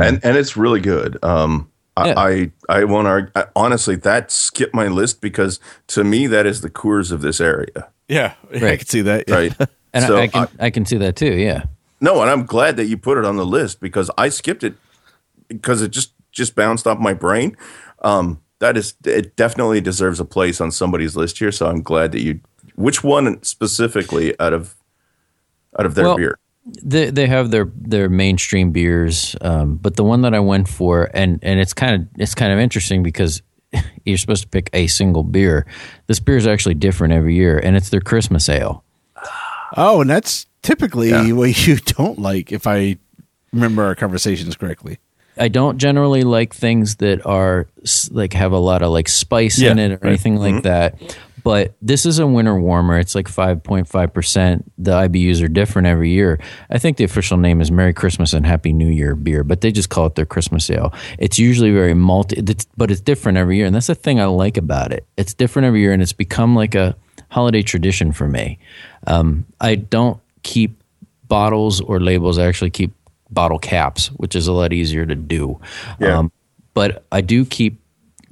and 0.00 0.24
and 0.24 0.38
it's 0.38 0.56
really 0.56 0.80
good. 0.80 1.22
Um, 1.22 1.70
Yeah. 1.98 2.14
I 2.16 2.50
I 2.68 2.84
won't 2.84 3.06
argue. 3.06 3.30
I, 3.34 3.46
honestly, 3.56 3.96
that 3.96 4.30
skipped 4.30 4.74
my 4.74 4.88
list 4.88 5.20
because 5.20 5.60
to 5.88 6.04
me 6.04 6.26
that 6.26 6.44
is 6.46 6.60
the 6.60 6.70
Coors 6.70 7.10
of 7.10 7.22
this 7.22 7.40
area, 7.40 7.88
Yeah, 8.08 8.34
I 8.54 8.76
can 8.76 8.86
see 8.86 9.00
that. 9.02 9.24
yeah. 9.28 9.34
right? 9.34 9.54
And 9.94 10.04
so 10.04 10.18
I, 10.18 10.22
I 10.24 10.26
can 10.28 10.48
I, 10.60 10.70
can 10.70 10.84
see 10.84 10.98
that 10.98 11.16
too. 11.16 11.32
Yeah. 11.32 11.62
no, 12.02 12.20
and 12.20 12.30
I'm 12.30 12.44
glad 12.44 12.76
that 12.76 12.84
you 12.84 12.98
put 12.98 13.16
it 13.16 13.24
on 13.24 13.36
the 13.36 13.46
list 13.46 13.80
because 13.80 14.10
I 14.18 14.28
skipped 14.28 14.62
it 14.62 14.74
because 15.48 15.80
it 15.80 15.90
just 15.90 16.12
just 16.32 16.54
bounced 16.54 16.86
off 16.86 16.98
my 16.98 17.14
brain. 17.14 17.56
Um, 18.02 18.42
that 18.58 18.76
is, 18.76 18.92
it 19.06 19.36
definitely 19.36 19.80
deserves 19.80 20.20
a 20.20 20.24
place 20.26 20.60
on 20.60 20.70
somebody's 20.70 21.16
list 21.16 21.38
here. 21.38 21.50
So 21.50 21.66
I'm 21.66 21.80
glad 21.80 22.12
that 22.12 22.20
you. 22.20 22.40
Which 22.74 23.02
one 23.02 23.42
specifically 23.42 24.38
out 24.38 24.52
of 24.52 24.74
out 25.78 25.86
of 25.86 25.94
their 25.94 26.04
Well, 26.04 26.16
beer? 26.18 26.38
They 26.82 27.10
they 27.10 27.26
have 27.28 27.50
their 27.52 27.70
their 27.76 28.08
mainstream 28.08 28.72
beers, 28.72 29.36
um, 29.40 29.76
but 29.76 29.94
the 29.96 30.02
one 30.04 30.22
that 30.22 30.34
I 30.34 30.40
went 30.40 30.68
for, 30.68 31.08
and 31.14 31.38
and 31.42 31.60
it's 31.60 31.72
kind 31.72 31.94
of 32.02 32.08
it's 32.18 32.34
kind 32.34 32.52
of 32.52 32.58
interesting 32.58 33.02
because 33.04 33.40
you're 34.04 34.18
supposed 34.18 34.42
to 34.42 34.48
pick 34.48 34.68
a 34.72 34.88
single 34.88 35.22
beer. 35.22 35.64
This 36.08 36.18
beer 36.18 36.36
is 36.36 36.46
actually 36.46 36.74
different 36.74 37.14
every 37.14 37.36
year, 37.36 37.58
and 37.58 37.76
it's 37.76 37.90
their 37.90 38.00
Christmas 38.00 38.48
ale. 38.48 38.82
Oh, 39.76 40.00
and 40.00 40.10
that's 40.10 40.46
typically 40.62 41.10
Yeah. 41.10 41.30
what 41.32 41.66
you 41.66 41.76
don't 41.96 42.18
like, 42.18 42.50
if 42.50 42.66
I 42.66 42.96
remember 43.52 43.84
our 43.84 43.94
conversations 43.94 44.56
correctly. 44.56 44.98
I 45.38 45.48
don't 45.48 45.76
generally 45.78 46.22
like 46.22 46.54
things 46.54 46.96
that 46.96 47.24
are 47.26 47.68
like 48.10 48.32
have 48.32 48.52
a 48.52 48.58
lot 48.58 48.82
of 48.82 48.90
like 48.90 49.08
spice 49.08 49.60
in 49.60 49.78
it 49.78 49.92
or 50.02 50.06
anything 50.06 50.36
like 50.36 50.62
that. 50.62 50.94
But 51.46 51.76
this 51.80 52.04
is 52.06 52.18
a 52.18 52.26
winter 52.26 52.58
warmer. 52.58 52.98
It's 52.98 53.14
like 53.14 53.28
5.5%. 53.28 54.64
The 54.78 54.90
IBUs 54.90 55.40
are 55.44 55.46
different 55.46 55.86
every 55.86 56.10
year. 56.10 56.40
I 56.70 56.78
think 56.78 56.96
the 56.96 57.04
official 57.04 57.36
name 57.36 57.60
is 57.60 57.70
Merry 57.70 57.94
Christmas 57.94 58.32
and 58.32 58.44
Happy 58.44 58.72
New 58.72 58.88
Year 58.88 59.14
beer, 59.14 59.44
but 59.44 59.60
they 59.60 59.70
just 59.70 59.88
call 59.88 60.06
it 60.06 60.16
their 60.16 60.26
Christmas 60.26 60.68
ale. 60.68 60.92
It's 61.20 61.38
usually 61.38 61.70
very 61.70 61.94
multi, 61.94 62.42
it's, 62.44 62.66
but 62.76 62.90
it's 62.90 63.00
different 63.00 63.38
every 63.38 63.58
year. 63.58 63.66
And 63.66 63.76
that's 63.76 63.86
the 63.86 63.94
thing 63.94 64.20
I 64.20 64.24
like 64.24 64.56
about 64.56 64.90
it. 64.92 65.06
It's 65.16 65.34
different 65.34 65.66
every 65.66 65.82
year 65.82 65.92
and 65.92 66.02
it's 66.02 66.12
become 66.12 66.56
like 66.56 66.74
a 66.74 66.96
holiday 67.28 67.62
tradition 67.62 68.10
for 68.10 68.26
me. 68.26 68.58
Um, 69.06 69.46
I 69.60 69.76
don't 69.76 70.20
keep 70.42 70.82
bottles 71.28 71.80
or 71.80 72.00
labels. 72.00 72.38
I 72.38 72.46
actually 72.46 72.70
keep 72.70 72.92
bottle 73.30 73.60
caps, 73.60 74.08
which 74.08 74.34
is 74.34 74.48
a 74.48 74.52
lot 74.52 74.72
easier 74.72 75.06
to 75.06 75.14
do. 75.14 75.60
Yeah. 76.00 76.18
Um, 76.18 76.32
but 76.74 77.04
I 77.12 77.20
do 77.20 77.44
keep 77.44 77.80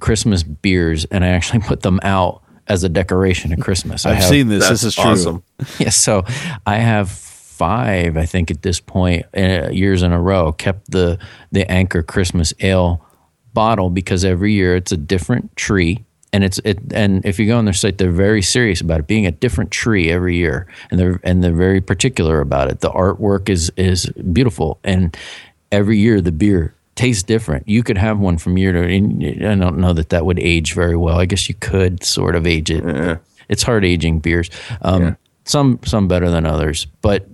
Christmas 0.01 0.43
beers, 0.43 1.05
and 1.05 1.23
I 1.23 1.29
actually 1.29 1.59
put 1.65 1.81
them 1.81 2.01
out 2.03 2.41
as 2.67 2.83
a 2.83 2.89
decoration 2.89 3.51
at 3.51 3.61
Christmas. 3.61 4.05
I 4.05 4.11
I've 4.11 4.17
have, 4.17 4.29
seen 4.29 4.47
this. 4.47 4.67
That's 4.67 4.81
This 4.81 4.83
is 4.83 4.95
true. 4.95 5.11
awesome. 5.11 5.43
yeah, 5.79 5.89
so 5.89 6.23
I 6.65 6.77
have 6.77 7.09
five, 7.09 8.17
I 8.17 8.25
think, 8.25 8.51
at 8.51 8.61
this 8.61 8.79
point, 8.79 9.25
uh, 9.35 9.69
years 9.71 10.01
in 10.01 10.11
a 10.11 10.21
row. 10.21 10.51
Kept 10.51 10.91
the 10.91 11.17
the 11.51 11.69
Anchor 11.71 12.03
Christmas 12.03 12.53
Ale 12.59 13.03
bottle 13.53 13.89
because 13.89 14.25
every 14.25 14.53
year 14.53 14.75
it's 14.75 14.91
a 14.91 14.97
different 14.97 15.55
tree, 15.55 16.03
and 16.33 16.43
it's 16.43 16.59
it. 16.65 16.79
And 16.93 17.25
if 17.25 17.39
you 17.39 17.47
go 17.47 17.57
on 17.57 17.65
their 17.65 17.73
site, 17.73 17.97
they're 17.97 18.11
very 18.11 18.41
serious 18.41 18.81
about 18.81 18.99
it 18.99 19.07
being 19.07 19.25
a 19.25 19.31
different 19.31 19.71
tree 19.71 20.11
every 20.11 20.35
year, 20.35 20.67
and 20.91 20.99
they're 20.99 21.19
and 21.23 21.43
they're 21.43 21.53
very 21.53 21.81
particular 21.81 22.41
about 22.41 22.69
it. 22.69 22.81
The 22.81 22.91
artwork 22.91 23.49
is 23.49 23.71
is 23.77 24.05
beautiful, 24.07 24.79
and 24.83 25.15
every 25.71 25.97
year 25.97 26.21
the 26.21 26.31
beer 26.31 26.74
tastes 26.95 27.23
different. 27.23 27.67
You 27.67 27.83
could 27.83 27.97
have 27.97 28.19
one 28.19 28.37
from 28.37 28.57
year 28.57 28.71
to. 28.71 28.83
I 28.83 29.55
don't 29.55 29.77
know 29.77 29.93
that 29.93 30.09
that 30.09 30.25
would 30.25 30.39
age 30.39 30.73
very 30.73 30.95
well. 30.95 31.19
I 31.19 31.25
guess 31.25 31.47
you 31.49 31.55
could 31.55 32.03
sort 32.03 32.35
of 32.35 32.47
age 32.47 32.71
it. 32.71 32.83
It's 33.49 33.63
hard 33.63 33.85
aging 33.85 34.19
beers. 34.19 34.49
Um, 34.81 35.17
Some 35.47 35.79
some 35.85 36.07
better 36.07 36.31
than 36.31 36.45
others, 36.47 36.87
but 37.01 37.27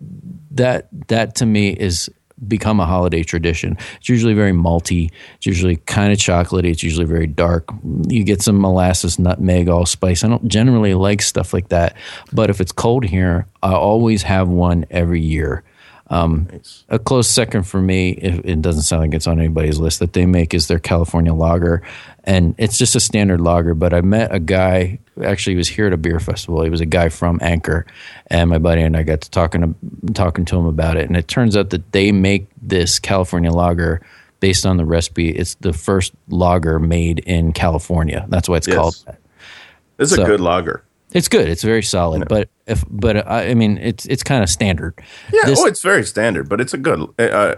that 0.51 0.89
that 1.07 1.35
to 1.35 1.45
me 1.45 1.69
is 1.69 2.09
become 2.45 2.79
a 2.81 2.85
holiday 2.85 3.23
tradition. 3.23 3.77
It's 3.97 4.09
usually 4.09 4.33
very 4.33 4.51
malty. 4.51 5.11
It's 5.37 5.45
usually 5.45 5.77
kind 5.77 6.11
of 6.11 6.17
chocolatey. 6.17 6.71
It's 6.71 6.83
usually 6.83 7.05
very 7.05 7.27
dark. 7.27 7.69
You 8.07 8.23
get 8.25 8.41
some 8.41 8.59
molasses, 8.59 9.17
nutmeg, 9.17 9.69
allspice. 9.69 10.23
I 10.25 10.27
don't 10.27 10.47
generally 10.47 10.93
like 10.93 11.21
stuff 11.21 11.53
like 11.53 11.69
that, 11.69 11.95
but 12.33 12.49
if 12.49 12.59
it's 12.59 12.71
cold 12.73 13.05
here, 13.05 13.45
I 13.63 13.73
always 13.73 14.23
have 14.23 14.49
one 14.49 14.85
every 14.89 15.21
year. 15.21 15.63
Um, 16.11 16.49
A 16.89 16.99
close 16.99 17.29
second 17.29 17.63
for 17.63 17.81
me, 17.81 18.09
if 18.11 18.43
it 18.43 18.61
doesn't 18.61 18.81
sound 18.81 19.01
like 19.01 19.13
it's 19.13 19.27
on 19.27 19.39
anybody's 19.39 19.79
list, 19.79 19.99
that 19.99 20.11
they 20.11 20.25
make 20.25 20.53
is 20.53 20.67
their 20.67 20.77
California 20.77 21.33
lager. 21.33 21.81
And 22.25 22.53
it's 22.57 22.77
just 22.77 22.95
a 22.97 22.99
standard 22.99 23.39
lager. 23.39 23.73
But 23.73 23.93
I 23.93 24.01
met 24.01 24.35
a 24.35 24.39
guy, 24.39 24.99
actually, 25.23 25.53
he 25.53 25.57
was 25.57 25.69
here 25.69 25.87
at 25.87 25.93
a 25.93 25.97
beer 25.97 26.19
festival. 26.19 26.63
He 26.63 26.69
was 26.69 26.81
a 26.81 26.85
guy 26.85 27.07
from 27.07 27.39
Anchor. 27.41 27.85
And 28.27 28.49
my 28.49 28.59
buddy 28.59 28.81
and 28.81 28.97
I 28.97 29.03
got 29.03 29.21
to 29.21 29.31
talking 29.31 29.61
to, 29.61 30.13
talking 30.13 30.43
to 30.45 30.57
him 30.57 30.65
about 30.65 30.97
it. 30.97 31.07
And 31.07 31.15
it 31.15 31.29
turns 31.29 31.55
out 31.55 31.69
that 31.69 31.93
they 31.93 32.11
make 32.11 32.47
this 32.61 32.99
California 32.99 33.49
lager 33.49 34.01
based 34.41 34.65
on 34.65 34.75
the 34.75 34.85
recipe. 34.85 35.29
It's 35.29 35.55
the 35.55 35.71
first 35.71 36.11
lager 36.27 36.77
made 36.77 37.19
in 37.19 37.53
California. 37.53 38.25
That's 38.27 38.49
why 38.49 38.57
it's 38.57 38.67
Yes. 38.67 38.77
called 38.77 38.95
that. 39.05 39.17
It's 39.97 40.11
a 40.11 40.25
good 40.25 40.41
lager. 40.41 40.83
It's 41.13 41.27
good. 41.27 41.49
It's 41.49 41.63
very 41.63 41.83
solid. 41.83 42.27
But 42.27 42.49
if 42.67 42.83
but 42.89 43.27
I, 43.27 43.49
I 43.49 43.53
mean, 43.53 43.77
it's 43.77 44.05
it's 44.05 44.23
kind 44.23 44.43
of 44.43 44.49
standard. 44.49 44.93
Yeah, 45.33 45.41
This- 45.45 45.59
oh, 45.59 45.65
it's 45.67 45.81
very 45.81 46.03
standard, 46.03 46.47
but 46.49 46.61
it's 46.61 46.73
a 46.73 46.77
good, 46.77 47.01
uh, 47.19 47.55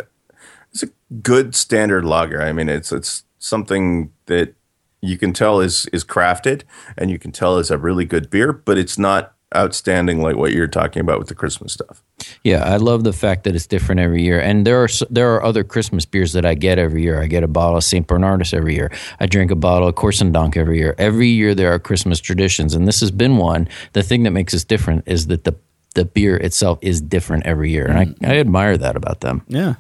it's 0.72 0.84
a 0.84 0.88
good 1.22 1.56
standard 1.56 2.06
lager. 2.06 2.42
I 2.42 2.52
mean, 2.52 2.70
it's 2.70 2.92
it's 2.92 3.24
something 3.40 4.12
that 4.26 4.56
you 5.02 5.18
can 5.18 5.34
tell 5.34 5.60
is 5.60 5.86
is 5.94 6.04
crafted, 6.04 6.64
and 6.98 7.12
you 7.12 7.20
can 7.20 7.32
tell 7.32 7.58
is 7.58 7.70
a 7.70 7.78
really 7.78 8.06
good 8.06 8.30
beer, 8.30 8.54
but 8.54 8.78
it's 8.78 8.98
not 8.98 9.34
outstanding 9.56 10.22
like 10.22 10.36
what 10.36 10.52
you're 10.52 10.68
talking 10.68 11.02
about 11.02 11.20
with 11.20 11.28
the 11.28 11.36
Christmas 11.36 11.74
stuff. 11.74 12.02
Yeah, 12.44 12.64
I 12.64 12.78
love 12.78 13.04
the 13.04 13.14
fact 13.14 13.44
that 13.44 13.56
it's 13.56 13.68
different 13.68 14.02
every 14.02 14.24
year. 14.24 14.40
And 14.40 14.66
there 14.66 14.84
are 14.84 14.88
there 15.10 15.34
are 15.36 15.44
other 15.44 15.64
Christmas 15.64 16.06
beers 16.06 16.34
that 16.34 16.46
I 16.46 16.54
get 16.54 16.80
every 16.80 17.04
year. 17.04 17.22
I 17.22 17.28
get 17.28 17.44
a 17.44 17.48
bottle 17.48 17.78
of 17.78 17.84
St. 17.84 18.08
Bernardus 18.08 18.54
every 18.54 18.76
year. 18.76 18.92
I 19.20 19.26
drink 19.26 19.52
a 19.52 19.56
bottle 19.56 19.88
of 19.88 19.96
Corsendonk 19.96 20.58
every 20.58 20.78
year. 20.78 20.96
Every 20.98 21.28
year 21.28 21.56
there 21.56 21.74
are 21.74 21.80
Christmas 21.80 22.20
traditions, 22.20 22.74
and 22.74 22.88
this 22.88 23.00
has 23.00 23.12
been 23.12 23.38
one. 23.38 23.68
The 23.94 24.04
thing 24.04 24.24
that 24.24 24.32
makes 24.32 24.54
us 24.54 24.64
different 24.64 25.04
is 25.08 25.28
that 25.28 25.44
the 25.44 25.56
the 25.96 26.06
beer 26.06 26.38
itself 26.38 26.80
is 26.82 27.02
different 27.02 27.46
every 27.46 27.72
year, 27.72 27.86
and 27.86 28.00
I, 28.00 28.06
mm-hmm. 28.06 28.26
I 28.26 28.40
admire 28.40 28.78
that 28.78 28.96
about 28.96 29.22
them. 29.22 29.44
Yeah. 29.48 29.76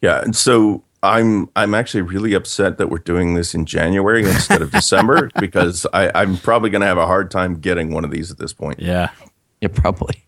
Yeah, 0.00 0.20
and 0.22 0.34
so 0.34 0.84
I'm 1.02 1.48
I'm 1.54 1.74
actually 1.74 2.02
really 2.02 2.34
upset 2.34 2.78
that 2.78 2.88
we're 2.88 2.98
doing 2.98 3.34
this 3.34 3.54
in 3.54 3.66
January 3.66 4.24
instead 4.24 4.62
of 4.62 4.70
December 4.70 5.30
because 5.40 5.86
I, 5.92 6.10
I'm 6.14 6.36
probably 6.38 6.70
going 6.70 6.80
to 6.80 6.86
have 6.86 6.98
a 6.98 7.06
hard 7.06 7.30
time 7.30 7.60
getting 7.60 7.92
one 7.92 8.04
of 8.04 8.10
these 8.10 8.30
at 8.30 8.38
this 8.38 8.52
point. 8.52 8.80
Yeah. 8.80 9.10
Yeah, 9.60 9.68
probably. 9.72 10.24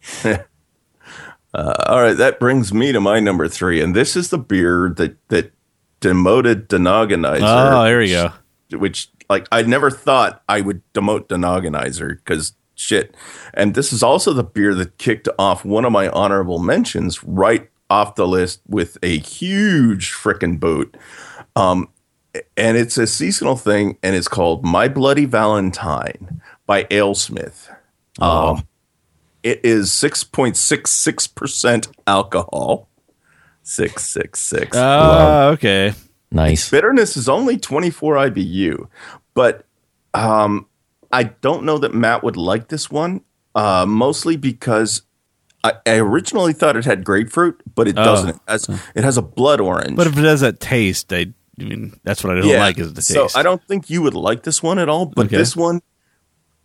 All 1.54 2.00
right, 2.00 2.16
that 2.16 2.38
brings 2.38 2.72
me 2.72 2.92
to 2.92 3.00
my 3.00 3.18
number 3.20 3.48
three, 3.48 3.80
and 3.80 3.94
this 3.94 4.16
is 4.16 4.30
the 4.30 4.38
beer 4.38 4.92
that 4.96 5.16
that 5.28 5.52
demoted 6.00 6.68
Denogginizer. 6.68 7.40
Oh, 7.42 7.85
there 7.85 7.98
we 7.98 8.09
go. 8.09 8.33
Which, 8.72 9.09
like, 9.28 9.46
I 9.52 9.62
never 9.62 9.90
thought 9.90 10.42
I 10.48 10.61
would 10.61 10.83
demote 10.94 11.28
Denogginizer 11.28 12.16
because 12.16 12.54
shit. 12.74 13.14
And 13.54 13.74
this 13.74 13.92
is 13.92 14.02
also 14.02 14.33
the 14.33 14.42
beer 14.42 14.74
that 14.74 14.98
kicked 14.98 15.28
off 15.38 15.64
one 15.64 15.85
of 15.85 15.92
my 15.92 16.09
honorable 16.09 16.59
mentions 16.59 17.22
right 17.22 17.69
off 17.90 18.14
the 18.14 18.26
list 18.26 18.61
with 18.66 18.96
a 19.03 19.18
huge 19.18 20.12
frickin' 20.12 20.59
boot. 20.59 20.96
Um, 21.57 21.88
and 22.57 22.76
it's 22.76 22.96
a 22.96 23.07
seasonal 23.07 23.57
thing, 23.57 23.98
and 24.03 24.14
it's 24.14 24.29
called 24.29 24.64
My 24.64 24.88
Bloody 24.88 25.24
Valentine 25.24 26.40
by 26.66 26.85
AleSmith. 26.85 27.74
Um, 28.20 28.66
it 29.42 29.61
is 29.64 29.90
6.66% 29.90 31.92
alcohol. 32.07 32.88
666. 33.62 34.76
Oh, 34.76 35.50
okay. 35.50 35.92
Nice. 36.31 36.70
Bitterness 36.70 37.16
is 37.16 37.29
only 37.29 37.59
24 37.59 38.14
IBU, 38.14 38.88
but 39.35 39.64
um, 40.14 40.66
I 41.11 41.24
don't 41.24 41.64
know 41.64 41.79
that 41.79 41.94
Matt 41.94 42.22
would 42.22 42.37
like 42.37 42.68
this 42.68 42.90
one, 42.90 43.22
uh, 43.55 43.85
mostly 43.87 44.37
because 44.37 45.03
I, 45.62 45.74
I 45.86 45.96
originally 45.98 46.52
thought 46.52 46.76
it 46.76 46.84
had 46.84 47.04
grapefruit, 47.04 47.62
but 47.74 47.86
it 47.88 47.98
Oh. 47.98 48.04
doesn't. 48.04 48.30
It 48.30 48.40
has, 48.48 48.68
it 48.94 49.04
has 49.04 49.16
a 49.16 49.22
blood 49.22 49.60
orange. 49.60 49.96
But 49.96 50.06
if 50.06 50.16
it 50.16 50.24
has 50.24 50.40
that 50.40 50.58
taste, 50.60 51.12
I, 51.12 51.26
I 51.60 51.62
mean, 51.64 51.94
that's 52.04 52.24
what 52.24 52.36
I 52.36 52.40
don't 52.40 52.58
like 52.58 52.78
is 52.78 52.94
the 52.94 53.02
taste. 53.02 53.34
So 53.34 53.38
I 53.38 53.42
don't 53.42 53.62
think 53.68 53.90
you 53.90 54.00
would 54.02 54.14
like 54.14 54.44
this 54.44 54.62
one 54.62 54.78
at 54.78 54.88
all, 54.88 55.06
but 55.06 55.26
Okay. 55.26 55.36
this 55.36 55.54
one, 55.54 55.82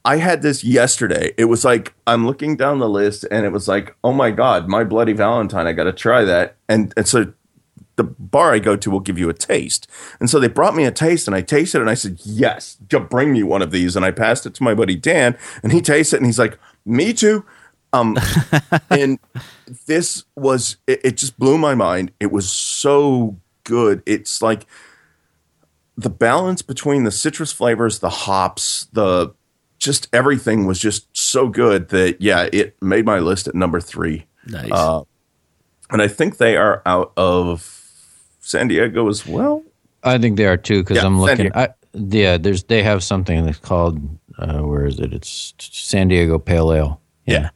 I 0.06 0.18
had 0.18 0.42
this 0.44 0.64
yesterday. 0.64 1.34
It 1.38 1.46
was 1.46 1.66
like 1.66 1.94
I'm 2.08 2.26
looking 2.28 2.56
down 2.56 2.80
the 2.80 2.88
list, 2.88 3.26
and 3.32 3.46
it 3.46 3.52
was 3.52 3.68
like, 3.68 3.96
oh 4.04 4.14
my 4.14 4.32
god, 4.32 4.68
my 4.70 4.84
bloody 4.84 5.14
Valentine! 5.14 5.66
I 5.68 5.74
got 5.74 5.86
to 5.86 5.92
try 5.94 6.24
that. 6.24 6.58
And 6.70 6.94
and 6.96 7.08
so 7.08 7.34
the 7.96 8.04
bar 8.04 8.54
I 8.54 8.60
go 8.60 8.76
to 8.76 8.92
will 8.92 9.00
give 9.00 9.18
you 9.18 9.30
a 9.30 9.34
taste, 9.34 9.88
and 10.20 10.30
so 10.30 10.40
they 10.40 10.48
brought 10.48 10.76
me 10.76 10.86
a 10.86 10.92
taste, 10.92 11.28
and 11.28 11.36
I 11.36 11.42
tasted 11.42 11.80
it, 11.80 11.82
and 11.82 11.90
I 11.90 11.96
said, 11.96 12.20
yes, 12.24 12.78
bring 13.10 13.34
me 13.34 13.42
one 13.42 13.62
of 13.64 13.72
these, 13.72 13.96
and 13.96 14.06
I 14.06 14.12
passed 14.12 14.46
it 14.46 14.54
to 14.56 14.64
my 14.64 14.74
buddy 14.76 14.96
Dan, 14.96 15.38
and 15.64 15.72
he 15.72 15.82
tasted, 15.82 16.18
it, 16.18 16.20
and 16.20 16.26
he's 16.28 16.38
like, 16.40 16.60
me 16.86 17.12
too. 17.12 17.44
Um, 17.96 18.18
and 18.90 19.20
this 19.86 20.24
was 20.36 20.78
it, 20.88 21.02
it 21.04 21.18
just 21.18 21.38
blew 21.40 21.58
my 21.58 21.76
mind. 21.76 22.12
It 22.20 22.32
was 22.32 22.52
so 22.52 23.38
good. 23.64 24.04
It's 24.06 24.42
like 24.42 24.66
the 25.98 26.10
balance 26.10 26.62
between 26.62 27.04
the 27.04 27.12
citrus 27.12 27.52
flavors, 27.52 28.00
the 28.00 28.10
hops, 28.10 28.88
the 28.94 29.34
just 29.78 30.08
everything 30.14 30.66
was 30.66 30.80
just 30.80 31.16
so 31.16 31.48
good 31.48 31.90
that 31.90 32.22
yeah, 32.22 32.50
it 32.52 32.82
made 32.82 33.06
my 33.06 33.20
list 33.20 33.48
at 33.48 33.56
number 33.56 33.80
three. 33.80 34.26
nice. 34.48 34.72
Uh, 34.72 35.04
and 35.92 36.02
I 36.02 36.08
think 36.08 36.38
they 36.38 36.58
are 36.58 36.82
out 36.86 37.14
of 37.16 37.62
San 38.40 38.68
Diego 38.68 39.08
as 39.08 39.26
well. 39.26 39.64
I 40.04 40.18
think 40.18 40.38
they 40.38 40.46
are 40.46 40.58
too 40.58 40.82
because 40.82 40.98
Yeah, 40.98 41.06
I'm 41.06 41.20
looking. 41.20 41.52
I, 41.56 41.70
yeah, 41.94 42.38
there's 42.38 42.64
they 42.64 42.84
have 42.84 43.04
something 43.04 43.46
that's 43.46 43.60
called 43.60 44.00
uh, 44.38 44.60
where 44.60 44.86
is 44.86 45.00
it? 45.00 45.14
It's 45.14 45.54
San 45.60 46.08
Diego 46.08 46.40
Pale 46.40 46.74
Ale. 46.74 47.02
Yeah. 47.26 47.50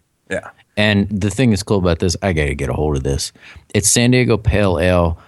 And 0.77 1.09
the 1.09 1.29
thing 1.29 1.49
that's 1.49 1.63
cool 1.63 1.77
about 1.79 1.99
this, 1.99 2.15
I 2.21 2.33
got 2.33 2.45
to 2.45 2.55
get 2.55 2.69
a 2.69 2.73
hold 2.73 2.95
of 2.95 3.03
this. 3.03 3.33
It's 3.73 3.89
San 3.89 4.11
Diego 4.11 4.37
Pale 4.37 4.79
Ale 4.79 5.19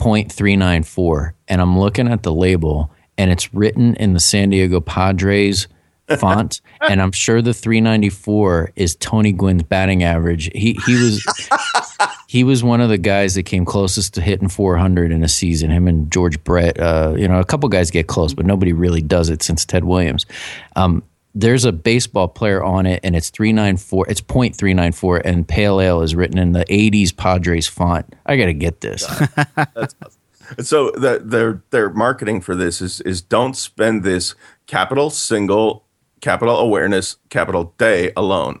0.394. 0.00 1.32
And 1.48 1.60
I'm 1.60 1.78
looking 1.78 2.08
at 2.08 2.22
the 2.22 2.32
label, 2.32 2.90
and 3.16 3.30
it's 3.30 3.54
written 3.54 3.94
in 3.94 4.12
the 4.14 4.20
San 4.20 4.50
Diego 4.50 4.80
Padres 4.80 5.68
font. 6.18 6.60
and 6.88 7.00
I'm 7.00 7.12
sure 7.12 7.42
the 7.42 7.54
394 7.54 8.72
is 8.76 8.96
Tony 8.96 9.32
Gwynn's 9.32 9.62
batting 9.62 10.02
average. 10.02 10.50
He, 10.54 10.78
he 10.86 10.94
was. 10.94 11.24
He 12.28 12.42
was 12.42 12.62
one 12.64 12.80
of 12.80 12.88
the 12.88 12.98
guys 12.98 13.36
that 13.36 13.44
came 13.44 13.64
closest 13.64 14.14
to 14.14 14.20
hitting 14.20 14.48
400 14.48 15.12
in 15.12 15.22
a 15.22 15.28
season. 15.28 15.70
Him 15.70 15.86
and 15.86 16.10
George 16.10 16.42
Brett, 16.42 16.78
uh, 16.78 17.14
you 17.16 17.28
know, 17.28 17.38
a 17.38 17.44
couple 17.44 17.68
guys 17.68 17.90
get 17.90 18.08
close, 18.08 18.34
but 18.34 18.44
nobody 18.44 18.72
really 18.72 19.00
does 19.00 19.30
it 19.30 19.44
since 19.44 19.64
Ted 19.64 19.84
Williams. 19.84 20.26
Um, 20.74 21.04
there's 21.36 21.66
a 21.66 21.72
baseball 21.72 22.28
player 22.28 22.64
on 22.64 22.86
it, 22.86 22.98
and 23.04 23.14
it's 23.14 23.28
394. 23.28 24.06
It's 24.08 24.22
.394, 24.22 25.20
and 25.22 25.46
Pale 25.46 25.82
Ale 25.82 26.00
is 26.00 26.14
written 26.14 26.38
in 26.38 26.52
the 26.52 26.64
80s 26.64 27.14
Padres 27.14 27.66
font. 27.66 28.16
I 28.24 28.38
got 28.38 28.46
to 28.46 28.54
get 28.54 28.80
this. 28.80 29.06
And 30.56 30.66
so 30.66 30.90
the, 30.92 31.20
their 31.22 31.62
their 31.70 31.90
marketing 31.90 32.40
for 32.40 32.54
this 32.54 32.80
is 32.80 33.02
is 33.02 33.20
don't 33.20 33.54
spend 33.54 34.02
this 34.02 34.34
capital 34.66 35.10
single 35.10 35.84
capital 36.22 36.56
awareness 36.56 37.18
capital 37.28 37.74
day 37.76 38.12
alone. 38.16 38.60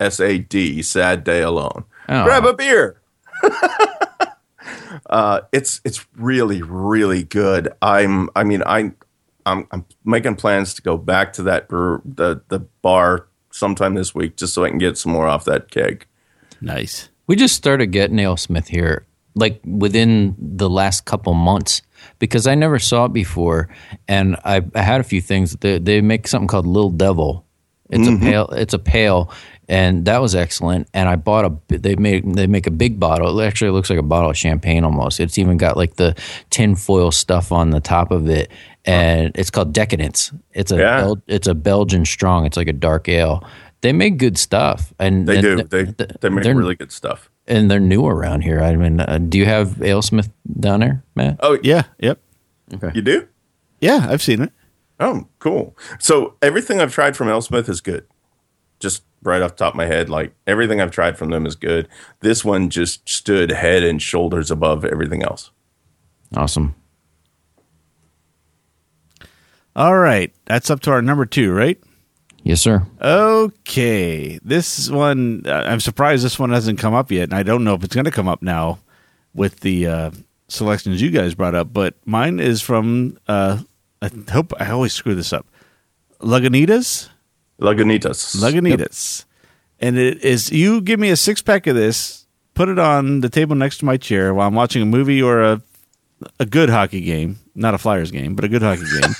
S 0.00 0.18
A 0.18 0.38
D 0.38 0.82
sad 0.82 1.22
day 1.22 1.42
alone. 1.42 1.84
Oh. 2.08 2.24
Grab 2.24 2.44
a 2.44 2.54
beer. 2.54 3.00
uh, 5.10 5.42
it's 5.52 5.80
it's 5.84 6.04
really 6.16 6.60
really 6.60 7.22
good. 7.22 7.72
I'm 7.80 8.30
I 8.34 8.42
mean 8.42 8.64
I 8.66 8.94
I'm 9.46 9.66
I'm 9.70 9.84
making 10.04 10.36
plans 10.36 10.74
to 10.74 10.82
go 10.82 10.96
back 10.96 11.32
to 11.34 11.42
that 11.44 11.68
brew, 11.68 12.02
the 12.04 12.42
the 12.48 12.60
bar 12.60 13.28
sometime 13.50 13.94
this 13.94 14.14
week 14.14 14.36
just 14.36 14.54
so 14.54 14.64
I 14.64 14.68
can 14.68 14.78
get 14.78 14.96
some 14.96 15.12
more 15.12 15.26
off 15.26 15.44
that 15.44 15.70
keg. 15.70 16.06
nice. 16.60 17.08
we 17.26 17.36
just 17.36 17.56
started 17.56 17.88
getting 17.88 18.16
AleSmith 18.16 18.68
here 18.68 19.06
like 19.34 19.60
within 19.64 20.34
the 20.38 20.68
last 20.68 21.04
couple 21.04 21.34
months 21.34 21.82
because 22.18 22.46
I 22.46 22.54
never 22.54 22.78
saw 22.78 23.06
it 23.06 23.12
before, 23.12 23.68
and 24.08 24.36
I, 24.44 24.62
I 24.74 24.82
had 24.82 25.00
a 25.00 25.04
few 25.04 25.20
things. 25.20 25.52
They, 25.56 25.78
they 25.78 26.00
make 26.00 26.26
something 26.26 26.48
called 26.48 26.66
Little 26.66 26.90
Devil. 26.90 27.46
It's 27.90 28.06
a 28.06 28.10
mm-hmm. 28.10 28.22
pale. 28.22 28.48
It's 28.50 28.74
a 28.74 28.78
pale, 28.78 29.32
and 29.68 30.04
that 30.04 30.20
was 30.20 30.34
excellent. 30.34 30.88
And 30.94 31.08
I 31.08 31.16
bought 31.16 31.44
a. 31.44 31.78
They 31.78 31.96
make 31.96 32.24
they 32.24 32.46
make 32.46 32.66
a 32.66 32.70
big 32.70 33.00
bottle. 33.00 33.38
It 33.40 33.46
actually 33.46 33.72
looks 33.72 33.90
like 33.90 33.98
a 33.98 34.02
bottle 34.02 34.30
of 34.30 34.38
champagne 34.38 34.84
almost. 34.84 35.18
It's 35.18 35.38
even 35.38 35.56
got 35.56 35.76
like 35.76 35.96
the 35.96 36.14
tin 36.50 36.76
foil 36.76 37.10
stuff 37.10 37.50
on 37.50 37.70
the 37.70 37.80
top 37.80 38.12
of 38.12 38.28
it, 38.28 38.50
and 38.84 39.32
it's 39.34 39.50
called 39.50 39.72
Decadence. 39.72 40.32
It's 40.52 40.72
a 40.72 40.76
Yeah. 40.78 41.00
Bel- 41.02 41.22
it's 41.26 41.46
a 41.46 41.54
Belgian 41.54 42.04
strong. 42.04 42.46
It's 42.46 42.56
like 42.56 42.68
a 42.68 42.72
dark 42.72 43.08
ale. 43.08 43.44
They 43.82 43.92
make 43.92 44.18
good 44.18 44.36
stuff, 44.36 44.92
and 44.98 45.26
They 45.26 45.38
and 45.38 45.42
do. 45.42 45.62
They 45.64 45.84
they 46.20 46.28
make 46.28 46.44
really 46.44 46.74
good 46.74 46.92
stuff. 46.92 47.30
and 47.46 47.70
they're 47.70 47.80
new 47.80 48.06
around 48.06 48.42
here. 48.42 48.60
I 48.60 48.76
mean, 48.76 49.00
uh, 49.00 49.18
do 49.18 49.38
you 49.38 49.46
have 49.46 49.68
AleSmith 49.78 50.30
down 50.60 50.80
there, 50.80 51.02
Matt? 51.14 51.36
Oh, 51.40 51.58
Yeah. 51.62 51.84
Yep. 51.98 52.18
Okay, 52.74 52.90
you 52.94 53.02
do? 53.02 53.26
Yeah, 53.80 54.06
I've 54.08 54.22
seen 54.22 54.42
it. 54.42 54.52
Oh, 55.00 55.26
cool. 55.38 55.74
So 55.98 56.34
everything 56.42 56.80
I've 56.80 56.92
tried 56.92 57.16
from 57.16 57.28
AleSmith 57.28 57.68
is 57.70 57.80
good. 57.80 58.04
Just 58.80 59.02
right 59.22 59.40
off 59.42 59.52
the 59.52 59.64
top 59.64 59.72
of 59.72 59.76
my 59.76 59.86
head, 59.86 60.08
like 60.10 60.34
everything 60.46 60.80
I've 60.80 60.90
tried 60.90 61.16
from 61.18 61.30
them 61.30 61.46
is 61.46 61.56
good. 61.56 61.88
This 62.20 62.44
one 62.44 62.68
just 62.70 63.08
stood 63.08 63.50
head 63.50 63.82
and 63.82 64.00
shoulders 64.00 64.50
above 64.50 64.84
everything 64.84 65.22
else. 65.22 65.50
Awesome. 66.36 66.74
All 69.76 69.96
right. 69.96 70.32
That's 70.46 70.70
up 70.70 70.80
to 70.80 70.90
our 70.90 71.02
number 71.02 71.26
two, 71.26 71.52
right? 71.52 71.80
Yes, 72.42 72.60
sir. 72.60 72.86
Okay. 73.00 74.38
This 74.42 74.88
one, 74.90 75.42
uh, 75.46 75.64
I'm 75.66 75.80
surprised 75.80 76.24
this 76.24 76.38
one 76.38 76.50
hasn't 76.50 76.78
come 76.78 76.94
up 76.94 77.10
yet. 77.10 77.24
And 77.24 77.34
I 77.34 77.42
don't 77.42 77.64
know 77.64 77.74
if 77.74 77.84
it's 77.84 77.94
going 77.94 78.04
to 78.04 78.10
come 78.10 78.28
up 78.28 78.42
now 78.42 78.78
with 79.34 79.60
the 79.60 79.86
uh, 79.86 80.10
selections 80.48 81.00
you 81.00 81.10
guys 81.10 81.34
brought 81.34 81.54
up. 81.54 81.72
But 81.72 81.94
mine 82.04 82.40
is 82.40 82.62
from, 82.62 83.18
uh, 83.28 83.58
I 84.02 84.10
hope 84.30 84.52
I 84.58 84.70
always 84.70 84.92
screw 84.92 85.14
this 85.14 85.32
up. 85.32 85.46
Lagunitas? 86.20 87.08
Lagunitas. 87.60 88.36
Lagunitas. 88.36 89.24
And 89.78 89.98
it 89.98 90.22
is, 90.24 90.50
you 90.50 90.80
give 90.80 91.00
me 91.00 91.10
a 91.10 91.16
six 91.16 91.40
pack 91.40 91.66
of 91.66 91.74
this, 91.76 92.26
put 92.54 92.68
it 92.68 92.78
on 92.78 93.20
the 93.20 93.28
table 93.28 93.56
next 93.56 93.78
to 93.78 93.84
my 93.86 93.96
chair 93.96 94.34
while 94.34 94.48
I'm 94.48 94.54
watching 94.54 94.82
a 94.82 94.86
movie 94.86 95.22
or 95.22 95.42
a, 95.42 95.62
a 96.38 96.44
good 96.44 96.68
hockey 96.68 97.00
game, 97.00 97.38
not 97.54 97.72
a 97.72 97.78
Flyers 97.78 98.10
game, 98.10 98.34
but 98.34 98.44
a 98.44 98.48
good 98.48 98.62
hockey 98.62 98.84
game. 99.00 99.14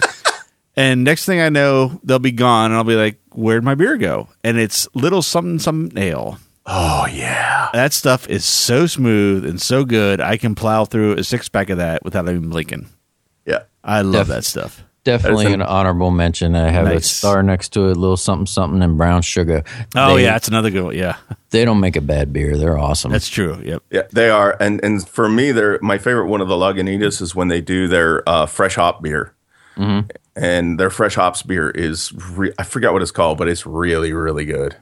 And 0.76 1.04
next 1.04 1.24
thing 1.26 1.40
I 1.40 1.48
know, 1.48 2.00
they'll 2.04 2.18
be 2.18 2.30
gone, 2.32 2.66
and 2.70 2.74
I'll 2.76 2.84
be 2.84 2.94
like, 2.96 3.20
"Where'd 3.32 3.64
my 3.64 3.74
beer 3.74 3.96
go?" 3.96 4.28
And 4.44 4.58
it's 4.58 4.86
little 4.94 5.22
something 5.22 5.58
something 5.58 5.96
ale. 6.02 6.38
oh 6.66 7.06
yeah. 7.10 7.68
That 7.72 7.92
stuff 7.92 8.28
is 8.28 8.44
so 8.44 8.86
smooth 8.86 9.44
and 9.44 9.60
so 9.60 9.84
good. 9.84 10.20
I 10.20 10.36
can 10.36 10.54
plow 10.54 10.84
through 10.84 11.14
a 11.14 11.24
six 11.24 11.48
pack 11.48 11.70
of 11.70 11.78
that 11.78 12.04
without 12.04 12.28
even 12.28 12.48
blinking. 12.50 12.88
Yeah. 13.46 13.62
I 13.82 14.02
love 14.02 14.26
Def- 14.26 14.36
that 14.36 14.44
stuff. 14.44 14.84
Definitely 15.02 15.44
That's 15.46 15.54
an 15.54 15.60
an- 15.62 15.66
honorable 15.68 16.10
mention. 16.10 16.54
I 16.54 16.68
have 16.70 16.86
a 16.86 17.00
star 17.00 17.42
next 17.42 17.70
to 17.70 17.88
it, 17.88 17.96
a 17.96 17.98
little 18.00 18.18
something, 18.18 18.44
something, 18.46 18.82
and 18.82 18.98
brown 18.98 19.22
sugar. 19.22 19.64
Oh 19.96 20.14
They- 20.16 20.24
yeah, 20.24 20.32
that's 20.32 20.48
another 20.48 20.70
good 20.70 20.84
one. 20.84 20.96
Yeah, 20.96 21.16
they 21.50 21.64
don't 21.64 21.80
make 21.80 21.96
a 21.96 22.00
bad 22.02 22.32
beer. 22.32 22.56
They're 22.58 22.78
awesome. 22.78 23.10
that's 23.10 23.28
true. 23.28 23.60
Yep. 23.64 23.82
Yeah, 23.90 24.02
they 24.12 24.28
are. 24.30 24.56
And 24.60 24.82
and 24.84 25.06
for 25.08 25.28
me, 25.28 25.52
they're 25.52 25.78
my 25.82 25.96
favorite 25.98 26.26
one 26.26 26.40
of 26.40 26.48
the 26.48 26.54
Lagunitas 26.56 27.20
is 27.22 27.34
when 27.34 27.48
they 27.48 27.60
do 27.60 27.88
their 27.88 28.28
uh, 28.28 28.46
fresh 28.46 28.74
hop 28.76 29.02
beer. 29.02 29.34
And 30.36 30.78
their 30.78 30.90
fresh 30.90 31.14
hops 31.14 31.42
beer 31.42 31.70
is 31.70 32.12
re- 32.12 32.52
I 32.58 32.62
forgot 32.62 32.92
what 32.92 33.02
it's 33.02 33.10
called, 33.10 33.38
but 33.38 33.48
it's 33.48 33.64
really 33.66 34.12
really 34.12 34.44
good. 34.44 34.76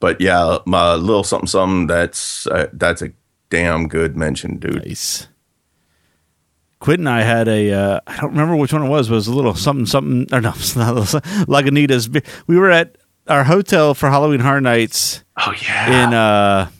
But 0.00 0.20
yeah, 0.20 0.58
my 0.66 0.94
little 0.94 1.24
something 1.24 1.46
something 1.46 1.86
that's 1.86 2.46
uh, 2.46 2.68
that's 2.72 3.02
a 3.02 3.12
damn 3.50 3.86
good 3.88 4.16
mention, 4.16 4.58
dude. 4.58 4.86
Nice. 4.86 5.28
Quint 6.78 7.00
and 7.00 7.08
I 7.10 7.20
had 7.20 7.46
a 7.48 7.70
uh, 7.72 8.00
I 8.06 8.16
don't 8.16 8.30
remember 8.30 8.56
which 8.56 8.72
one 8.72 8.82
it 8.82 8.88
was, 8.88 9.08
but 9.08 9.14
it 9.14 9.16
was 9.16 9.26
a 9.28 9.34
little 9.34 9.54
something 9.54 9.84
something 9.84 10.26
or 10.32 10.40
no, 10.40 10.50
it's 10.56 10.74
not 10.74 10.94
Lagunitas. 10.96 12.24
We 12.46 12.56
were 12.58 12.70
at 12.70 12.96
our 13.28 13.44
hotel 13.44 13.92
for 13.94 14.08
Halloween 14.08 14.40
Horror 14.40 14.62
Nights 14.62 15.22
Oh 15.36 15.52
yeah, 15.62 16.04
in 16.06 16.14
uh 16.14 16.70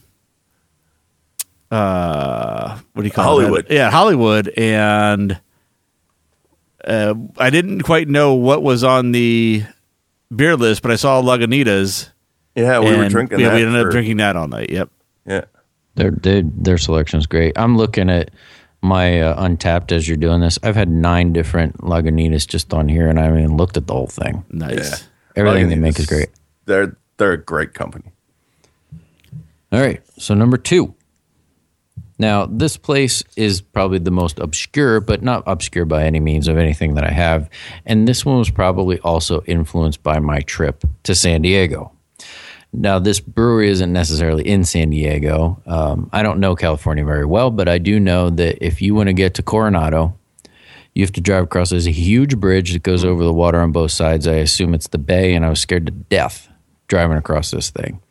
uh 1.71 2.79
what 2.95 3.03
do 3.03 3.07
you 3.07 3.13
call 3.13 3.25
Hollywood. 3.25 3.67
it? 3.67 3.75
Yeah, 3.75 3.91
Hollywood 3.91 4.49
and 4.57 5.39
uh, 6.85 7.15
I 7.37 7.51
didn't 7.51 7.83
quite 7.83 8.09
know 8.09 8.35
what 8.35 8.63
was 8.63 8.85
on 8.85 9.13
the 9.13 9.65
beer 10.35 10.57
list, 10.57 10.83
but 10.83 10.91
I 10.91 10.97
saw 10.97 11.23
Lagunitas. 11.23 12.11
yeah, 12.55 12.79
we 12.81 12.97
were 12.97 13.09
drinking. 13.09 13.41
Yeah, 13.41 13.49
that 13.51 13.55
we 13.57 13.63
ended 13.65 13.87
up 13.87 13.91
drinking 13.91 14.19
that 14.19 14.37
all 14.37 14.49
night. 14.49 14.71
Yep. 14.71 14.91
Yeah, 15.27 15.45
Their 15.97 16.11
they, 16.11 16.43
their 16.43 16.79
selection's 16.79 17.27
great. 17.27 17.57
I'm 17.57 17.77
looking 17.77 18.09
at 18.11 18.31
my 18.83 19.21
uh, 19.21 19.47
Untappd 19.47 19.93
as 19.93 20.09
you're 20.09 20.17
doing 20.17 20.41
this. 20.41 20.59
I've 20.63 20.77
had 20.77 20.89
nine 20.89 21.33
different 21.33 21.79
Lagunitas 21.79 22.47
just 22.49 22.73
on 22.73 22.89
here, 22.89 23.09
and 23.09 23.19
I 23.21 23.25
haven't 23.25 23.41
even 23.41 23.57
looked 23.57 23.77
at 23.77 23.87
the 23.87 23.93
whole 23.93 24.07
thing. 24.07 24.45
Nice. 24.51 24.91
yeah. 24.91 25.07
Everything 25.37 25.69
they 25.69 25.77
make 25.77 25.99
is 25.99 26.07
great. 26.07 26.31
They're 26.65 26.97
they're 27.19 27.33
a 27.33 27.43
great 27.43 27.75
company. 27.75 28.13
All 29.73 29.81
right, 29.81 30.03
so 30.19 30.35
number 30.35 30.57
two. 30.57 30.95
Now, 32.21 32.45
this 32.45 32.77
place 32.77 33.25
is 33.35 33.63
probably 33.63 33.99
the 33.99 34.11
most 34.11 34.39
obscure, 34.41 35.01
but 35.01 35.23
not 35.23 35.43
obscure 35.47 35.87
by 35.87 36.05
any 36.05 36.21
means 36.21 36.49
of 36.49 36.59
anything 36.59 36.93
that 36.97 37.05
I 37.05 37.13
have. 37.13 37.49
And 37.87 38.07
this 38.07 38.27
one 38.27 38.37
was 38.37 38.51
probably 38.51 38.99
also 38.99 39.41
influenced 39.47 40.03
by 40.03 40.19
my 40.19 40.41
trip 40.41 40.85
to 41.05 41.15
San 41.15 41.41
Diego. 41.41 41.93
Now, 42.75 42.99
this 42.99 43.21
brewery 43.21 43.71
isn't 43.71 43.91
necessarily 43.91 44.47
in 44.47 44.65
San 44.65 44.91
Diego. 44.91 45.63
Um, 45.65 46.11
I 46.13 46.23
don't 46.23 46.41
know 46.41 46.55
California 46.55 47.07
very 47.07 47.25
well, 47.25 47.51
but 47.51 47.71
I 47.71 47.79
do 47.79 47.99
know 47.99 48.29
that 48.29 48.63
if 48.63 48.83
you 48.83 48.95
want 48.95 49.07
to 49.07 49.15
get 49.15 49.33
to 49.37 49.43
Coronado, 49.43 50.15
you 50.95 51.03
have 51.03 51.13
to 51.13 51.23
drive 51.23 51.45
across. 51.45 51.71
There's 51.71 51.87
a 51.87 51.91
huge 51.91 52.37
bridge 52.37 52.75
that 52.75 52.83
goes 52.83 53.03
over 53.03 53.25
the 53.25 53.33
water 53.33 53.61
on 53.61 53.73
both 53.73 53.93
sides. 53.93 54.29
I 54.29 54.35
assume 54.35 54.75
it's 54.75 54.89
the 54.89 54.99
bay, 54.99 55.35
and 55.35 55.43
I 55.43 55.49
was 55.49 55.61
scared 55.61 55.87
to 55.87 55.93
death 55.93 56.51
driving 56.87 57.17
across 57.17 57.51
this 57.51 57.71
thing. 57.71 58.03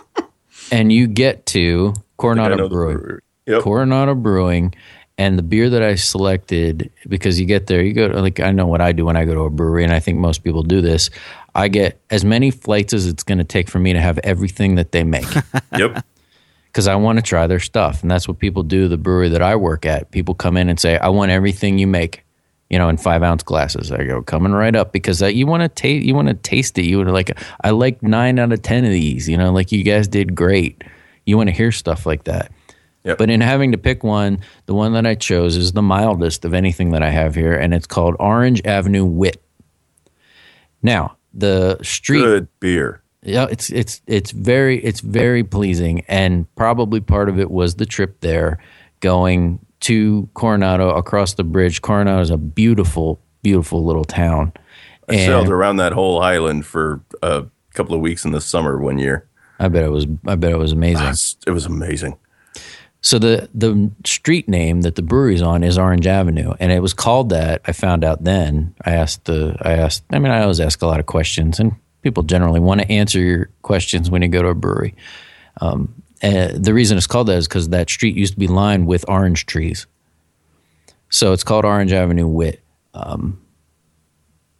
and 0.72 0.90
you 0.90 1.06
get 1.06 1.44
to 1.48 1.92
Coronado 2.16 2.70
Brewing. 2.70 2.96
brewery. 2.96 3.20
Yep. 3.46 3.62
Coronado 3.62 4.14
Brewing, 4.14 4.74
and 5.18 5.38
the 5.38 5.42
beer 5.42 5.70
that 5.70 5.82
I 5.82 5.94
selected 5.94 6.90
because 7.08 7.40
you 7.40 7.46
get 7.46 7.66
there, 7.68 7.82
you 7.82 7.92
go 7.92 8.06
like 8.06 8.40
I 8.40 8.50
know 8.50 8.66
what 8.66 8.80
I 8.80 8.92
do 8.92 9.06
when 9.06 9.16
I 9.16 9.24
go 9.24 9.34
to 9.34 9.40
a 9.42 9.50
brewery, 9.50 9.84
and 9.84 9.92
I 9.92 10.00
think 10.00 10.18
most 10.18 10.44
people 10.44 10.62
do 10.62 10.80
this. 10.80 11.10
I 11.54 11.68
get 11.68 12.00
as 12.10 12.24
many 12.24 12.50
flights 12.50 12.92
as 12.92 13.06
it's 13.06 13.22
going 13.22 13.38
to 13.38 13.44
take 13.44 13.70
for 13.70 13.78
me 13.78 13.94
to 13.94 14.00
have 14.00 14.18
everything 14.18 14.74
that 14.74 14.92
they 14.92 15.04
make 15.04 15.26
yep. 15.78 16.04
because 16.66 16.86
I 16.86 16.96
want 16.96 17.18
to 17.18 17.22
try 17.22 17.46
their 17.46 17.60
stuff, 17.60 18.02
and 18.02 18.10
that's 18.10 18.28
what 18.28 18.38
people 18.38 18.62
do. 18.62 18.88
The 18.88 18.98
brewery 18.98 19.30
that 19.30 19.42
I 19.42 19.56
work 19.56 19.86
at, 19.86 20.10
people 20.10 20.34
come 20.34 20.56
in 20.56 20.68
and 20.68 20.78
say, 20.78 20.98
"I 20.98 21.08
want 21.08 21.30
everything 21.30 21.78
you 21.78 21.86
make." 21.86 22.22
You 22.68 22.78
know, 22.78 22.88
in 22.88 22.96
five 22.96 23.22
ounce 23.22 23.44
glasses. 23.44 23.92
I 23.92 24.02
go 24.02 24.22
coming 24.22 24.50
right 24.50 24.74
up 24.74 24.92
because 24.92 25.22
you 25.22 25.46
want 25.46 25.62
to 25.62 25.68
taste. 25.68 26.04
You 26.04 26.16
want 26.16 26.26
to 26.26 26.34
taste 26.34 26.76
it. 26.78 26.84
You 26.84 26.96
want 26.96 27.08
to 27.08 27.12
like. 27.12 27.38
I 27.62 27.70
like 27.70 28.02
nine 28.02 28.40
out 28.40 28.52
of 28.52 28.60
ten 28.60 28.84
of 28.84 28.90
these. 28.90 29.28
You 29.28 29.38
know, 29.38 29.52
like 29.52 29.70
you 29.70 29.84
guys 29.84 30.08
did 30.08 30.34
great. 30.34 30.82
You 31.26 31.36
want 31.36 31.48
to 31.48 31.54
hear 31.54 31.70
stuff 31.70 32.06
like 32.06 32.24
that. 32.24 32.50
Yep. 33.06 33.18
But 33.18 33.30
in 33.30 33.40
having 33.40 33.70
to 33.70 33.78
pick 33.78 34.02
one, 34.02 34.40
the 34.66 34.74
one 34.74 34.92
that 34.94 35.06
I 35.06 35.14
chose 35.14 35.56
is 35.56 35.72
the 35.72 35.82
mildest 35.82 36.44
of 36.44 36.52
anything 36.52 36.90
that 36.90 37.04
I 37.04 37.10
have 37.10 37.36
here, 37.36 37.54
and 37.54 37.72
it's 37.72 37.86
called 37.86 38.16
Orange 38.18 38.60
Avenue 38.64 39.04
Wit. 39.04 39.40
Now, 40.82 41.16
the 41.32 41.78
street 41.82 42.22
Good 42.22 42.48
beer. 42.58 43.02
yeah, 43.22 43.46
it's 43.48 43.70
it's 43.70 44.02
it's 44.08 44.32
very 44.32 44.84
it's 44.84 45.00
very 45.00 45.44
pleasing, 45.44 46.04
and 46.08 46.52
probably 46.56 47.00
part 47.00 47.28
of 47.28 47.38
it 47.38 47.48
was 47.48 47.76
the 47.76 47.86
trip 47.86 48.20
there, 48.22 48.58
going 48.98 49.60
to 49.80 50.28
Coronado 50.34 50.90
across 50.90 51.34
the 51.34 51.44
bridge. 51.44 51.82
Coronado 51.82 52.20
is 52.20 52.30
a 52.30 52.36
beautiful, 52.36 53.20
beautiful 53.42 53.84
little 53.84 54.04
town. 54.04 54.52
I 55.08 55.14
sailed 55.18 55.48
around 55.48 55.76
that 55.76 55.92
whole 55.92 56.20
island 56.20 56.66
for 56.66 57.02
a 57.22 57.44
couple 57.72 57.94
of 57.94 58.00
weeks 58.00 58.24
in 58.24 58.32
the 58.32 58.40
summer 58.40 58.78
one 58.78 58.98
year. 58.98 59.28
I 59.60 59.68
bet 59.68 59.84
it 59.84 59.90
was 59.90 60.08
I 60.26 60.34
bet 60.34 60.50
it 60.50 60.58
was 60.58 60.72
amazing. 60.72 61.14
It 61.46 61.52
was 61.52 61.66
amazing. 61.66 62.16
So 63.06 63.20
the 63.20 63.48
the 63.54 63.88
street 64.04 64.48
name 64.48 64.80
that 64.80 64.96
the 64.96 65.02
brewery's 65.02 65.40
on 65.40 65.62
is 65.62 65.78
Orange 65.78 66.08
Avenue, 66.08 66.54
and 66.58 66.72
it 66.72 66.80
was 66.80 66.92
called 66.92 67.28
that. 67.28 67.62
I 67.64 67.70
found 67.70 68.02
out 68.02 68.24
then. 68.24 68.74
I 68.84 68.94
asked 68.94 69.26
the 69.26 69.56
I 69.62 69.74
asked. 69.74 70.02
I 70.10 70.18
mean, 70.18 70.32
I 70.32 70.42
always 70.42 70.58
ask 70.58 70.82
a 70.82 70.88
lot 70.88 70.98
of 70.98 71.06
questions, 71.06 71.60
and 71.60 71.76
people 72.02 72.24
generally 72.24 72.58
want 72.58 72.80
to 72.80 72.90
answer 72.90 73.20
your 73.20 73.48
questions 73.62 74.10
when 74.10 74.22
you 74.22 74.28
go 74.28 74.42
to 74.42 74.48
a 74.48 74.56
brewery. 74.56 74.96
Um, 75.60 76.02
and 76.20 76.64
the 76.64 76.74
reason 76.74 76.98
it's 76.98 77.06
called 77.06 77.28
that 77.28 77.38
is 77.38 77.46
because 77.46 77.68
that 77.68 77.88
street 77.88 78.16
used 78.16 78.32
to 78.32 78.40
be 78.40 78.48
lined 78.48 78.88
with 78.88 79.04
orange 79.08 79.46
trees, 79.46 79.86
so 81.08 81.32
it's 81.32 81.44
called 81.44 81.64
Orange 81.64 81.92
Avenue 81.92 82.26
Wit. 82.26 82.60
Um, 82.92 83.40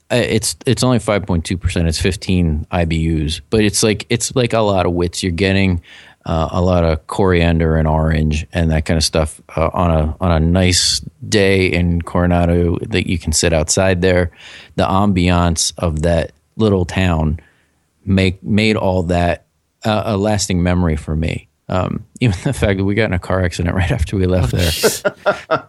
it's 0.08 0.54
it's 0.66 0.84
only 0.84 1.00
five 1.00 1.26
point 1.26 1.44
two 1.44 1.58
percent. 1.58 1.88
It's 1.88 2.00
fifteen 2.00 2.64
IBUs, 2.70 3.40
but 3.50 3.64
it's 3.64 3.82
like 3.82 4.06
it's 4.08 4.36
like 4.36 4.52
a 4.52 4.60
lot 4.60 4.86
of 4.86 4.92
wits. 4.92 5.24
You're 5.24 5.32
getting 5.32 5.82
uh, 6.26 6.48
a 6.50 6.60
lot 6.60 6.84
of 6.84 7.06
coriander 7.06 7.76
and 7.76 7.86
orange 7.88 8.46
and 8.52 8.70
that 8.72 8.84
kind 8.84 8.98
of 8.98 9.04
stuff 9.04 9.40
uh, 9.56 9.70
on 9.72 9.90
a 9.92 10.16
on 10.20 10.32
a 10.32 10.40
nice 10.40 11.00
day 11.26 11.66
in 11.66 12.02
Coronado 12.02 12.76
that 12.88 13.08
you 13.08 13.16
can 13.18 13.32
sit 13.32 13.52
outside 13.52 14.02
there. 14.02 14.32
The 14.74 14.84
ambiance 14.84 15.72
of 15.78 16.02
that 16.02 16.32
little 16.56 16.84
town 16.84 17.38
make 18.04 18.42
made 18.42 18.76
all 18.76 19.04
that 19.04 19.46
uh, 19.84 20.02
a 20.06 20.16
lasting 20.16 20.62
memory 20.62 20.96
for 20.96 21.14
me. 21.14 21.48
Um, 21.68 22.04
even 22.20 22.36
the 22.44 22.52
fact 22.52 22.78
that 22.78 22.84
we 22.84 22.94
got 22.94 23.04
in 23.04 23.12
a 23.12 23.18
car 23.18 23.44
accident 23.44 23.74
right 23.76 23.90
after 23.90 24.16
we 24.16 24.26
left 24.26 24.52
there. 24.52 25.68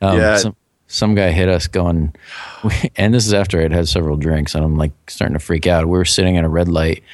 Um, 0.00 0.18
Yeah. 0.18 0.36
some, 0.36 0.56
some 0.88 1.14
guy 1.14 1.30
hit 1.30 1.48
us 1.48 1.68
going, 1.68 2.12
and 2.96 3.14
this 3.14 3.24
is 3.24 3.32
after 3.32 3.60
I'd 3.62 3.72
had 3.72 3.86
several 3.88 4.16
drinks, 4.16 4.54
and 4.56 4.64
I'm 4.64 4.76
like 4.76 4.90
starting 5.08 5.34
to 5.34 5.38
freak 5.38 5.66
out. 5.68 5.84
We 5.84 5.96
were 5.96 6.04
sitting 6.04 6.36
at 6.38 6.44
a 6.44 6.48
red 6.48 6.66
light, 6.68 7.04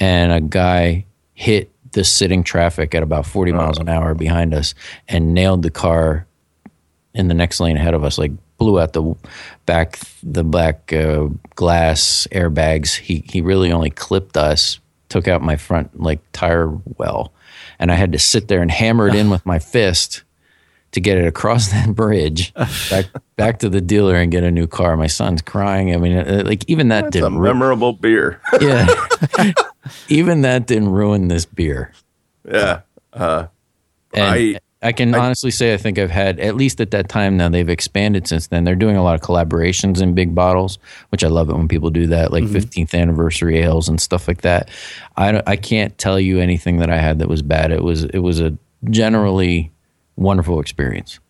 and 0.00 0.32
a 0.32 0.40
guy 0.40 1.06
hit 1.34 1.70
the 1.92 2.04
sitting 2.04 2.42
traffic 2.42 2.94
at 2.94 3.02
about 3.02 3.26
40 3.26 3.52
miles 3.52 3.78
an 3.78 3.88
hour 3.88 4.14
behind 4.14 4.54
us 4.54 4.74
and 5.08 5.34
nailed 5.34 5.62
the 5.62 5.70
car 5.70 6.26
in 7.14 7.28
the 7.28 7.34
next 7.34 7.60
lane 7.60 7.76
ahead 7.76 7.94
of 7.94 8.04
us, 8.04 8.18
like 8.18 8.32
blew 8.58 8.80
out 8.80 8.92
the 8.92 9.14
back 9.66 9.98
the 10.22 10.44
back 10.44 10.92
uh, 10.92 11.28
glass 11.54 12.26
airbags. 12.32 12.96
He 12.96 13.24
he 13.28 13.40
really 13.40 13.70
only 13.72 13.90
clipped 13.90 14.36
us, 14.36 14.80
took 15.08 15.28
out 15.28 15.42
my 15.42 15.56
front 15.56 16.00
like 16.00 16.20
tire 16.32 16.70
well, 16.96 17.32
and 17.78 17.92
I 17.92 17.96
had 17.96 18.12
to 18.12 18.18
sit 18.18 18.48
there 18.48 18.62
and 18.62 18.70
hammer 18.70 19.08
it 19.08 19.14
in 19.14 19.28
with 19.30 19.44
my 19.44 19.58
fist 19.58 20.22
to 20.92 21.00
get 21.00 21.18
it 21.18 21.26
across 21.26 21.68
that 21.72 21.94
bridge 21.94 22.54
back 22.90 23.06
back 23.36 23.58
to 23.58 23.68
the 23.68 23.80
dealer 23.80 24.16
and 24.16 24.30
get 24.30 24.44
a 24.44 24.50
new 24.50 24.66
car. 24.66 24.96
My 24.96 25.06
son's 25.06 25.42
crying. 25.42 25.92
I 25.92 25.98
mean, 25.98 26.16
uh, 26.16 26.42
like 26.46 26.64
even 26.68 26.88
that 26.88 27.06
a 27.06 27.10
didn't 27.10 27.38
ru- 27.38 27.48
memorable 27.48 27.92
beer. 27.92 28.40
yeah, 28.60 28.86
even 30.08 30.42
that 30.42 30.66
didn't 30.66 30.90
ruin 30.90 31.28
this 31.28 31.44
beer. 31.44 31.92
yeah. 32.50 32.80
Uh, 33.12 33.46
And 34.14 34.22
I, 34.24 34.58
I- 34.82 34.92
can 34.92 35.14
I- 35.14 35.18
honestly 35.18 35.50
say 35.50 35.74
I 35.74 35.76
think 35.76 35.98
I've 35.98 36.10
had 36.10 36.40
at 36.40 36.56
least 36.56 36.80
at 36.80 36.90
that 36.92 37.08
time. 37.08 37.36
Now 37.36 37.48
they've 37.48 37.68
expanded 37.68 38.26
since 38.26 38.48
then. 38.48 38.64
They're 38.64 38.74
doing 38.74 38.96
a 38.96 39.02
lot 39.04 39.14
of 39.14 39.20
collaborations 39.20 40.00
in 40.02 40.14
big 40.14 40.34
bottles, 40.34 40.78
which 41.10 41.22
I 41.22 41.28
love 41.28 41.48
it 41.50 41.54
when 41.56 41.68
people 41.68 41.90
do 41.90 42.06
that, 42.08 42.32
like 42.32 42.44
15th 42.44 42.94
anniversary 42.94 43.58
ales 43.58 43.88
and 43.88 44.00
stuff 44.00 44.26
like 44.28 44.40
that. 44.42 44.70
I 45.16 45.30
don't- 45.32 45.48
I 45.48 45.56
can't 45.56 45.96
tell 45.98 46.18
you 46.18 46.40
anything 46.40 46.78
that 46.78 46.90
I 46.90 46.96
had 46.98 47.18
that 47.20 47.28
was 47.28 47.42
bad. 47.42 47.70
It 47.70 47.82
was 47.84 48.04
it 48.04 48.18
was 48.18 48.40
a 48.40 48.56
generally 48.90 49.70
wonderful 50.16 50.58
experience. 50.60 51.20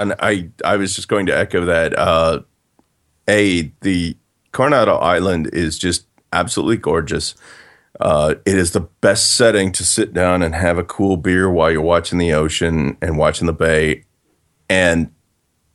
and 0.00 0.14
I 0.20 0.48
I 0.64 0.76
was 0.76 0.94
just 0.96 1.08
going 1.08 1.26
to 1.26 1.36
echo 1.36 1.64
that. 1.66 1.96
Uh, 1.98 2.40
a 3.28 3.70
the 3.82 4.16
Coronado 4.52 4.96
Island 4.96 5.50
is 5.52 5.78
just 5.78 6.06
absolutely 6.32 6.76
gorgeous. 6.76 7.34
Uh, 8.00 8.34
it 8.46 8.56
is 8.56 8.72
the 8.72 8.80
best 8.80 9.36
setting 9.36 9.72
to 9.72 9.84
sit 9.84 10.12
down 10.12 10.42
and 10.42 10.54
have 10.54 10.78
a 10.78 10.84
cool 10.84 11.16
beer 11.16 11.50
while 11.50 11.70
you're 11.70 11.80
watching 11.80 12.18
the 12.18 12.32
ocean 12.32 12.96
and 13.02 13.18
watching 13.18 13.46
the 13.46 13.52
bay, 13.52 14.04
and 14.68 15.10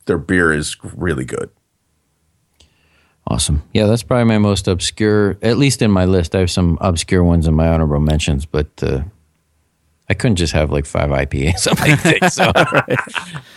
their 0.06 0.18
beer 0.18 0.52
is 0.52 0.76
really 0.82 1.24
good. 1.24 1.50
Awesome. 3.26 3.62
Yeah, 3.72 3.86
that's 3.86 4.02
probably 4.02 4.24
my 4.24 4.38
most 4.38 4.68
obscure, 4.68 5.38
at 5.42 5.56
least 5.56 5.80
in 5.80 5.90
my 5.90 6.04
list. 6.04 6.34
I 6.34 6.40
have 6.40 6.50
some 6.50 6.76
obscure 6.80 7.24
ones 7.24 7.46
in 7.46 7.54
my 7.54 7.68
honorable 7.68 8.00
mentions, 8.00 8.44
but 8.44 8.82
uh, 8.82 9.02
I 10.08 10.14
couldn't 10.14 10.36
just 10.36 10.52
have 10.52 10.70
like 10.70 10.84
five 10.84 11.10
IPAs 11.10 11.66
my 11.78 11.96
thing. 11.96 12.28
So, 12.28 12.52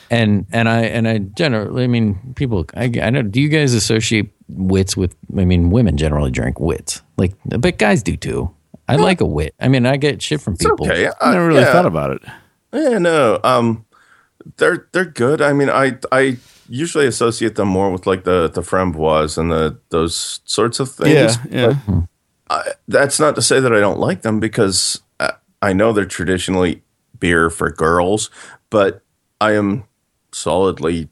and 0.09 0.45
and 0.51 0.69
I 0.69 0.81
and 0.83 1.07
I 1.07 1.19
generally, 1.19 1.83
I 1.83 1.87
mean, 1.87 2.33
people, 2.35 2.65
I, 2.75 2.91
I 3.01 3.09
know. 3.09 3.21
Do 3.21 3.41
you 3.41 3.49
guys 3.49 3.73
associate 3.73 4.31
wits 4.47 4.95
with? 4.95 5.15
I 5.37 5.45
mean, 5.45 5.69
women 5.69 5.97
generally 5.97 6.31
drink 6.31 6.59
wits, 6.59 7.01
like, 7.17 7.33
but 7.45 7.77
guys 7.77 8.03
do 8.03 8.15
too. 8.17 8.53
I 8.87 8.95
like 8.95 9.19
a 9.19 9.25
wit. 9.25 9.53
I 9.59 9.67
mean, 9.67 9.85
I 9.85 9.97
get 9.97 10.21
shit 10.21 10.39
from 10.39 10.53
It's 10.53 10.63
people. 10.63 10.85
okay. 10.85 11.09
I 11.19 11.33
never 11.33 11.47
really 11.47 11.59
yeah. 11.61 11.73
thought 11.73 11.85
about 11.85 12.11
it. 12.11 12.21
Yeah, 12.71 12.97
no. 12.99 13.39
Um, 13.43 13.85
they're 14.57 14.87
they're 14.93 15.05
good. 15.05 15.41
I 15.41 15.53
mean, 15.53 15.69
I 15.69 15.97
I 16.11 16.37
usually 16.69 17.05
associate 17.05 17.55
them 17.55 17.67
more 17.67 17.91
with 17.91 18.07
like 18.07 18.23
the 18.23 18.47
the 18.47 18.61
framboise 18.61 19.37
and 19.37 19.51
the 19.51 19.77
those 19.89 20.39
sorts 20.45 20.79
of 20.79 20.91
things. 20.91 21.37
Yeah, 21.49 21.77
yeah. 21.87 22.63
That's 22.87 23.19
not 23.19 23.35
to 23.35 23.41
say 23.41 23.59
that 23.59 23.73
I 23.73 23.79
don't 23.79 23.99
like 23.99 24.21
them 24.21 24.39
because 24.39 25.01
I, 25.19 25.33
I 25.61 25.73
know 25.73 25.91
they're 25.91 26.05
traditionally 26.05 26.81
beer 27.19 27.49
for 27.49 27.69
girls, 27.69 28.29
but 28.69 29.03
I 29.41 29.53
am 29.53 29.83
solidly 30.37 31.09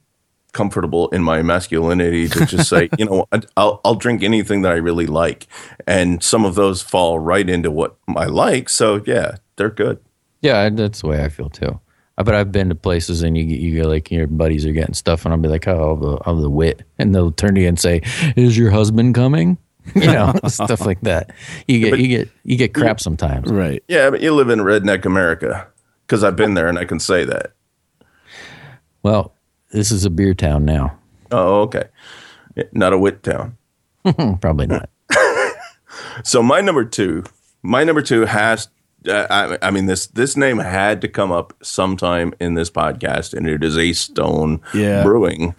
comfortable 0.53 1.09
in 1.09 1.21
my 1.21 1.41
masculinity 1.41 2.29
to 2.29 2.45
just 2.45 2.69
say, 2.69 2.89
you 2.97 3.05
know, 3.05 3.25
I- 3.31 3.41
I'll 3.57 3.81
I'll 3.83 3.95
drink 3.95 4.23
anything 4.23 4.61
that 4.61 4.71
I 4.71 4.75
really 4.77 5.07
like, 5.07 5.47
and 5.87 6.23
some 6.23 6.45
of 6.45 6.55
those 6.55 6.81
fall 6.81 7.19
right 7.19 7.49
into 7.49 7.71
what 7.71 7.95
I 8.15 8.25
like. 8.25 8.69
So 8.69 9.03
yeah, 9.05 9.35
they're 9.57 9.69
good. 9.69 9.99
Yeah, 10.41 10.69
that's 10.69 11.01
the 11.01 11.07
way 11.07 11.23
I 11.23 11.29
feel 11.29 11.49
too. 11.49 11.79
But 12.17 12.33
I've 12.33 12.51
been 12.53 12.69
to 12.69 12.75
places 12.75 13.23
and 13.23 13.37
you 13.37 13.43
you 13.43 13.81
go 13.83 13.89
like 13.89 14.09
your 14.09 14.27
buddies 14.27 14.65
are 14.65 14.71
getting 14.71 14.93
stuff 14.93 15.25
and 15.25 15.33
I'll 15.33 15.39
be 15.39 15.49
like, 15.49 15.67
oh, 15.67 15.91
of 15.91 15.99
the, 15.99 16.11
of 16.29 16.39
the 16.41 16.49
wit, 16.49 16.83
and 16.97 17.13
they'll 17.13 17.31
turn 17.31 17.55
to 17.55 17.61
you 17.61 17.67
and 17.67 17.77
say, 17.79 18.01
"Is 18.37 18.57
your 18.57 18.71
husband 18.71 19.15
coming?" 19.15 19.57
You 19.93 20.07
know, 20.07 20.33
stuff 20.47 20.81
like 20.83 21.01
that. 21.01 21.29
You 21.67 21.79
get 21.79 21.99
you 21.99 22.07
get 22.07 22.29
you 22.43 22.57
get 22.57 22.73
crap 22.73 22.99
sometimes. 23.01 23.51
Right. 23.51 23.83
Yeah, 23.87 24.09
but 24.09 24.19
you 24.21 24.33
live 24.33 24.49
in 24.49 24.59
redneck 24.59 25.05
America 25.05 25.67
because 26.07 26.23
I've 26.23 26.35
been 26.35 26.53
there 26.55 26.67
and 26.67 26.79
I 26.79 26.85
can 26.85 26.99
say 26.99 27.23
that. 27.25 27.51
Well, 29.05 29.35
this 29.71 29.91
is 29.91 30.03
a 30.03 30.09
beer 30.09 30.33
town 30.33 30.65
now. 30.65 30.97
Oh, 31.29 31.61
okay. 31.61 31.89
Not 32.71 32.91
a 32.91 32.97
wit 32.97 33.21
town. 33.21 33.55
Probably 34.41 34.65
not. 34.65 34.89
So 36.23 36.41
my 36.41 36.59
number 36.61 36.83
two, 36.85 37.23
my 37.61 37.83
number 37.83 38.01
two 38.01 38.25
has. 38.25 38.67
Uh, 39.07 39.27
I, 39.61 39.67
I 39.67 39.71
mean 39.71 39.85
this 39.85 40.07
this 40.07 40.35
name 40.35 40.57
had 40.57 41.01
to 41.01 41.07
come 41.07 41.31
up 41.31 41.53
sometime 41.61 42.33
in 42.39 42.55
this 42.55 42.69
podcast, 42.71 43.33
and 43.33 43.47
it 43.47 43.63
is 43.63 43.77
a 43.77 43.93
Stone 43.93 44.61
Yeah. 44.73 45.03
Brewing 45.03 45.55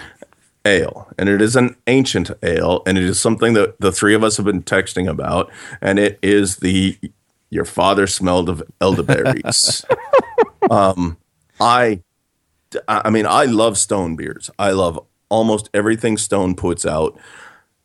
ale, 0.64 1.08
and 1.18 1.28
it 1.28 1.40
is 1.40 1.56
an 1.56 1.76
ancient 1.86 2.30
ale, 2.42 2.82
and 2.86 2.98
it 2.98 3.04
is 3.04 3.20
something 3.20 3.52
that 3.52 3.80
the 3.80 3.92
three 3.92 4.14
of 4.14 4.24
us 4.24 4.36
have 4.38 4.46
been 4.46 4.62
texting 4.62 5.08
about, 5.08 5.50
and 5.80 5.98
it 5.98 6.18
is 6.22 6.56
the 6.56 6.98
your 7.50 7.64
father 7.64 8.06
smelled 8.06 8.48
of 8.48 8.62
elderberries. 8.80 9.84
um, 10.70 11.16
I, 11.60 12.02
I 12.88 13.10
mean, 13.10 13.26
I 13.26 13.44
love 13.44 13.78
Stone 13.78 14.16
beers. 14.16 14.50
I 14.58 14.70
love 14.70 14.98
almost 15.28 15.68
everything 15.74 16.16
Stone 16.16 16.54
puts 16.54 16.86
out 16.86 17.18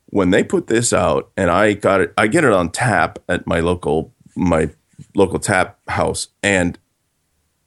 when 0.07 0.29
they 0.29 0.43
put 0.43 0.67
this 0.67 0.93
out 0.93 1.31
and 1.35 1.49
I 1.49 1.73
got 1.73 2.01
it 2.01 2.13
I 2.17 2.27
get 2.27 2.43
it 2.43 2.53
on 2.53 2.69
tap 2.69 3.19
at 3.27 3.47
my 3.47 3.59
local 3.59 4.13
my 4.35 4.69
local 5.15 5.39
tap 5.39 5.79
house 5.87 6.27
and 6.43 6.77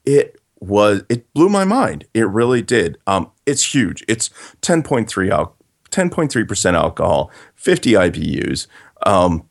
it 0.05 0.39
was 0.59 1.03
it 1.09 1.31
blew 1.33 1.49
my 1.49 1.65
mind. 1.65 2.05
It 2.13 2.27
really 2.27 2.61
did. 2.61 2.97
Um 3.07 3.31
it's 3.45 3.73
huge. 3.73 4.03
It's 4.07 4.29
10.3 4.61 5.31
al- 5.31 5.55
10.3% 5.91 6.73
alcohol, 6.73 7.31
50 7.55 7.91
IBUs. 7.91 8.67
Um 9.05 9.47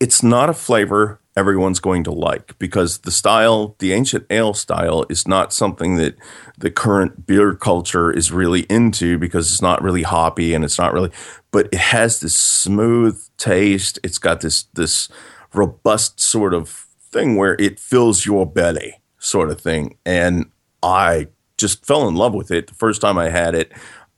it's 0.00 0.22
not 0.22 0.48
a 0.48 0.54
flavor 0.54 1.20
everyone's 1.38 1.78
going 1.78 2.02
to 2.02 2.10
like 2.10 2.58
because 2.58 2.98
the 2.98 3.12
style, 3.12 3.76
the 3.78 3.92
ancient 3.92 4.26
ale 4.28 4.52
style, 4.52 5.06
is 5.08 5.28
not 5.28 5.52
something 5.52 5.94
that 5.94 6.16
the 6.58 6.68
current 6.70 7.28
beer 7.28 7.54
culture 7.54 8.10
is 8.10 8.32
really 8.32 8.62
into 8.62 9.16
because 9.18 9.52
it's 9.52 9.62
not 9.62 9.80
really 9.80 10.02
hoppy 10.02 10.52
and 10.52 10.64
it's 10.64 10.78
not 10.78 10.92
really, 10.92 11.12
but 11.52 11.68
it 11.70 11.78
has 11.78 12.18
this 12.18 12.34
smooth 12.34 13.22
taste. 13.36 14.00
It's 14.02 14.18
got 14.18 14.40
this 14.40 14.64
this 14.74 15.08
robust 15.54 16.18
sort 16.18 16.54
of 16.54 16.86
thing 17.00 17.36
where 17.36 17.54
it 17.60 17.78
fills 17.78 18.26
your 18.26 18.44
belly, 18.44 19.00
sort 19.20 19.48
of 19.48 19.60
thing. 19.60 19.96
And 20.04 20.50
I 20.82 21.28
just 21.56 21.86
fell 21.86 22.08
in 22.08 22.16
love 22.16 22.34
with 22.34 22.50
it 22.50 22.66
the 22.66 22.74
first 22.74 23.00
time 23.00 23.16
I 23.16 23.28
had 23.28 23.54
it. 23.54 23.72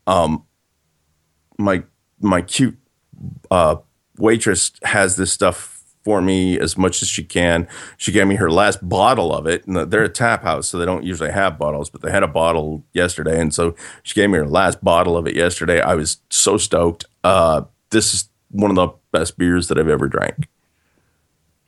Um, 0.06 0.46
my 1.58 1.82
my 2.18 2.40
cute 2.40 2.78
uh, 3.50 3.76
waitress 4.16 4.72
has 4.84 5.16
this 5.16 5.30
stuff 5.30 5.69
for 6.02 6.22
me 6.22 6.58
as 6.58 6.78
much 6.78 7.02
as 7.02 7.08
she 7.08 7.22
can. 7.22 7.68
She 7.96 8.12
gave 8.12 8.26
me 8.26 8.36
her 8.36 8.50
last 8.50 8.86
bottle 8.86 9.34
of 9.34 9.46
it, 9.46 9.66
and 9.66 9.76
they're 9.76 10.04
a 10.04 10.08
tap 10.08 10.42
house, 10.42 10.68
so 10.68 10.78
they 10.78 10.86
don't 10.86 11.04
usually 11.04 11.30
have 11.30 11.58
bottles, 11.58 11.90
but 11.90 12.00
they 12.00 12.10
had 12.10 12.22
a 12.22 12.28
bottle 12.28 12.84
yesterday, 12.92 13.40
and 13.40 13.52
so 13.52 13.74
she 14.02 14.14
gave 14.14 14.30
me 14.30 14.38
her 14.38 14.46
last 14.46 14.82
bottle 14.82 15.16
of 15.16 15.26
it 15.26 15.36
yesterday. 15.36 15.80
I 15.80 15.94
was 15.94 16.18
so 16.30 16.56
stoked. 16.56 17.04
Uh, 17.22 17.62
this 17.90 18.14
is 18.14 18.28
one 18.50 18.70
of 18.70 18.76
the 18.76 18.88
best 19.12 19.38
beers 19.38 19.68
that 19.68 19.78
I've 19.78 19.88
ever 19.88 20.08
drank. 20.08 20.48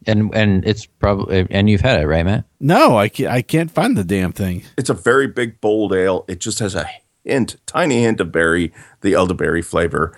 And 0.04 0.34
and 0.34 0.64
it's 0.66 0.84
probably 0.84 1.46
and 1.50 1.70
you've 1.70 1.80
had 1.80 2.00
it, 2.00 2.06
right, 2.06 2.24
Matt? 2.24 2.44
No, 2.58 2.96
I 2.96 3.08
can't, 3.08 3.30
I 3.30 3.40
can't 3.42 3.70
find 3.70 3.96
the 3.96 4.02
damn 4.02 4.32
thing. 4.32 4.64
It's 4.76 4.90
a 4.90 4.94
very 4.94 5.28
big, 5.28 5.60
bold 5.60 5.92
ale. 5.92 6.24
It 6.26 6.40
just 6.40 6.58
has 6.58 6.74
a 6.74 6.88
hint, 7.24 7.56
tiny 7.66 8.02
hint 8.02 8.20
of 8.20 8.32
berry, 8.32 8.72
the 9.02 9.14
elderberry 9.14 9.62
flavor, 9.62 10.16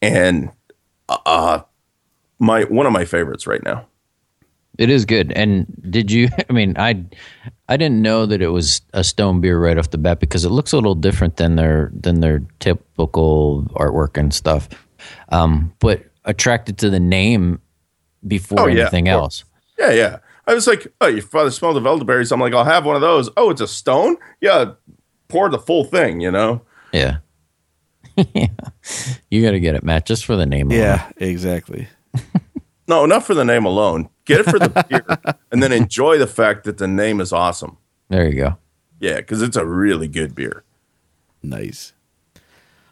and 0.00 0.50
uh, 1.08 1.62
my 2.38 2.64
one 2.64 2.86
of 2.86 2.92
my 2.92 3.04
favorites 3.04 3.46
right 3.46 3.62
now. 3.62 3.86
It 4.76 4.90
is 4.90 5.04
good. 5.04 5.32
And 5.32 5.66
did 5.88 6.10
you? 6.10 6.28
I 6.50 6.52
mean, 6.52 6.74
I 6.76 7.04
I 7.68 7.76
didn't 7.76 8.02
know 8.02 8.26
that 8.26 8.42
it 8.42 8.48
was 8.48 8.80
a 8.92 9.04
stone 9.04 9.40
beer 9.40 9.58
right 9.58 9.78
off 9.78 9.90
the 9.90 9.98
bat 9.98 10.20
because 10.20 10.44
it 10.44 10.50
looks 10.50 10.72
a 10.72 10.76
little 10.76 10.94
different 10.94 11.36
than 11.36 11.56
their 11.56 11.90
than 11.94 12.20
their 12.20 12.42
typical 12.58 13.64
artwork 13.74 14.16
and 14.18 14.34
stuff. 14.34 14.68
Um, 15.28 15.72
but 15.78 16.04
attracted 16.24 16.78
to 16.78 16.90
the 16.90 17.00
name 17.00 17.60
before 18.26 18.60
Oh, 18.60 18.66
yeah, 18.66 18.82
anything 18.82 19.08
of 19.08 19.20
else. 19.20 19.44
Yeah, 19.78 19.90
yeah. 19.92 20.18
I 20.46 20.54
was 20.54 20.66
like, 20.66 20.86
oh, 21.00 21.06
your 21.06 21.22
father 21.22 21.50
smelled 21.50 21.76
of 21.76 21.86
elderberries. 21.86 22.30
I'm 22.32 22.40
like, 22.40 22.52
I'll 22.54 22.64
have 22.64 22.84
one 22.84 22.96
of 22.96 23.02
those. 23.02 23.30
Oh, 23.36 23.50
it's 23.50 23.60
a 23.60 23.66
stone? 23.68 24.16
Yeah, 24.40 24.72
pour 25.28 25.48
the 25.48 25.58
full 25.58 25.84
thing, 25.84 26.20
you 26.20 26.30
know? 26.30 26.62
Yeah. 26.92 27.18
yeah. 28.16 28.46
You 29.30 29.42
got 29.42 29.52
to 29.52 29.60
get 29.60 29.74
it, 29.74 29.82
Matt, 29.82 30.06
just 30.06 30.24
for 30.24 30.36
the 30.36 30.46
name. 30.46 30.70
alone. 30.70 30.80
Yeah, 30.80 31.10
exactly. 31.16 31.88
No, 32.86 33.06
not 33.06 33.24
for 33.24 33.32
the 33.32 33.46
name 33.46 33.64
alone. 33.64 34.10
Get 34.26 34.40
it 34.40 34.44
for 34.44 34.58
the 34.58 34.68
beer, 34.90 35.34
and 35.50 35.62
then 35.62 35.72
enjoy 35.72 36.18
the 36.18 36.26
fact 36.26 36.64
that 36.64 36.76
the 36.76 36.86
name 36.86 37.18
is 37.18 37.32
awesome. 37.32 37.78
There 38.10 38.28
you 38.28 38.34
go. 38.36 38.58
Yeah, 39.00 39.16
because 39.16 39.40
it's 39.40 39.56
a 39.56 39.64
really 39.64 40.06
good 40.06 40.34
beer. 40.34 40.64
Nice. 41.42 41.94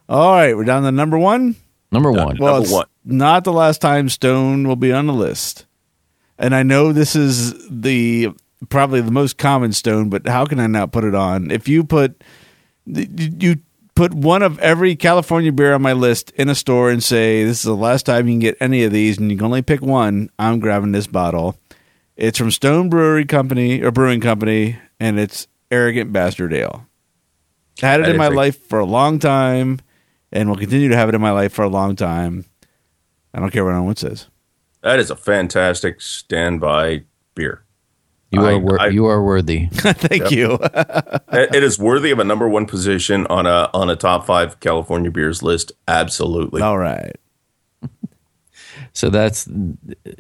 All 0.09 0.33
right, 0.33 0.57
we're 0.57 0.65
down 0.65 0.85
to 0.85 0.93
number 0.93 1.19
one. 1.19 1.57
Number 1.91 2.11
one. 2.11 2.39
Well, 2.39 2.55
Number 2.55 2.65
it's 2.65 2.73
one. 2.73 2.87
not 3.05 3.45
the 3.45 3.53
last 3.53 3.83
time 3.83 4.09
Stone 4.09 4.67
will 4.67 4.77
be 4.77 4.93
on 4.93 5.07
the 5.07 5.13
list. 5.13 5.67
And 6.39 6.55
I 6.55 6.63
know 6.63 6.93
this 6.95 7.15
is 7.15 7.53
the 7.69 8.31
probably 8.71 9.03
the 9.03 9.11
most 9.11 9.37
common 9.37 9.73
Stone, 9.75 10.09
but 10.09 10.27
how 10.27 10.47
can 10.47 10.59
I 10.59 10.69
not 10.69 10.93
put 10.93 11.05
it 11.05 11.15
on? 11.15 11.51
If 11.51 11.69
you 11.69 11.85
put 11.85 12.25
you 12.87 13.57
put 13.95 14.15
one 14.15 14.43
of 14.43 14.59
every 14.59 14.97
California 14.97 15.53
beer 15.53 15.75
on 15.75 15.83
my 15.83 15.93
list 15.93 16.31
in 16.33 16.49
a 16.49 16.55
store 16.55 16.91
and 16.91 17.03
say 17.03 17.45
this 17.45 17.59
is 17.59 17.65
the 17.65 17.75
last 17.75 18.07
time 18.07 18.27
you 18.27 18.33
can 18.35 18.41
get 18.41 18.57
any 18.61 18.85
of 18.85 18.93
these, 18.93 19.19
and 19.19 19.31
you 19.31 19.37
can 19.37 19.47
only 19.47 19.63
pick 19.63 19.83
one, 19.83 20.31
I'm 20.39 20.61
grabbing 20.61 20.93
this 20.93 21.07
bottle. 21.07 21.59
It's 22.17 22.39
from 22.39 22.51
Stone 22.51 22.91
Brewery 22.91 23.25
Company 23.25 23.83
or 23.83 23.91
Brewing 23.91 24.21
Company, 24.21 24.79
and 25.01 25.19
it's 25.19 25.49
Arrogant 25.71 26.13
Bastard 26.13 26.53
Ale. 26.53 26.87
Had 27.81 28.01
it 28.01 28.05
That 28.05 28.13
in 28.13 28.19
my 28.19 28.29
life 28.29 28.67
for 28.69 28.79
a 28.79 28.85
long 28.85 29.19
time, 29.19 29.81
and 30.31 30.49
will 30.49 30.57
continue 30.57 30.89
to 30.89 30.97
have 30.97 31.09
it 31.09 31.15
in 31.15 31.21
my 31.21 31.33
life 31.33 31.53
for 31.53 31.63
a 31.63 31.69
long 31.69 31.97
time. 31.97 32.45
I 33.35 33.41
don't 33.41 33.51
care 33.51 33.65
what 33.65 33.75
anyone 33.75 33.97
says. 33.97 34.29
That 34.83 34.99
is 34.99 35.11
a 35.11 35.17
fantastic 35.17 36.01
standby 36.01 37.05
beer. 37.35 37.62
You 38.33 38.41
I- 38.43 38.53
are 38.55 38.59
wor- 38.59 38.81
I- 38.81 38.89
you 38.89 39.07
are 39.07 39.23
worthy. 39.23 39.67
Thank 39.73 40.31
you. 40.31 40.59
it 40.63 41.55
it 41.55 41.63
is 41.63 41.79
worthy 41.79 42.11
of 42.11 42.19
a 42.19 42.25
number 42.25 42.49
one 42.49 42.67
position 42.67 43.27
on 43.29 43.47
a 43.47 43.69
on 43.75 43.91
a 43.91 43.97
top 43.97 44.25
five 44.27 44.59
California 44.61 45.11
beers 45.11 45.43
list. 45.43 45.73
Absolutely. 45.87 46.63
All 46.63 46.79
right. 46.79 47.13
So 48.95 49.09
that's 49.09 49.49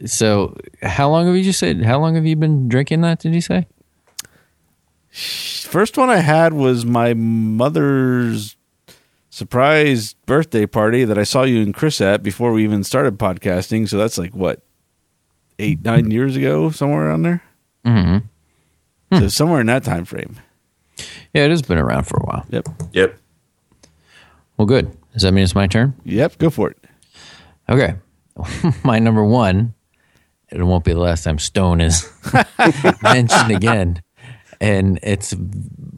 so. 0.06 0.56
How 0.82 1.10
long 1.10 1.26
have 1.26 1.36
you 1.36 1.42
just 1.44 1.58
said? 1.58 1.82
How 1.84 2.00
long 2.00 2.14
have 2.14 2.24
you 2.24 2.36
been 2.36 2.70
drinking 2.70 3.02
that? 3.02 3.18
Did 3.18 3.34
you 3.34 3.42
say? 3.42 3.66
First 5.10 5.98
one 5.98 6.08
I 6.08 6.18
had 6.18 6.54
was 6.54 6.86
my 6.86 7.12
mother's 7.12 8.56
surprise 9.28 10.14
birthday 10.26 10.64
party 10.64 11.04
that 11.04 11.18
I 11.18 11.24
saw 11.24 11.42
you 11.42 11.60
and 11.62 11.74
Chris 11.74 12.00
at 12.00 12.22
before 12.22 12.52
we 12.52 12.64
even 12.64 12.82
started 12.82 13.18
podcasting. 13.18 13.88
So 13.88 13.98
that's 13.98 14.16
like 14.16 14.34
what 14.34 14.62
eight, 15.58 15.82
nine 15.84 16.10
years 16.10 16.34
ago, 16.36 16.70
somewhere 16.70 17.08
around 17.08 17.22
there. 17.22 17.42
Mm-hmm. 17.86 19.18
So 19.18 19.28
somewhere 19.28 19.60
in 19.60 19.66
that 19.66 19.84
time 19.84 20.04
frame. 20.04 20.36
Yeah, 21.34 21.44
it 21.44 21.50
has 21.50 21.62
been 21.62 21.78
around 21.78 22.04
for 22.04 22.16
a 22.18 22.24
while. 22.24 22.46
Yep. 22.50 22.68
Yep. 22.92 23.18
Well, 24.56 24.66
good. 24.66 24.96
Does 25.12 25.22
that 25.22 25.32
mean 25.32 25.44
it's 25.44 25.54
my 25.54 25.66
turn? 25.66 25.94
Yep. 26.04 26.38
Go 26.38 26.50
for 26.50 26.70
it. 26.70 26.78
Okay. 27.68 27.94
my 28.84 28.98
number 28.98 29.24
one. 29.24 29.74
It 30.50 30.62
won't 30.62 30.84
be 30.84 30.92
the 30.92 30.98
last 31.00 31.24
time 31.24 31.38
Stone 31.38 31.80
is 31.80 32.10
mentioned 33.02 33.50
again. 33.50 34.02
And 34.60 35.00
it's 35.02 35.34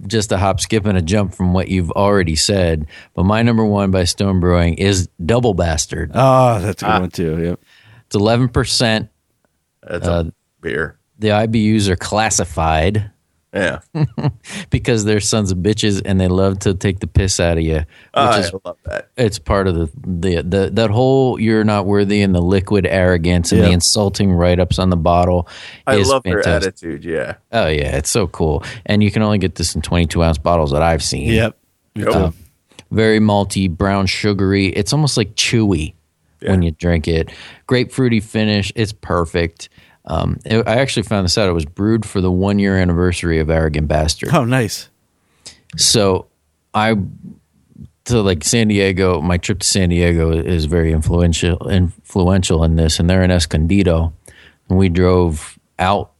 just 0.06 0.32
a 0.32 0.38
hop, 0.38 0.60
skip, 0.60 0.86
and 0.86 0.96
a 0.96 1.02
jump 1.02 1.34
from 1.34 1.52
what 1.52 1.68
you've 1.68 1.90
already 1.90 2.36
said. 2.36 2.86
But 3.14 3.24
my 3.24 3.42
number 3.42 3.64
one 3.64 3.90
by 3.90 4.04
Stone 4.04 4.40
Brewing 4.40 4.74
is 4.74 5.08
Double 5.24 5.54
Bastard. 5.54 6.12
Oh, 6.14 6.60
that's 6.60 6.82
a 6.82 6.86
good 6.86 7.00
one 7.00 7.10
too. 7.10 7.42
Yep. 7.42 7.60
It's 8.06 8.16
11%. 8.16 9.08
That's 9.82 10.06
Uh, 10.08 10.24
a 10.28 10.32
beer. 10.60 10.98
The 11.18 11.28
IBUs 11.28 11.88
are 11.88 11.96
classified 11.96 13.10
Yeah. 13.52 13.80
because 14.70 15.04
they're 15.04 15.20
sons 15.20 15.52
of 15.52 15.58
bitches 15.58 16.02
and 16.04 16.20
they 16.20 16.26
love 16.28 16.58
to 16.60 16.74
take 16.74 16.98
the 16.98 17.06
piss 17.06 17.38
out 17.38 17.56
of 17.56 17.62
you. 17.64 17.76
Which 17.76 17.86
I 18.14 18.40
is 18.40 18.52
love 18.64 18.76
that. 18.84 19.10
it's 19.16 19.38
part 19.38 19.68
of 19.68 19.76
the, 19.76 19.90
the 20.06 20.42
the 20.42 20.70
that 20.72 20.90
whole 20.90 21.38
you're 21.40 21.62
not 21.64 21.86
worthy 21.86 22.22
and 22.22 22.34
the 22.34 22.40
liquid 22.42 22.84
arrogance 22.86 23.52
and 23.52 23.62
the 23.62 23.70
insulting 23.70 24.32
write 24.32 24.58
ups 24.58 24.78
on 24.80 24.90
the 24.90 24.96
bottle. 24.96 25.48
I 25.86 25.96
is 25.96 26.08
love 26.08 26.24
their 26.24 26.46
attitude. 26.46 27.04
Yeah. 27.04 27.36
Oh 27.52 27.68
yeah, 27.68 27.96
it's 27.96 28.10
so 28.10 28.26
cool. 28.26 28.64
And 28.86 29.02
you 29.02 29.10
can 29.12 29.22
only 29.22 29.38
get 29.38 29.54
this 29.54 29.74
in 29.76 29.82
22 29.82 30.22
ounce 30.22 30.38
bottles 30.38 30.72
that 30.72 30.82
I've 30.82 31.02
seen. 31.02 31.32
Yep. 31.32 31.56
Yep. 31.94 32.08
Um, 32.08 32.34
very 32.90 33.20
malty, 33.20 33.70
brown, 33.70 34.06
sugary. 34.06 34.66
It's 34.66 34.92
almost 34.92 35.16
like 35.16 35.34
chewy 35.36 35.94
when 36.42 36.62
you 36.62 36.72
drink 36.72 37.06
it. 37.08 37.30
Grapefruity 37.68 38.22
finish. 38.22 38.72
It's 38.74 38.92
perfect. 38.92 39.68
Um, 40.06 40.38
it- 40.44 40.66
I 40.68 40.76
actually 40.76 41.04
found 41.04 41.24
this 41.24 41.38
out. 41.38 41.48
It 41.48 41.52
was 41.52 41.64
brewed 41.66 42.04
for 42.04 42.20
the 42.20 42.30
one 42.30 42.58
year 42.58 42.76
anniversary 42.76 43.38
of 43.40 43.50
Arrogant 43.50 43.88
Bastard. 43.88 44.30
Oh, 44.34 44.44
nice. 44.44 44.88
So 45.76 46.26
I 46.72 46.94
to 48.04 48.20
like 48.20 48.44
San 48.44 48.68
Diego. 48.68 49.20
My 49.20 49.38
trip 49.38 49.60
to 49.60 49.66
San 49.66 49.88
Diego 49.88 50.30
is 50.32 50.66
very 50.66 50.92
influential 50.92 51.68
influential 51.68 52.64
in 52.64 52.76
this, 52.76 52.98
and 53.00 53.08
they're 53.08 53.22
in 53.22 53.30
Escondido, 53.30 54.12
and 54.68 54.78
we 54.78 54.88
drove 54.88 55.58
out 55.78 56.12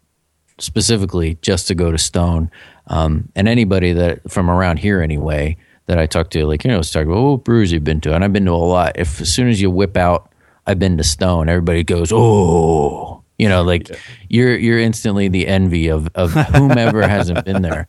specifically 0.59 1.39
just 1.43 1.69
to 1.69 1.75
go 1.75 1.91
to 1.91 1.99
Stone. 1.99 2.51
Um, 2.87 3.29
and 3.35 3.49
anybody 3.49 3.93
that 3.93 4.31
from 4.31 4.51
around 4.51 4.79
here 4.79 5.03
anyway 5.03 5.57
that 5.87 5.99
I 5.99 6.07
talk 6.07 6.31
to, 6.31 6.47
like 6.47 6.65
you 6.65 6.71
know, 6.71 6.79
was 6.79 6.91
talking 6.91 7.09
about 7.09 7.19
oh 7.19 7.37
brews 7.37 7.71
you've 7.71 7.85
been 7.85 8.01
to, 8.03 8.15
and 8.15 8.25
I've 8.25 8.33
been 8.33 8.47
to 8.47 8.53
a 8.53 8.57
lot. 8.57 8.93
If 8.97 9.21
as 9.21 9.33
soon 9.33 9.49
as 9.49 9.61
you 9.61 9.71
whip 9.71 9.97
out, 9.97 10.31
I've 10.67 10.79
been 10.79 10.97
to 10.97 11.05
Stone, 11.05 11.49
everybody 11.49 11.85
goes 11.85 12.11
oh. 12.13 13.24
You 13.39 13.49
know, 13.49 13.63
like 13.63 13.91
you're 14.29 14.57
you're 14.57 14.79
instantly 14.79 15.29
the 15.29 15.49
envy 15.49 15.89
of 15.89 16.09
of 16.15 16.33
whomever 16.33 17.07
hasn't 17.07 17.45
been 17.45 17.63
there. 17.63 17.87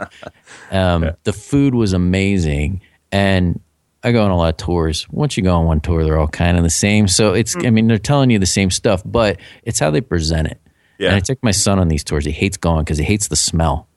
Um, 0.72 1.12
The 1.24 1.34
food 1.34 1.76
was 1.76 1.94
amazing, 1.94 2.82
and 3.12 3.60
I 4.04 4.12
go 4.12 4.24
on 4.24 4.32
a 4.32 4.38
lot 4.38 4.50
of 4.50 4.58
tours. 4.58 5.08
Once 5.10 5.38
you 5.38 5.44
go 5.44 5.56
on 5.56 5.66
one 5.66 5.82
tour, 5.82 6.04
they're 6.04 6.18
all 6.18 6.28
kind 6.28 6.58
of 6.58 6.64
the 6.64 6.70
same. 6.70 7.08
So 7.08 7.34
it's, 7.34 7.56
I 7.56 7.72
mean, 7.72 7.88
they're 7.88 7.98
telling 7.98 8.30
you 8.30 8.38
the 8.38 8.46
same 8.46 8.70
stuff, 8.70 9.02
but 9.04 9.40
it's 9.64 9.80
how 9.80 9.90
they 9.90 10.02
present 10.02 10.48
it. 10.48 10.62
Yeah. 11.00 11.08
And 11.08 11.16
I 11.16 11.20
take 11.22 11.42
my 11.44 11.50
son 11.52 11.80
on 11.80 11.88
these 11.88 12.04
tours. 12.04 12.24
He 12.24 12.32
hates 12.32 12.58
going 12.58 12.84
because 12.84 13.00
he 13.00 13.04
hates 13.04 13.30
the 13.30 13.36
smell. 13.36 13.88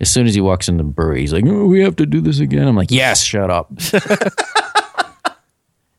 As 0.00 0.10
soon 0.10 0.26
as 0.26 0.34
he 0.34 0.40
walks 0.40 0.70
in 0.70 0.78
the 0.78 0.84
brewery, 0.84 1.20
he's 1.20 1.34
like, 1.34 1.44
"Oh, 1.46 1.66
we 1.66 1.82
have 1.82 1.96
to 1.96 2.06
do 2.06 2.22
this 2.22 2.40
again." 2.40 2.66
I'm 2.66 2.76
like, 2.76 2.90
"Yes, 2.90 3.22
shut 3.22 3.50
up." 3.50 3.70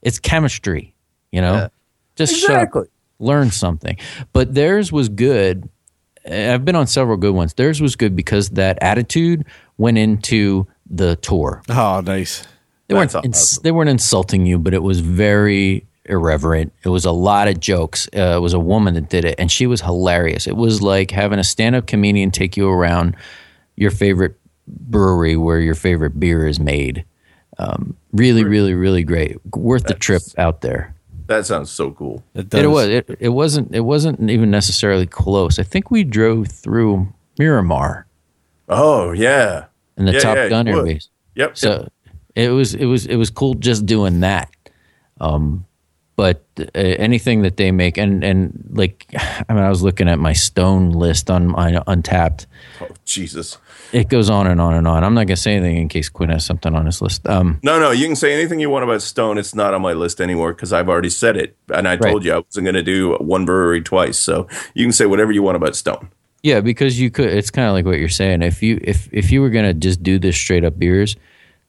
it's 0.02 0.20
chemistry, 0.20 0.94
you 1.32 1.42
know. 1.42 1.70
Just 2.16 2.36
shut 2.36 2.50
up, 2.78 2.88
learn 3.22 3.52
something. 3.52 3.98
But 4.34 4.54
theirs 4.54 4.92
was 4.92 5.10
good. 5.10 5.70
I've 6.30 6.66
been 6.66 6.76
on 6.76 6.88
several 6.88 7.18
good 7.18 7.34
ones. 7.34 7.54
Theirs 7.54 7.82
was 7.82 7.96
good 7.96 8.16
because 8.16 8.50
that 8.52 8.78
attitude 8.82 9.46
went 9.78 9.98
into 9.98 10.68
the 10.90 11.16
tour. 11.16 11.62
Oh, 11.70 12.02
nice. 12.02 12.46
They 12.88 12.96
weren't 12.96 13.12
That's 13.12 13.26
ins- 13.26 13.38
awesome. 13.38 13.64
they 13.64 13.72
weren't 13.72 13.90
insulting 13.90 14.46
you, 14.46 14.60
but 14.60 14.74
it 14.74 14.84
was 14.84 15.00
very 15.00 15.88
irreverent. 16.06 16.74
It 16.84 16.90
was 16.90 17.06
a 17.06 17.12
lot 17.12 17.48
of 17.48 17.60
jokes. 17.60 18.08
Uh, 18.16 18.36
it 18.38 18.42
was 18.42 18.54
a 18.54 18.60
woman 18.60 18.96
that 18.96 19.10
did 19.10 19.24
it, 19.26 19.36
and 19.40 19.50
she 19.52 19.66
was 19.66 19.82
hilarious. 19.82 20.46
It 20.46 20.58
was 20.58 20.82
like 20.82 21.10
having 21.12 21.40
a 21.40 21.44
stand 21.44 21.76
up 21.76 21.88
comedian 21.88 22.32
take 22.32 22.58
you 22.58 22.70
around 22.70 23.16
your 23.78 23.92
favorite 23.92 24.36
brewery 24.68 25.38
where 25.38 25.60
your 25.60 25.76
favorite 25.76 26.20
beer 26.20 26.46
is 26.48 26.60
made. 26.60 27.06
Um, 27.58 27.96
really, 28.12 28.44
really, 28.44 28.74
really 28.74 29.04
great. 29.04 29.38
Worth 29.56 29.86
the 29.86 29.94
trip 29.94 30.22
out 30.38 30.62
there. 30.62 30.94
That 31.32 31.46
sounds 31.46 31.72
so 31.72 31.92
cool. 31.92 32.24
It, 32.34 32.50
does. 32.50 32.62
It 32.62 32.68
was. 32.68 32.88
It, 32.90 33.18
it 33.20 33.30
wasn't. 33.30 33.74
It 33.74 33.80
wasn't 33.82 34.30
even 34.30 34.52
necessarily 34.52 35.08
close. 35.08 35.60
I 35.60 35.64
think 35.64 35.90
we 35.90 36.04
drove 36.04 36.48
through 36.50 37.08
Miramar 37.40 38.06
Oh 38.68 39.12
yeah. 39.14 39.66
in 39.98 40.06
the 40.06 40.12
Yeah, 40.12 40.20
Top 40.20 40.36
yeah, 40.36 40.50
Gun 40.50 40.68
you 40.68 40.76
airbase. 40.76 41.08
Yep. 41.36 41.58
So 41.58 41.88
it 42.36 42.50
was 42.50 42.74
it 42.76 42.86
was 42.86 43.06
it 43.06 43.16
was 43.16 43.30
cool 43.30 43.54
just 43.54 43.86
doing 43.86 44.20
that. 44.20 44.50
Um, 45.22 45.66
but 46.18 46.44
uh, 46.60 46.66
anything 46.76 47.44
that 47.44 47.56
they 47.56 47.72
make 47.72 47.98
and 47.98 48.24
and 48.26 48.70
like 48.74 49.06
I 49.50 49.54
mean 49.54 49.64
I 49.64 49.70
was 49.70 49.82
looking 49.84 50.10
at 50.10 50.20
my 50.20 50.34
Stone 50.34 50.92
list 50.92 51.30
on 51.32 51.48
my 51.48 51.72
Untappd. 51.88 52.46
oh, 52.82 52.88
Jesus. 53.06 53.58
It 53.94 54.08
goes 54.10 54.30
on 54.30 54.48
and 54.48 54.62
on 54.62 54.74
and 54.74 54.88
on. 54.88 55.04
I'm 55.04 55.14
not 55.14 55.28
gonna 55.28 55.36
say 55.36 55.56
anything 55.56 55.78
in 55.78 55.90
case 55.90 56.08
Quint 56.10 56.32
has 56.32 56.46
something 56.46 56.74
on 56.76 56.86
his 56.86 57.02
list. 57.02 57.28
Um, 57.28 57.60
No, 57.64 57.80
no, 57.80 57.92
you 57.92 58.06
can 58.08 58.16
say 58.16 58.34
anything 58.34 58.60
you 58.60 58.70
want 58.70 58.84
about 58.84 59.02
Stone. 59.02 59.38
It's 59.38 59.54
not 59.54 59.74
on 59.74 59.82
my 59.82 59.94
list 59.94 60.22
anymore 60.22 60.54
because 60.54 60.72
I've 60.72 60.88
already 60.90 61.10
said 61.10 61.36
it, 61.38 61.58
and 61.74 61.88
I 61.88 61.98
told 61.98 62.16
Right. 62.16 62.26
you 62.26 62.34
I 62.34 62.38
wasn't 62.38 62.66
going 62.66 62.76
to 62.76 62.84
do 62.84 63.16
one 63.20 63.46
brewery 63.46 63.82
twice. 63.82 64.18
So 64.18 64.48
you 64.74 64.86
can 64.86 64.92
say 64.94 65.06
whatever 65.06 65.32
you 65.32 65.44
want 65.44 65.58
about 65.58 65.76
Stone. 65.76 66.10
yeah, 66.44 66.62
because 66.62 67.00
you 67.00 67.12
could. 67.12 67.30
It's 67.30 67.50
kind 67.52 67.68
of 67.68 67.74
like 67.74 67.86
what 67.86 68.00
you're 68.00 68.08
saying. 68.10 68.42
If 68.44 68.64
you 68.64 68.80
if 68.84 69.08
if 69.12 69.32
you 69.32 69.42
were 69.42 69.50
gonna 69.50 69.74
just 69.74 70.02
do 70.02 70.18
this 70.20 70.36
straight 70.38 70.64
up 70.64 70.80
beers, 70.80 71.16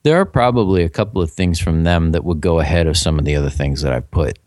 there 0.05 0.17
are 0.17 0.25
probably 0.25 0.83
a 0.85 0.89
couple 0.89 1.21
of 1.23 1.31
things 1.31 1.59
from 1.61 1.85
them 1.85 2.13
that 2.13 2.25
would 2.25 2.41
go 2.41 2.59
ahead 2.61 2.87
of 2.87 2.97
some 2.97 3.19
of 3.19 3.25
the 3.25 3.37
other 3.37 3.51
things 3.51 3.83
that 3.83 3.93
I've 3.93 4.11
put. 4.11 4.39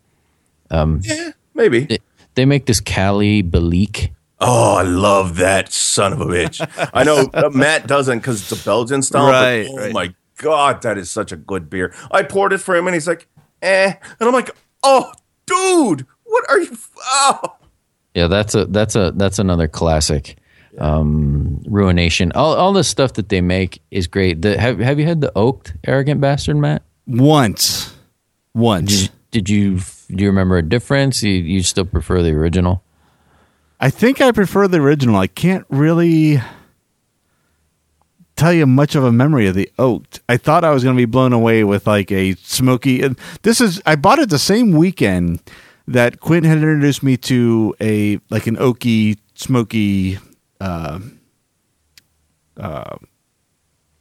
Yeah, 0.70 1.30
maybe. 1.54 1.80
They, 1.84 1.98
they 2.34 2.44
make 2.44 2.66
this 2.66 2.80
Cali-Belgique. 2.80 4.12
Oh, 4.40 4.76
I 4.76 4.82
love 4.82 5.36
that 5.36 5.72
son 5.72 6.12
of 6.12 6.20
a 6.20 6.26
bitch. 6.26 6.90
I 6.92 7.04
know 7.04 7.28
uh, 7.32 7.48
Matt 7.54 7.86
doesn't 7.86 8.18
because 8.18 8.42
it's 8.42 8.60
a 8.60 8.64
Belgian 8.64 9.02
style. 9.02 9.28
Right, 9.28 9.66
But, 9.66 9.72
oh 9.72 9.76
right. 9.84 9.92
my 9.94 10.14
god, 10.38 10.82
that 10.82 10.98
is 10.98 11.10
such 11.10 11.32
a 11.32 11.36
good 11.36 11.70
beer. 11.70 11.94
I 12.10 12.22
poured 12.22 12.52
it 12.52 12.58
for 12.58 12.76
him, 12.76 12.86
and 12.86 12.94
he's 12.94 13.08
like, 13.08 13.28
"eh," 13.62 13.94
and 14.20 14.28
I'm 14.28 14.34
like, 14.34 14.50
"Oh, 14.82 15.10
dude, 15.46 16.06
what 16.24 16.44
are 16.50 16.60
you? 16.60 16.76
Oh, 17.02 17.56
Yeah, 18.14 18.26
that's 18.26 18.54
a 18.54 18.66
that's 18.66 18.94
a 18.94 19.12
that's 19.16 19.38
another 19.38 19.68
classic. 19.68 20.36
Um, 20.78 21.62
ruination. 21.66 22.32
All 22.32 22.54
all 22.54 22.74
the 22.74 22.84
stuff 22.84 23.14
that 23.14 23.30
they 23.30 23.40
make 23.40 23.80
is 23.90 24.06
great. 24.06 24.42
The, 24.42 24.60
have 24.60 24.78
have 24.80 24.98
you 25.00 25.06
had 25.06 25.22
the 25.22 25.32
oaked 25.34 25.74
arrogant 25.86 26.20
bastard, 26.20 26.56
Matt? 26.56 26.82
once. 27.06 27.94
Once. 28.54 28.90
Did 28.90 29.00
you, 29.00 29.08
did 29.30 29.48
you 29.48 30.16
do 30.16 30.24
you 30.24 30.28
remember 30.28 30.58
a 30.58 30.62
difference? 30.62 31.22
You 31.22 31.32
you 31.32 31.62
still 31.62 31.86
prefer 31.86 32.22
the 32.22 32.32
original? 32.32 32.82
I 33.78 33.90
think 33.90 34.20
I 34.20 34.32
prefer 34.32 34.68
the 34.68 34.80
original. 34.80 35.16
I 35.16 35.26
can't 35.26 35.66
really 35.68 36.40
tell 38.36 38.52
you 38.52 38.66
much 38.66 38.94
of 38.94 39.04
a 39.04 39.12
memory 39.12 39.46
of 39.46 39.54
the 39.54 39.70
oaked. 39.78 40.20
I 40.28 40.36
thought 40.36 40.64
I 40.64 40.70
was 40.70 40.84
going 40.84 40.96
to 40.96 41.00
be 41.00 41.06
blown 41.06 41.32
away 41.32 41.64
with 41.64 41.86
like 41.86 42.10
a 42.12 42.34
smoky. 42.36 43.02
And 43.02 43.18
this 43.42 43.60
is 43.60 43.82
I 43.84 43.96
bought 43.96 44.18
it 44.18 44.30
the 44.30 44.38
same 44.38 44.72
weekend 44.72 45.40
that 45.88 46.20
Quint 46.20 46.46
had 46.46 46.58
introduced 46.58 47.02
me 47.02 47.16
to 47.18 47.74
a 47.80 48.18
like 48.30 48.46
an 48.46 48.56
oaky, 48.56 49.18
smoky 49.34 50.18
uh, 50.60 51.00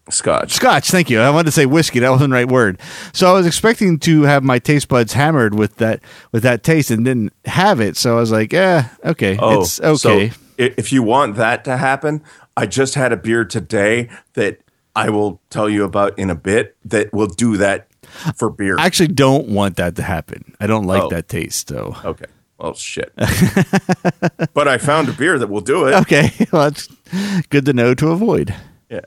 Scotch. 0.10 0.53
Scotch, 0.53 0.91
thank 0.91 1.10
you. 1.10 1.20
I 1.20 1.30
wanted 1.32 1.45
to 1.45 1.51
say 1.51 1.66
whiskey. 1.66 1.99
That 1.99 2.12
wasn't 2.12 2.30
the 2.30 2.36
right 2.36 2.47
word. 2.47 2.80
So 3.14 3.28
I 3.30 3.34
was 3.34 3.47
expecting 3.47 3.97
to 3.99 4.22
have 4.24 4.43
my 4.43 4.60
taste 4.60 4.88
buds 4.88 5.14
hammered 5.14 5.56
with 5.56 5.78
that 5.78 6.01
with 6.32 6.43
that 6.43 6.64
taste, 6.64 6.91
and 6.91 7.03
didn't 7.03 7.34
have 7.45 7.80
it. 7.80 7.97
So 7.97 8.16
I 8.18 8.20
was 8.20 8.32
like, 8.32 8.53
"Eh, 8.53 8.84
okay, 9.03 9.38
it's 9.41 9.82
okay." 9.82 10.30
So 10.30 10.36
if 10.58 10.93
you 10.93 11.01
want 11.01 11.36
that 11.38 11.64
to 11.66 11.78
happen, 11.78 12.22
I 12.56 12.66
just 12.68 12.93
had 12.95 13.12
a 13.14 13.18
beer 13.18 13.43
today 13.45 14.10
that 14.34 14.60
I 14.95 15.10
will 15.10 15.41
tell 15.49 15.68
you 15.70 15.84
about 15.84 16.18
in 16.20 16.30
a 16.30 16.36
bit 16.36 16.78
that 16.86 17.12
will 17.12 17.28
do 17.28 17.58
that 17.58 17.88
for 18.36 18.49
beer. 18.51 18.78
I 18.78 18.86
actually 18.86 19.08
don't 19.10 19.47
want 19.49 19.76
that 19.78 19.95
to 19.95 20.03
happen. 20.03 20.53
I 20.60 20.68
don't 20.68 20.86
like 20.86 21.01
Oh. 21.03 21.10
that 21.10 21.28
taste. 21.30 21.70
So 21.70 21.95
okay. 22.06 22.26
Well, 22.60 22.74
shit. 22.76 23.12
but 24.53 24.68
I 24.68 24.78
found 24.78 25.10
a 25.10 25.14
beer 25.14 25.38
that 25.39 25.47
will 25.49 25.62
do 25.62 25.88
it. 25.88 25.95
okay, 25.95 26.32
well, 26.51 26.70
that's 26.70 26.88
good 27.49 27.66
to 27.66 27.74
know 27.74 27.93
to 27.95 28.10
avoid. 28.12 28.53
Yeah. 28.89 29.01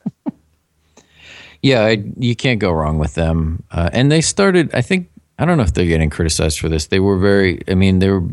Yeah, 1.63 1.85
I, 1.85 2.05
you 2.17 2.37
can't 2.37 2.61
go 2.61 2.71
wrong 2.71 2.99
with 2.99 3.15
them. 3.15 3.65
Uh, 3.71 3.91
and 3.93 4.13
they 4.13 4.21
started, 4.21 4.75
I 4.75 4.81
think, 4.81 5.11
I 5.39 5.45
don't 5.45 5.57
know 5.57 5.65
if 5.65 5.75
they're 5.75 5.87
getting 5.87 6.11
criticized 6.11 6.59
for 6.61 6.69
this. 6.69 6.87
They 6.87 7.01
were 7.01 7.19
very, 7.19 7.61
I 7.69 7.75
mean, 7.75 7.99
they 7.99 8.11
were 8.11 8.25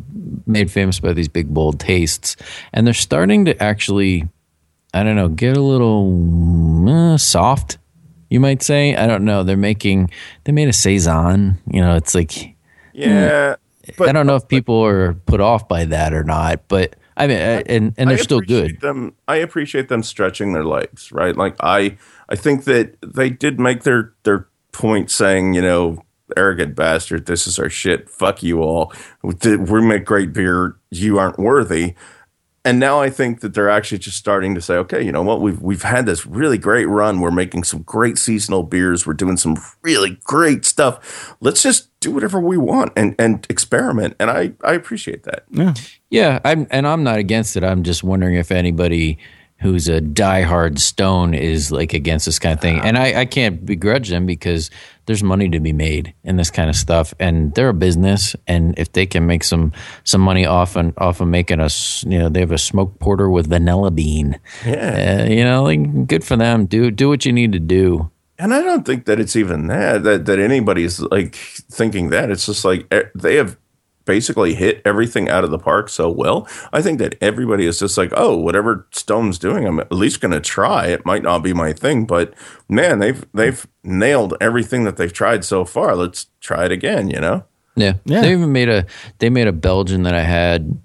made 0.46 0.72
famous 0.72 1.00
by 1.00 1.14
these 1.14 1.28
big, 1.28 1.54
bold 1.54 1.80
tastes. 1.80 2.36
And 2.74 2.86
they're 2.86 2.94
starting 2.94 3.46
to 3.46 3.62
actually, 3.62 4.28
I 4.94 5.04
don't 5.04 5.16
know, 5.16 5.30
get 5.30 5.58
a 5.58 5.62
little 5.62 6.88
uh, 6.90 7.18
soft, 7.18 7.78
you 8.30 8.40
might 8.40 8.62
say. 8.62 8.96
I 8.96 9.08
don't 9.08 9.26
know. 9.26 9.44
They're 9.44 9.58
making, 9.58 10.12
they 10.44 10.52
made 10.52 10.68
a 10.68 10.74
Saison. 10.74 11.58
You 11.72 11.82
know, 11.82 11.96
it's 11.96 12.16
like, 12.16 12.56
Yeah. 12.94 13.56
But 13.98 14.10
I 14.10 14.12
don't 14.14 14.26
know 14.26 14.36
if 14.36 14.48
people 14.48 14.84
are 14.84 15.14
put 15.14 15.42
off 15.42 15.68
by 15.68 15.86
that 15.86 16.14
or 16.14 16.24
not, 16.24 16.68
but 16.68 16.96
I 17.18 17.28
mean, 17.28 17.38
I, 17.38 17.62
and, 17.68 17.94
and 17.98 18.10
they're 18.10 18.18
still 18.18 18.42
good. 18.42 18.82
Them, 18.82 19.14
I 19.28 19.38
appreciate 19.38 19.90
them 19.90 20.02
stretching 20.02 20.54
their 20.54 20.66
legs, 20.66 21.12
right? 21.12 21.36
Like 21.36 21.56
I, 21.60 21.98
I 22.30 22.36
think 22.36 22.64
that 22.66 22.98
they 23.02 23.30
did 23.30 23.60
make 23.60 23.84
their 23.84 24.14
their 24.24 24.48
point, 24.72 25.12
saying, 25.12 25.54
you 25.54 25.62
know, 25.62 26.04
arrogant 26.36 26.76
bastard, 26.76 27.26
this 27.26 27.48
is 27.48 27.60
our 27.60 27.70
shit. 27.70 28.10
Fuck 28.10 28.44
you 28.44 28.62
all. 28.62 28.94
We 29.22 29.82
make 29.82 30.06
great 30.06 30.34
beer. 30.34 30.76
You 30.92 31.20
aren't 31.20 31.40
worthy. 31.40 31.96
And 32.66 32.80
now 32.80 33.00
I 33.00 33.12
think 33.12 33.42
that 33.42 33.54
they're 33.54 33.70
actually 33.70 34.00
just 34.00 34.18
starting 34.18 34.56
to 34.56 34.62
say, 34.62 34.74
okay, 34.78 35.04
you 35.04 35.12
know 35.12 35.22
what? 35.22 35.40
We've 35.40 35.62
we've 35.62 35.84
had 35.84 36.08
this 36.08 36.26
really 36.26 36.58
great 36.58 36.86
run. 36.86 37.20
We're 37.20 37.30
making 37.30 37.64
some 37.64 37.84
great 37.84 38.18
seasonal 38.18 38.64
beers. 38.64 39.06
We're 39.06 39.14
doing 39.14 39.38
some 39.38 39.56
really 39.84 40.18
great 40.24 40.66
stuff. 40.66 41.36
Let's 41.42 41.62
just 41.62 41.90
do 42.00 42.12
whatever 42.12 42.40
we 42.40 42.58
want 42.58 42.92
and 42.96 43.14
and 43.20 43.46
experiment. 43.52 44.16
And 44.20 44.32
I 44.32 44.54
I 44.64 44.74
appreciate 44.74 45.24
that. 45.24 45.44
Yeah, 45.52 45.76
yeah. 46.10 46.40
I'm, 46.44 46.66
and 46.72 46.88
I'm 46.88 47.04
not 47.04 47.20
against 47.20 47.56
it. 47.56 47.64
I'm 47.64 47.84
just 47.84 48.04
wondering 48.04 48.34
if 48.34 48.52
anybody 48.52 49.20
who's 49.66 49.88
a 49.88 50.00
diehard 50.00 50.78
Stone 50.78 51.34
is 51.34 51.72
like 51.72 51.94
against 51.94 52.28
this 52.28 52.38
kind 52.38 52.54
of 52.54 52.62
thing. 52.62 52.80
And 52.82 53.00
I, 53.00 53.22
I 53.22 53.26
can't 53.26 53.66
begrudge 53.66 54.10
them 54.10 54.28
because 54.28 54.70
there's 55.08 55.24
money 55.24 55.50
to 55.50 55.60
be 55.60 55.74
made 55.74 56.14
in 56.24 56.36
this 56.36 56.52
kind 56.52 56.70
of 56.70 56.76
stuff, 56.76 57.16
and 57.20 57.52
they're 57.56 57.70
a 57.70 57.74
business. 57.74 58.36
And 58.46 58.78
if 58.78 58.92
they 58.92 59.08
can 59.08 59.26
make 59.26 59.44
some 59.44 59.72
some 60.04 60.22
money 60.22 60.46
off 60.46 60.76
and 60.76 60.94
off 60.98 61.20
of 61.20 61.28
making 61.28 61.62
us, 61.62 62.04
you 62.04 62.20
know, 62.20 62.30
they 62.30 62.42
have 62.42 62.52
a 62.52 62.60
smoke 62.60 63.00
porter 63.00 63.28
with 63.28 63.48
vanilla 63.48 63.90
bean. 63.90 64.40
Yeah. 64.64 65.24
Uh, 65.26 65.30
you 65.30 65.44
know, 65.44 65.64
like 65.64 66.08
good 66.08 66.24
for 66.24 66.38
them. 66.38 66.68
Do 66.68 66.92
do 66.92 67.10
what 67.10 67.26
you 67.26 67.34
need 67.34 67.52
to 67.54 67.60
do. 67.60 68.12
And 68.38 68.54
I 68.54 68.62
don't 68.62 68.86
think 68.86 69.06
that 69.06 69.20
it's 69.20 69.36
even 69.36 69.66
that 69.68 70.04
that 70.04 70.26
that 70.28 70.40
anybody's 70.40 71.00
like 71.00 71.36
thinking 71.36 72.10
that. 72.12 72.30
It's 72.30 72.46
just 72.46 72.64
like 72.64 72.86
eh, 72.92 73.04
they 73.16 73.36
have 73.38 73.58
basically 74.06 74.54
hit 74.54 74.82
everything 74.86 75.30
out 75.30 75.44
of 75.44 75.52
the 75.52 75.58
park 75.60 75.90
so 75.90 76.10
well. 76.10 76.48
I 76.72 76.82
think 76.82 77.00
that 77.00 77.16
everybody 77.22 77.66
is 77.66 77.80
just 77.80 77.98
like, 77.98 78.12
oh, 78.16 78.38
whatever 78.38 78.88
Stone's 78.92 79.38
doing, 79.40 79.66
I'm 79.68 79.80
at 79.80 79.92
least 79.92 80.22
going 80.22 80.32
to 80.32 80.40
try. 80.40 80.88
It 80.88 81.06
might 81.06 81.24
not 81.24 81.40
be 81.40 81.54
my 81.54 81.74
thing, 81.74 82.06
but 82.06 82.34
man, 82.70 83.00
they've 83.00 83.26
they've 83.34 83.66
nailed 83.84 84.36
everything 84.40 84.84
that 84.86 84.98
they've 84.98 85.12
tried 85.14 85.44
so 85.44 85.66
far. 85.66 85.96
Let's 85.96 86.28
try 86.40 86.66
it 86.66 86.72
again. 86.72 87.10
You 87.10 87.20
know? 87.20 87.44
Yeah. 87.76 87.94
Yeah. 88.06 88.22
They 88.22 88.32
even 88.32 88.52
made 88.52 88.70
a 88.70 88.86
they 89.20 89.30
made 89.30 89.48
a 89.48 89.52
Belgian 89.54 90.04
that 90.04 90.14
I 90.14 90.24
had 90.24 90.80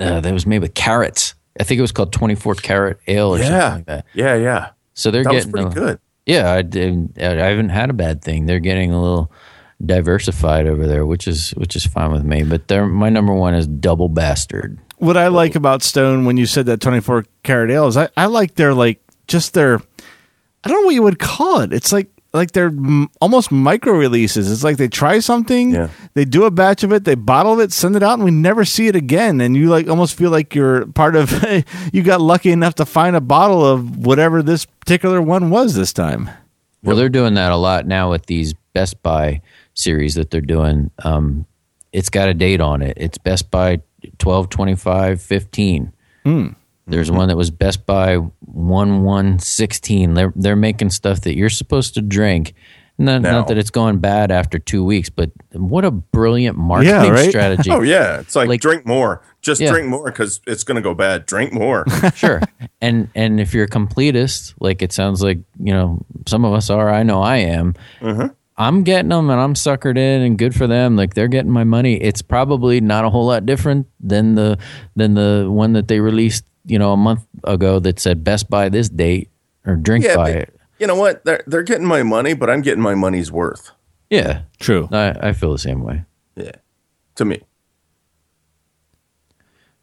uh, 0.00 0.20
that 0.20 0.32
was 0.32 0.46
made 0.46 0.60
with 0.62 0.74
carrots. 0.74 1.34
I 1.60 1.62
think 1.62 1.78
it 1.78 1.82
was 1.82 1.92
called 1.92 2.12
24 2.12 2.56
carat 2.56 2.98
ale 3.06 3.34
or 3.34 3.38
something 3.38 3.54
like 3.56 3.86
that. 3.86 4.06
yeah, 4.14 4.34
yeah. 4.34 4.70
So 4.94 5.10
they're 5.12 5.22
That 5.22 5.34
was 5.34 5.44
getting 5.46 5.52
pretty 5.70 5.80
a- 5.80 5.86
good. 5.86 6.00
Yeah, 6.26 6.50
I, 6.50 6.62
did- 6.62 7.18
I 7.20 7.24
haven't 7.50 7.68
had 7.68 7.90
a 7.90 7.92
bad 7.92 8.22
thing. 8.22 8.46
They're 8.46 8.58
getting 8.58 8.90
a 8.92 9.00
little 9.00 9.30
diversified 9.86 10.66
over 10.66 10.86
there, 10.86 11.04
which 11.06 11.26
is 11.28 11.50
which 11.50 11.76
is 11.76 11.86
fine 11.86 12.12
with 12.12 12.24
me. 12.24 12.42
But 12.42 12.68
they're, 12.68 12.86
my 12.86 13.08
number 13.08 13.32
one 13.34 13.54
is 13.54 13.66
Double 13.66 14.08
Bastard. 14.08 14.78
What 14.98 15.16
I 15.16 15.28
like 15.28 15.54
about 15.54 15.82
Stone 15.82 16.24
when 16.24 16.36
you 16.36 16.46
said 16.46 16.66
that 16.66 16.80
24 16.80 17.24
carat 17.42 17.70
ale 17.70 17.86
is 17.88 17.96
I, 17.96 18.08
I 18.16 18.26
like 18.26 18.54
their 18.54 18.74
like 18.74 19.00
just 19.26 19.54
their 19.54 19.80
I 20.64 20.68
don't 20.68 20.80
know 20.82 20.86
what 20.86 20.94
you 20.94 21.02
would 21.02 21.18
call 21.18 21.60
it. 21.60 21.72
It's 21.72 21.92
like 21.92 22.08
like 22.32 22.50
they're 22.52 22.66
m- 22.66 23.08
almost 23.20 23.52
micro 23.52 23.92
releases. 23.92 24.50
It's 24.50 24.64
like 24.64 24.76
they 24.76 24.88
try 24.88 25.20
something, 25.20 25.70
Yeah. 25.72 25.88
they 26.14 26.24
do 26.24 26.44
a 26.44 26.50
batch 26.50 26.82
of 26.82 26.92
it, 26.92 27.04
they 27.04 27.14
bottle 27.14 27.60
it, 27.60 27.70
send 27.72 27.94
it 27.94 28.02
out, 28.02 28.14
and 28.14 28.24
we 28.24 28.32
never 28.32 28.64
see 28.64 28.88
it 28.88 28.96
again. 28.96 29.40
And 29.40 29.56
you 29.56 29.68
like 29.68 29.88
almost 29.88 30.16
feel 30.16 30.30
like 30.30 30.52
you're 30.54 30.86
part 30.86 31.14
of. 31.16 31.30
you 31.92 32.02
got 32.02 32.20
lucky 32.20 32.50
enough 32.50 32.74
to 32.76 32.86
find 32.86 33.14
a 33.14 33.20
bottle 33.20 33.64
of 33.64 34.04
whatever 34.04 34.42
this 34.42 34.64
particular 34.64 35.22
one 35.22 35.50
was 35.50 35.74
this 35.74 35.92
time. 35.92 36.28
Well, 36.82 36.96
they're 36.96 37.08
doing 37.08 37.34
that 37.34 37.52
a 37.52 37.56
lot 37.56 37.86
now 37.86 38.10
with 38.10 38.26
these 38.26 38.54
Best 38.74 39.00
Buy 39.02 39.40
series 39.74 40.14
that 40.14 40.30
they're 40.30 40.40
doing. 40.40 40.90
Um, 41.02 41.46
it's 41.92 42.10
got 42.10 42.28
a 42.28 42.34
date 42.34 42.60
on 42.60 42.82
it. 42.82 42.94
It's 42.96 43.18
Best 43.18 43.50
Buy 43.50 43.80
12, 44.18 44.48
25, 44.48 45.22
15. 45.22 45.92
There's 46.86 47.10
one 47.10 47.28
that 47.28 47.36
was 47.36 47.50
Best 47.50 47.86
Buy 47.86 48.16
1, 48.16 49.02
1, 49.04 49.38
16. 49.38 50.14
They're, 50.14 50.32
they're 50.36 50.56
making 50.56 50.90
stuff 50.90 51.22
that 51.22 51.36
you're 51.36 51.48
supposed 51.50 51.94
to 51.94 52.02
drink. 52.02 52.54
Not, 52.96 53.22
not 53.22 53.48
that 53.48 53.58
it's 53.58 53.70
going 53.70 53.98
bad 53.98 54.30
after 54.30 54.58
two 54.60 54.84
weeks, 54.84 55.10
but 55.10 55.32
what 55.52 55.84
a 55.84 55.90
brilliant 55.90 56.56
marketing 56.56 57.10
right? 57.10 57.28
strategy. 57.28 57.68
Oh 57.72 57.82
yeah, 57.82 58.20
it's 58.20 58.36
like, 58.36 58.48
Like- 58.48 58.60
drink 58.60 58.86
more. 58.86 59.20
Just 59.42 59.60
Yeah. 59.60 59.70
drink 59.72 59.88
more 59.88 60.04
because 60.04 60.40
it's 60.46 60.62
going 60.62 60.76
to 60.76 60.80
go 60.80 60.94
bad. 60.94 61.26
Drink 61.26 61.52
more. 61.52 61.84
sure 62.14 62.40
and 62.80 63.08
and 63.14 63.40
if 63.40 63.52
you're 63.52 63.64
a 63.64 63.68
completist 63.68 64.54
like 64.60 64.80
it 64.82 64.92
sounds 64.92 65.22
like 65.22 65.38
you 65.58 65.72
know 65.72 66.04
some 66.26 66.44
of 66.44 66.52
us 66.52 66.70
are 66.70 66.90
i 66.90 67.02
know 67.02 67.20
i 67.22 67.36
am 67.36 67.74
i'm 68.56 68.82
getting 68.84 69.08
them 69.08 69.30
and 69.30 69.40
i'm 69.40 69.54
suckered 69.54 69.96
in 69.98 70.22
and 70.22 70.38
good 70.38 70.54
for 70.54 70.66
them 70.66 70.96
like 70.96 71.14
they're 71.14 71.28
getting 71.28 71.50
my 71.50 71.64
money 71.64 71.94
it's 72.00 72.22
probably 72.22 72.80
not 72.80 73.04
a 73.04 73.10
whole 73.10 73.26
lot 73.26 73.44
different 73.46 73.86
than 74.00 74.34
the 74.34 74.58
than 74.96 75.14
the 75.14 75.46
one 75.50 75.72
that 75.72 75.88
they 75.88 76.00
released 76.00 76.44
you 76.64 76.78
know 76.78 76.92
a 76.92 76.96
month 76.96 77.20
ago 77.44 77.78
that 77.80 77.98
said 77.98 78.22
best 78.24 78.48
buy 78.48 78.68
this 78.68 78.88
date 78.88 79.28
or 79.66 79.76
drink 79.76 80.04
yeah, 80.04 80.16
by 80.16 80.30
but 80.32 80.36
it 80.42 80.56
you 80.80 80.88
know 80.88 80.96
what? 80.96 81.24
They're 81.24 81.42
they're 81.46 81.62
getting 81.62 81.86
my 81.86 82.02
money, 82.02 82.34
but 82.34 82.50
I'm 82.50 82.60
getting 82.60 82.82
my 82.82 82.96
money's 82.96 83.30
worth. 83.30 83.70
yeah 84.10 84.42
True. 84.58 84.88
I, 84.90 85.28
I 85.28 85.32
feel 85.32 85.52
the 85.52 85.58
same 85.58 85.82
way 85.82 86.04
Yeah, 86.36 86.50
to 87.14 87.24
me. 87.24 87.40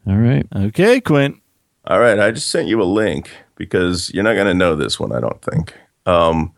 all 0.08 0.18
right 0.18 0.46
Okay, 0.56 1.00
Quint. 1.02 1.38
All 1.86 2.00
right, 2.00 2.20
I 2.20 2.32
just 2.32 2.50
sent 2.52 2.68
you 2.68 2.82
a 2.82 2.84
link 2.86 3.32
because 3.56 4.12
you're 4.14 4.24
not 4.24 4.34
going 4.36 4.48
to 4.48 4.54
know 4.54 4.76
this 4.76 5.00
one, 5.00 5.12
I 5.12 5.20
don't 5.20 5.42
think. 5.42 5.74
Um, 6.06 6.54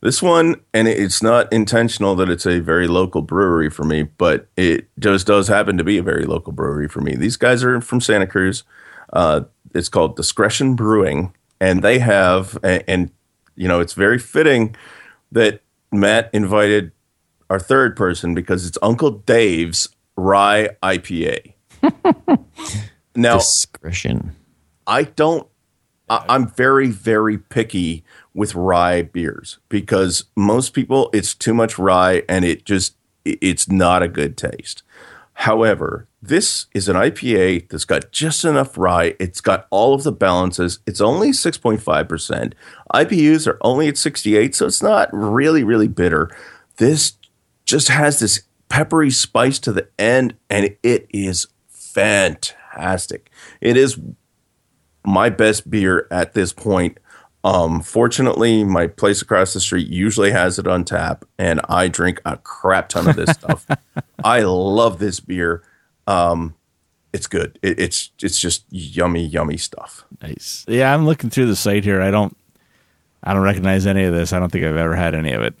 this 0.00 0.22
one, 0.22 0.60
and 0.74 0.86
it's 0.86 1.22
not 1.22 1.52
intentional 1.52 2.14
that 2.16 2.28
it's 2.28 2.46
a 2.46 2.60
very 2.60 2.86
local 2.86 3.22
brewery 3.22 3.70
for 3.70 3.84
me, 3.84 4.04
but 4.04 4.48
it 4.56 4.88
just 4.98 5.26
does 5.26 5.48
happen 5.48 5.78
to 5.78 5.84
be 5.84 5.98
a 5.98 6.02
very 6.02 6.24
local 6.24 6.52
brewery 6.52 6.88
for 6.88 7.00
me. 7.00 7.14
These 7.14 7.36
guys 7.36 7.64
are 7.64 7.80
from 7.80 8.00
Santa 8.00 8.26
Cruz. 8.26 8.64
Uh, 9.12 9.42
it's 9.74 9.88
called 9.88 10.16
Discretion 10.16 10.74
Brewing, 10.74 11.34
and 11.60 11.82
they 11.82 11.98
have, 11.98 12.58
and, 12.62 12.84
and 12.86 13.10
you 13.56 13.68
know, 13.68 13.80
it's 13.80 13.94
very 13.94 14.18
fitting 14.18 14.76
that 15.32 15.62
Matt 15.92 16.30
invited 16.32 16.92
our 17.48 17.58
third 17.58 17.96
person 17.96 18.34
because 18.34 18.66
it's 18.66 18.78
Uncle 18.82 19.10
Dave's 19.10 19.88
Rye 20.16 20.70
IPA. 20.82 21.54
now, 23.14 23.38
discretion 23.38 24.34
I 24.86 25.04
don't. 25.04 25.46
I, 26.08 26.24
I'm 26.28 26.48
very, 26.48 26.88
very 26.88 27.38
picky 27.38 28.04
with 28.36 28.54
rye 28.54 29.02
beers 29.02 29.58
because 29.70 30.24
most 30.36 30.74
people, 30.74 31.10
it's 31.12 31.34
too 31.34 31.54
much 31.54 31.78
rye 31.78 32.22
and 32.28 32.44
it 32.44 32.64
just, 32.64 32.94
it's 33.24 33.68
not 33.68 34.02
a 34.02 34.08
good 34.08 34.36
taste. 34.36 34.82
However, 35.40 36.06
this 36.22 36.66
is 36.72 36.88
an 36.88 36.96
IPA 36.96 37.68
that's 37.68 37.84
got 37.84 38.12
just 38.12 38.44
enough 38.44 38.76
rye. 38.78 39.14
It's 39.18 39.40
got 39.40 39.66
all 39.70 39.94
of 39.94 40.02
the 40.02 40.12
balances. 40.12 40.80
It's 40.86 41.00
only 41.00 41.30
6.5%. 41.30 42.52
IBUs 42.94 43.46
are 43.46 43.58
only 43.62 43.88
at 43.88 43.98
68, 43.98 44.54
so 44.54 44.66
it's 44.66 44.82
not 44.82 45.08
really, 45.12 45.64
really 45.64 45.88
bitter. 45.88 46.30
This 46.76 47.14
just 47.64 47.88
has 47.88 48.18
this 48.18 48.42
peppery 48.68 49.10
spice 49.10 49.58
to 49.60 49.72
the 49.72 49.88
end, 49.98 50.34
and 50.50 50.76
it 50.82 51.06
is 51.10 51.48
fantastic. 51.68 53.30
It 53.60 53.76
is 53.76 53.98
my 55.04 55.30
best 55.30 55.70
beer 55.70 56.06
at 56.10 56.34
this 56.34 56.52
point. 56.52 56.98
Um, 57.44 57.80
fortunately, 57.80 58.64
my 58.64 58.88
place 58.88 59.22
across 59.22 59.52
the 59.52 59.60
street 59.60 59.86
usually 59.88 60.32
has 60.32 60.58
it 60.58 60.66
on 60.66 60.84
tap, 60.84 61.24
and 61.38 61.60
I 61.68 61.88
drink 61.88 62.20
a 62.24 62.36
crap 62.38 62.88
ton 62.88 63.08
of 63.08 63.16
this 63.16 63.30
stuff. 63.30 63.66
I 64.24 64.40
love 64.40 64.98
this 64.98 65.20
beer. 65.20 65.62
Um, 66.06 66.56
it's 67.12 67.26
good. 67.26 67.58
It, 67.62 67.78
it's 67.78 68.10
it's 68.20 68.40
just 68.40 68.64
yummy, 68.70 69.24
yummy 69.24 69.56
stuff. 69.56 70.04
Nice. 70.20 70.64
Yeah, 70.68 70.92
I'm 70.92 71.06
looking 71.06 71.30
through 71.30 71.46
the 71.46 71.56
site 71.56 71.84
here. 71.84 72.02
I 72.02 72.10
don't, 72.10 72.36
I 73.22 73.32
don't 73.32 73.42
recognize 73.42 73.86
any 73.86 74.04
of 74.04 74.12
this. 74.12 74.32
I 74.32 74.38
don't 74.38 74.50
think 74.50 74.64
I've 74.64 74.76
ever 74.76 74.96
had 74.96 75.14
any 75.14 75.32
of 75.32 75.42
it. 75.42 75.54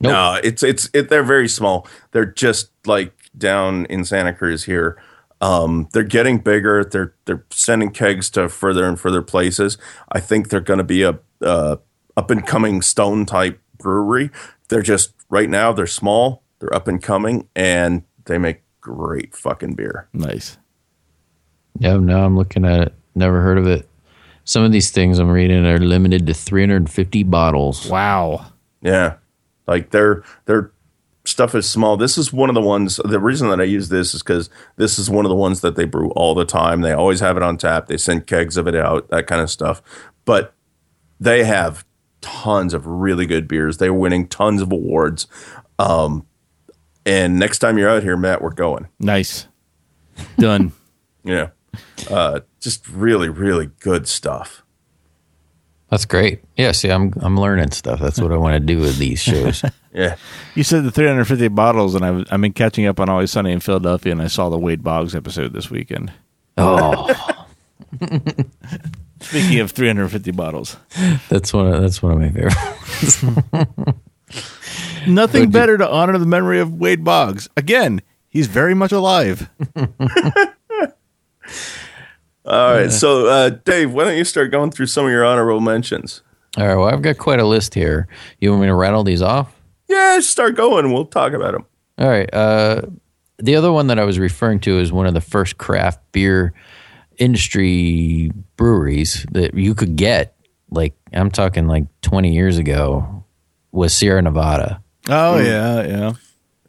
Nope. 0.00 0.12
No, 0.12 0.40
it's 0.42 0.62
it's 0.62 0.88
it, 0.92 1.08
they're 1.08 1.22
very 1.22 1.48
small. 1.48 1.88
They're 2.12 2.26
just 2.26 2.70
like 2.84 3.12
down 3.36 3.86
in 3.86 4.04
Santa 4.04 4.32
Cruz 4.32 4.64
here. 4.64 5.02
Um, 5.40 5.88
they're 5.92 6.02
getting 6.02 6.38
bigger. 6.38 6.84
They're 6.84 7.14
they're 7.26 7.44
sending 7.50 7.90
kegs 7.90 8.30
to 8.30 8.48
further 8.48 8.84
and 8.84 8.98
further 8.98 9.22
places. 9.22 9.76
I 10.10 10.20
think 10.20 10.48
they're 10.48 10.60
going 10.60 10.78
to 10.78 10.84
be 10.84 11.02
a 11.02 11.18
uh, 11.42 11.76
up 12.16 12.30
and 12.30 12.46
coming 12.46 12.82
stone 12.82 13.26
type 13.26 13.60
brewery. 13.78 14.30
They're 14.68 14.82
just 14.82 15.12
right 15.28 15.48
now 15.48 15.72
they're 15.72 15.86
small. 15.86 16.42
They're 16.58 16.74
up 16.74 16.88
and 16.88 17.02
coming, 17.02 17.48
and 17.54 18.02
they 18.24 18.38
make 18.38 18.62
great 18.80 19.36
fucking 19.36 19.74
beer. 19.74 20.08
Nice. 20.12 20.56
Yeah, 21.78 21.98
now 21.98 22.24
I'm 22.24 22.36
looking 22.36 22.64
at 22.64 22.80
it. 22.80 22.94
Never 23.14 23.42
heard 23.42 23.58
of 23.58 23.66
it. 23.66 23.88
Some 24.44 24.62
of 24.62 24.72
these 24.72 24.90
things 24.90 25.18
I'm 25.18 25.28
reading 25.28 25.66
are 25.66 25.78
limited 25.78 26.26
to 26.28 26.34
350 26.34 27.24
bottles. 27.24 27.88
Wow. 27.90 28.46
Yeah, 28.80 29.16
like 29.66 29.90
their 29.90 30.22
their 30.46 30.70
stuff 31.28 31.54
is 31.54 31.68
small. 31.68 31.96
This 31.96 32.16
is 32.18 32.32
one 32.32 32.48
of 32.48 32.54
the 32.54 32.60
ones. 32.60 33.00
The 33.04 33.20
reason 33.20 33.48
that 33.50 33.60
I 33.60 33.64
use 33.64 33.88
this 33.88 34.14
is 34.14 34.22
because 34.22 34.50
this 34.76 34.98
is 34.98 35.10
one 35.10 35.24
of 35.24 35.30
the 35.30 35.36
ones 35.36 35.60
that 35.60 35.76
they 35.76 35.84
brew 35.84 36.10
all 36.10 36.34
the 36.34 36.44
time. 36.44 36.80
They 36.80 36.92
always 36.92 37.20
have 37.20 37.36
it 37.36 37.42
on 37.42 37.58
tap. 37.58 37.86
They 37.86 37.96
send 37.96 38.26
kegs 38.26 38.56
of 38.56 38.66
it 38.66 38.74
out, 38.74 39.08
that 39.10 39.26
kind 39.26 39.40
of 39.40 39.50
stuff. 39.50 39.82
But 40.24 40.54
they 41.20 41.44
have 41.44 41.84
tons 42.20 42.74
of 42.74 42.86
really 42.86 43.26
good 43.26 43.48
beers. 43.48 43.78
They're 43.78 43.94
winning 43.94 44.28
tons 44.28 44.62
of 44.62 44.72
awards. 44.72 45.26
Um, 45.78 46.26
and 47.04 47.38
next 47.38 47.58
time 47.58 47.78
you're 47.78 47.88
out 47.88 48.02
here, 48.02 48.16
Matt, 48.16 48.42
we're 48.42 48.50
going. 48.50 48.88
Nice. 48.98 49.46
Done. 50.38 50.72
Yeah, 51.26 51.48
uh, 52.08 52.40
just 52.60 52.88
really, 52.88 53.28
really 53.28 53.70
good 53.80 54.06
stuff. 54.06 54.62
That's 55.90 56.04
great. 56.04 56.44
Yeah, 56.56 56.70
see, 56.70 56.88
I'm 56.88 57.12
I'm 57.16 57.36
learning 57.36 57.72
stuff. 57.72 57.98
That's 57.98 58.20
what 58.20 58.30
I 58.30 58.36
want 58.36 58.54
to 58.54 58.60
do 58.60 58.78
with 58.78 58.96
these 58.98 59.20
shows. 59.20 59.64
Yeah. 59.96 60.16
You 60.54 60.62
said 60.62 60.84
the 60.84 60.90
350 60.90 61.48
bottles, 61.48 61.94
and 61.94 62.04
I've, 62.04 62.26
I've 62.30 62.40
been 62.40 62.52
catching 62.52 62.84
up 62.84 63.00
on 63.00 63.08
Always 63.08 63.30
Sunny 63.30 63.50
in 63.50 63.60
Philadelphia, 63.60 64.12
and 64.12 64.20
I 64.20 64.26
saw 64.26 64.50
the 64.50 64.58
Wade 64.58 64.84
Boggs 64.84 65.14
episode 65.14 65.54
this 65.54 65.70
weekend. 65.70 66.12
oh, 66.58 67.08
Speaking 69.20 69.60
of 69.60 69.70
350 69.70 70.30
bottles, 70.32 70.76
that's 71.30 71.54
one. 71.54 71.72
Of, 71.72 71.80
that's 71.80 72.02
one 72.02 72.12
of 72.12 72.18
my 72.18 72.28
favorite. 72.30 73.94
nothing 75.08 75.50
better 75.50 75.78
to 75.78 75.90
honor 75.90 76.18
the 76.18 76.26
memory 76.26 76.60
of 76.60 76.74
Wade 76.74 77.02
Boggs. 77.02 77.48
Again, 77.56 78.02
he's 78.28 78.48
very 78.48 78.74
much 78.74 78.92
alive. 78.92 79.48
All 82.44 82.74
right. 82.74 82.92
So, 82.92 83.26
uh, 83.26 83.48
Dave, 83.64 83.94
why 83.94 84.04
don't 84.04 84.18
you 84.18 84.24
start 84.24 84.50
going 84.50 84.70
through 84.70 84.86
some 84.86 85.06
of 85.06 85.10
your 85.10 85.24
honorable 85.24 85.60
mentions? 85.60 86.20
All 86.58 86.66
right. 86.66 86.76
Well, 86.76 86.88
I've 86.88 87.02
got 87.02 87.16
quite 87.16 87.40
a 87.40 87.46
list 87.46 87.72
here. 87.72 88.06
You 88.38 88.50
want 88.50 88.60
me 88.60 88.66
to 88.68 88.74
rattle 88.74 89.02
these 89.02 89.22
off? 89.22 89.55
Yeah, 89.88 90.20
start 90.20 90.56
going. 90.56 90.92
We'll 90.92 91.06
talk 91.06 91.32
about 91.32 91.52
them. 91.52 91.66
All 91.98 92.08
right. 92.08 92.32
Uh, 92.32 92.82
the 93.38 93.56
other 93.56 93.72
one 93.72 93.88
that 93.88 93.98
I 93.98 94.04
was 94.04 94.18
referring 94.18 94.60
to 94.60 94.78
is 94.78 94.92
one 94.92 95.06
of 95.06 95.14
the 95.14 95.20
first 95.20 95.58
craft 95.58 96.00
beer 96.12 96.52
industry 97.18 98.30
breweries 98.56 99.26
that 99.32 99.54
you 99.54 99.74
could 99.74 99.96
get. 99.96 100.36
Like 100.70 100.94
I'm 101.12 101.30
talking 101.30 101.66
like 101.66 101.84
20 102.02 102.32
years 102.34 102.58
ago, 102.58 103.24
was 103.72 103.94
Sierra 103.94 104.22
Nevada. 104.22 104.82
Oh, 105.08 105.38
yeah, 105.38 105.86
yeah. 105.86 106.12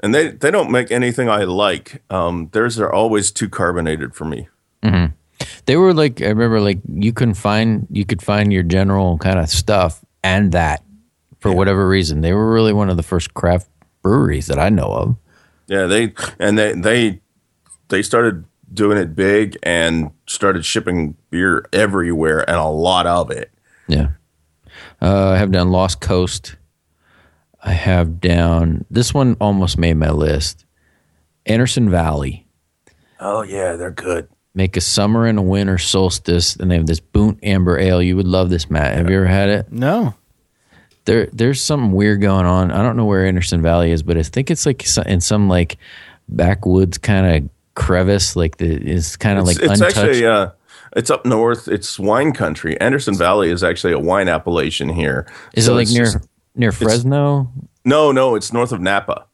And 0.01 0.13
they, 0.13 0.30
they 0.30 0.51
don't 0.51 0.70
make 0.70 0.91
anything 0.91 1.28
I 1.30 1.45
like. 1.45 2.03
Um, 2.09 2.49
theirs 2.51 2.80
are 2.80 2.91
always 2.91 3.32
too 3.32 3.49
carbonated 3.49 4.13
for 4.13 4.26
me. 4.26 4.47
They 5.65 5.76
were 5.76 5.93
like 5.93 6.22
I 6.22 6.28
remember 6.28 6.59
like 6.61 6.80
you 6.88 7.13
couldn't 7.13 7.36
find 7.36 7.88
you 7.91 8.05
could 8.05 8.22
find 8.22 8.51
your 8.53 8.63
general 8.63 9.18
kind 9.18 9.38
of 9.38 9.49
stuff 9.49 10.03
and 10.24 10.51
that 10.53 10.84
for 11.39 11.51
whatever 11.53 11.88
reason. 11.88 12.21
They 12.21 12.33
were 12.33 12.51
really 12.51 12.73
one 12.73 12.89
of 12.89 12.97
the 12.97 13.03
first 13.03 13.33
craft 13.33 13.69
breweries 14.01 14.47
that 14.47 14.59
I 14.59 14.69
know 14.69 14.85
of. 14.85 15.15
Yeah, 15.67 15.85
they 15.85 16.13
and 16.39 16.57
they 16.57 16.73
they 16.73 17.21
they 17.89 18.01
started 18.01 18.45
doing 18.73 18.97
it 18.97 19.15
big 19.15 19.57
and 19.63 20.11
started 20.27 20.65
shipping 20.65 21.15
beer 21.29 21.65
everywhere 21.71 22.47
and 22.49 22.57
a 22.57 22.67
lot 22.67 23.05
of 23.05 23.31
it. 23.31 23.51
Yeah. 23.88 24.09
Uh, 25.01 25.29
I 25.29 25.38
have 25.38 25.51
down 25.51 25.71
Lost 25.71 26.01
Coast. 26.01 26.55
I 27.63 27.71
have 27.71 28.19
down 28.19 28.85
this 28.89 29.13
one 29.13 29.35
almost 29.39 29.77
made 29.77 29.95
my 29.95 30.11
list. 30.11 30.65
Anderson 31.45 31.89
Valley. 31.89 32.47
Oh 33.19 33.41
yeah, 33.41 33.75
they're 33.75 33.91
good. 33.91 34.29
Make 34.53 34.77
a 34.77 34.81
summer 34.81 35.25
and 35.25 35.38
a 35.38 35.41
winter 35.41 35.77
solstice, 35.77 36.55
and 36.55 36.71
they 36.71 36.75
have 36.75 36.88
this 36.88 36.99
Boont 36.99 37.39
Amber 37.43 37.77
Ale. 37.77 38.01
You 38.01 38.15
would 38.15 38.27
love 38.27 38.49
this, 38.49 38.69
Matt. 38.69 38.95
Have 38.95 39.09
you 39.09 39.17
ever 39.17 39.27
had 39.27 39.49
it? 39.49 39.71
No. 39.71 40.15
There, 41.08 41.28
there's 41.34 41.62
something 41.64 41.93
weird 41.93 42.22
going 42.22 42.45
on. 42.45 42.70
I 42.72 42.84
don't 42.84 42.97
know 42.97 43.05
where 43.05 43.26
Anderson 43.26 43.62
Valley 43.62 43.91
is, 43.91 44.03
but 44.03 44.18
I 44.18 44.24
think 44.24 44.51
it's 44.51 44.66
like 44.66 44.86
in 45.08 45.22
some 45.22 45.47
like 45.49 45.78
backwoods 46.28 46.97
kind 46.97 47.45
of 47.45 47.49
crevice. 47.76 48.36
Like 48.36 48.58
the 48.58 48.68
it's 48.76 49.16
kind 49.16 49.39
of 49.39 49.45
like 49.45 49.58
it's 49.58 49.72
untouched. 49.72 49.97
actually 49.97 50.26
uh, 50.26 50.49
it's 50.95 51.10
up 51.10 51.26
north. 51.26 51.68
It's 51.68 51.97
wine 51.97 52.34
country. 52.34 52.80
Anderson 52.82 53.16
Valley 53.18 53.49
is 53.49 53.64
actually 53.64 53.93
a 53.93 53.99
wine 53.99 54.28
appellation 54.28 54.89
here. 54.89 55.26
is 55.53 55.66
So 55.66 55.74
it 55.74 55.76
like 55.76 55.88
near 55.89 56.05
just- 56.05 56.28
near 56.55 56.72
Fresno? 56.72 57.51
no, 57.86 58.12
no, 58.12 58.36
it's 58.36 58.51
north 58.51 58.72
of 58.72 58.82
Napa. 58.82 59.26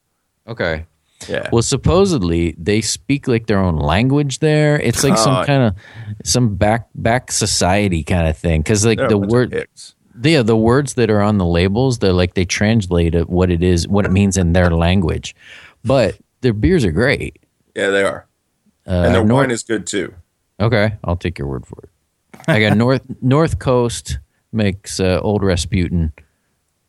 Okay. 0.47 0.86
Yeah. 1.30 1.47
Well, 1.53 1.61
supposedly 1.61 2.53
they 2.57 2.82
speak 2.82 3.28
like 3.30 3.47
their 3.47 3.57
own 3.59 3.78
language 3.78 4.39
there. 4.39 4.80
It's 4.80 5.03
like 5.05 5.17
some 5.17 5.38
Oh. 5.38 5.45
kind 5.45 5.63
of 5.63 5.76
some 6.26 6.55
back 6.55 6.89
back 6.95 7.32
society 7.32 8.03
kind 8.03 8.28
of 8.28 8.38
thing. 8.38 8.61
Because 8.61 8.86
like 8.86 8.99
the 9.09 9.17
word. 9.17 9.67
Yeah, 10.22 10.41
the 10.41 10.57
words 10.57 10.93
that 10.95 11.09
are 11.09 11.22
on 11.22 11.38
the 11.38 11.45
labels, 11.45 11.99
they're 11.99 12.14
like 12.14 12.34
they 12.34 12.45
translate 12.45 13.16
it 13.16 13.30
what 13.30 13.49
it 13.49 13.64
is, 13.64 13.88
what 13.88 14.05
it 14.05 14.11
means 14.11 14.38
in 14.38 14.53
their 14.53 14.70
language. 14.70 15.36
But 15.84 16.18
their 16.41 16.53
beers 16.53 16.86
are 16.86 16.91
great. 16.91 17.39
Yeah, 17.76 17.89
they 17.89 18.03
are. 18.03 18.28
Uh, 18.88 18.91
and 18.91 19.16
their 19.16 19.24
North- 19.24 19.43
wine 19.45 19.51
is 19.51 19.64
good 19.64 19.88
too. 19.88 20.14
Okay, 20.59 20.97
I'll 21.03 21.16
take 21.16 21.39
your 21.39 21.47
word 21.47 21.66
for 21.66 21.80
it. 21.84 21.89
I 22.47 22.59
got 22.59 22.78
North 22.78 23.01
North 23.22 23.59
Coast 23.59 24.20
makes 24.51 24.99
uh, 24.99 25.20
Old 25.22 25.43
Rasputin. 25.43 26.14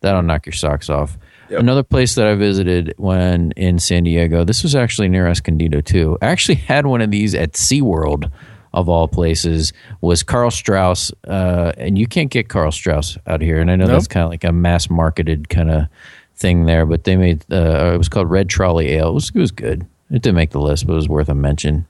That'll 0.01 0.21
knock 0.21 0.45
your 0.45 0.53
socks 0.53 0.89
off. 0.89 1.17
Yep. 1.49 1.59
Another 1.59 1.83
place 1.83 2.15
that 2.15 2.27
I 2.27 2.35
visited 2.35 2.93
when 2.97 3.51
in 3.51 3.79
San 3.79 4.03
Diego. 4.03 4.43
This 4.43 4.63
was 4.63 4.75
actually 4.75 5.09
near 5.09 5.27
Escondido 5.27 5.81
too. 5.81 6.17
I 6.21 6.27
actually 6.27 6.55
had 6.55 6.85
one 6.85 7.01
of 7.01 7.11
these 7.11 7.33
at 7.35 7.53
SeaWorld 7.53 8.31
of 8.75 8.87
all 8.89 9.07
places. 9.07 9.73
Was 10.01 10.21
Karl 10.21 10.51
Strauss, 10.51 11.11
uh, 11.27 11.71
and 11.77 11.97
you 11.97 12.05
can't 12.05 12.29
get 12.29 12.49
Karl 12.49 12.71
Strauss 12.71 13.17
out 13.25 13.41
here. 13.41 13.59
And 13.59 13.71
I 13.71 13.75
know 13.75 13.87
that's 13.87 14.07
kind 14.07 14.23
of 14.23 14.29
like 14.29 14.43
a 14.43 14.51
mass 14.51 14.89
marketed 14.89 15.49
kind 15.49 15.71
of 15.71 15.87
thing 16.35 16.65
there. 16.65 16.85
But 16.85 17.05
they 17.05 17.15
made 17.15 17.43
uh, 17.51 17.91
it 17.93 17.97
was 17.97 18.09
called 18.09 18.29
Red 18.29 18.49
Trolley 18.49 18.89
Ale. 18.91 19.09
It 19.09 19.13
was, 19.13 19.29
it 19.33 19.39
was 19.39 19.51
good. 19.51 19.87
It 20.11 20.21
didn't 20.21 20.35
make 20.35 20.51
the 20.51 20.59
list, 20.61 20.85
but 20.85 20.93
it 20.93 20.97
was 20.97 21.09
worth 21.09 21.29
a 21.29 21.33
mention. 21.35 21.87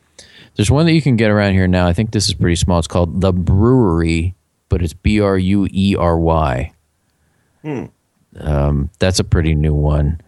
There's 0.56 0.72
one 0.72 0.86
that 0.86 0.94
you 0.94 1.02
can 1.02 1.18
get 1.18 1.30
around 1.32 1.52
here 1.54 1.68
now. 1.68 1.86
I 1.86 1.92
think 1.92 2.12
this 2.12 2.30
is 2.30 2.34
pretty 2.34 2.56
small. 2.56 2.80
It's 2.80 2.88
called 2.88 3.20
The 3.20 3.34
Brewery, 3.34 4.36
but 4.70 4.82
it's 4.82 4.94
B 4.94 5.20
R 5.20 5.38
U 5.38 5.68
E 5.70 5.96
R 6.00 6.18
Y. 6.18 6.72
Um, 8.40 8.90
that's 9.00 9.20
a 9.20 9.24
pretty 9.24 9.56
new 9.56 9.74
one. 9.74 10.22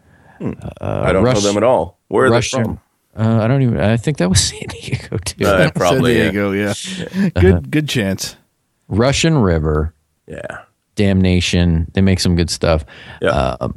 I 0.81 1.11
don't 1.13 1.23
Rush- 1.23 1.35
know 1.35 1.41
them 1.41 1.57
at 1.57 1.63
all. 1.63 1.97
Where 2.09 2.25
are 2.25 2.31
Russian. 2.31 2.59
they 2.59 2.63
from? 2.65 2.81
Uh, 3.17 3.39
I 3.41 3.47
don't 3.47 3.61
even. 3.63 3.79
I 3.79 3.97
think 3.97 4.17
that 4.17 4.29
was 4.29 4.39
San 4.49 4.67
Diego 4.69 5.17
too. 5.17 5.45
Uh, 5.45 5.71
probably. 5.71 6.15
San. 6.15 6.33
Diego, 6.33 6.51
yeah. 6.51 6.73
Good, 7.31 7.71
good 7.71 7.89
chance. 7.89 8.35
Russian 8.87 9.37
River, 9.39 9.93
yeah. 10.27 10.63
Damnation. 10.95 11.89
They 11.93 12.01
make 12.01 12.19
some 12.19 12.35
good 12.35 12.49
stuff. 12.49 12.85
Yeah. 13.21 13.29
Uh, 13.29 13.69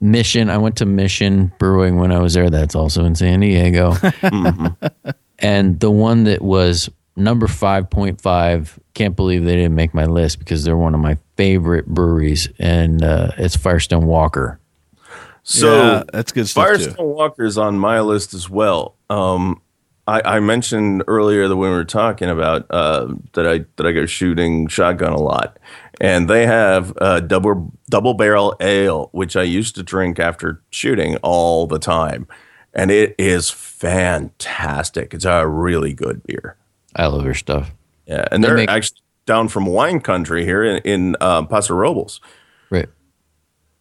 Mission. 0.00 0.50
I 0.50 0.58
went 0.58 0.76
to 0.78 0.86
Mission 0.86 1.52
Brewing 1.58 1.96
when 1.96 2.12
I 2.12 2.18
was 2.18 2.34
there. 2.34 2.50
That's 2.50 2.74
also 2.74 3.04
in 3.04 3.14
San 3.14 3.40
Diego. 3.40 3.94
And 5.38 5.80
the 5.80 5.90
one 5.90 6.24
that 6.24 6.42
was 6.42 6.88
number 7.16 7.46
5.5, 7.46 8.78
can't 8.94 9.16
believe 9.16 9.44
they 9.44 9.56
didn't 9.56 9.74
make 9.74 9.92
my 9.92 10.04
list 10.04 10.38
because 10.38 10.64
they're 10.64 10.76
one 10.76 10.94
of 10.94 11.00
my 11.00 11.18
favorite 11.36 11.86
breweries, 11.86 12.48
and 12.58 13.02
uh, 13.02 13.32
it's 13.36 13.56
Firestone 13.56 14.06
Walker. 14.06 14.60
So 15.46 15.76
yeah, 15.76 16.02
that's 16.12 16.32
good 16.32 16.48
stuff 16.48 16.64
Firestone 16.64 16.96
too. 16.96 17.02
Walker 17.04 17.44
is 17.44 17.58
on 17.58 17.78
my 17.78 18.00
list 18.00 18.32
as 18.34 18.48
well. 18.48 18.96
Um, 19.10 19.60
I, 20.06 20.20
I 20.36 20.40
mentioned 20.40 21.04
earlier 21.06 21.48
that 21.48 21.56
when 21.56 21.70
we 21.70 21.76
were 21.76 21.84
talking 21.84 22.28
about 22.28 22.66
uh, 22.70 23.14
that 23.34 23.46
I 23.46 23.64
that 23.76 23.86
I 23.86 23.92
go 23.92 24.06
shooting 24.06 24.68
shotgun 24.68 25.12
a 25.12 25.20
lot, 25.20 25.58
and 26.00 26.28
they 26.28 26.46
have 26.46 26.92
a 26.96 27.20
double 27.20 27.72
double 27.90 28.14
barrel 28.14 28.56
ale, 28.60 29.08
which 29.12 29.36
I 29.36 29.42
used 29.42 29.74
to 29.76 29.82
drink 29.82 30.18
after 30.18 30.62
shooting 30.70 31.16
all 31.18 31.66
the 31.66 31.78
time, 31.78 32.26
and 32.72 32.90
it 32.90 33.14
is 33.18 33.50
fantastic. 33.50 35.14
It's 35.14 35.24
a 35.24 35.46
really 35.46 35.92
good 35.92 36.22
beer. 36.24 36.56
I 36.96 37.06
love 37.06 37.24
your 37.24 37.34
stuff. 37.34 37.70
Yeah, 38.06 38.26
and 38.30 38.42
They 38.42 38.48
they're 38.48 38.56
make- 38.56 38.68
actually 38.70 39.00
down 39.26 39.48
from 39.48 39.66
wine 39.66 40.00
country 40.00 40.44
here 40.44 40.62
in, 40.62 40.78
in 40.84 41.16
uh, 41.20 41.44
Paso 41.46 41.74
Robles. 41.74 42.20
Right. 42.70 42.88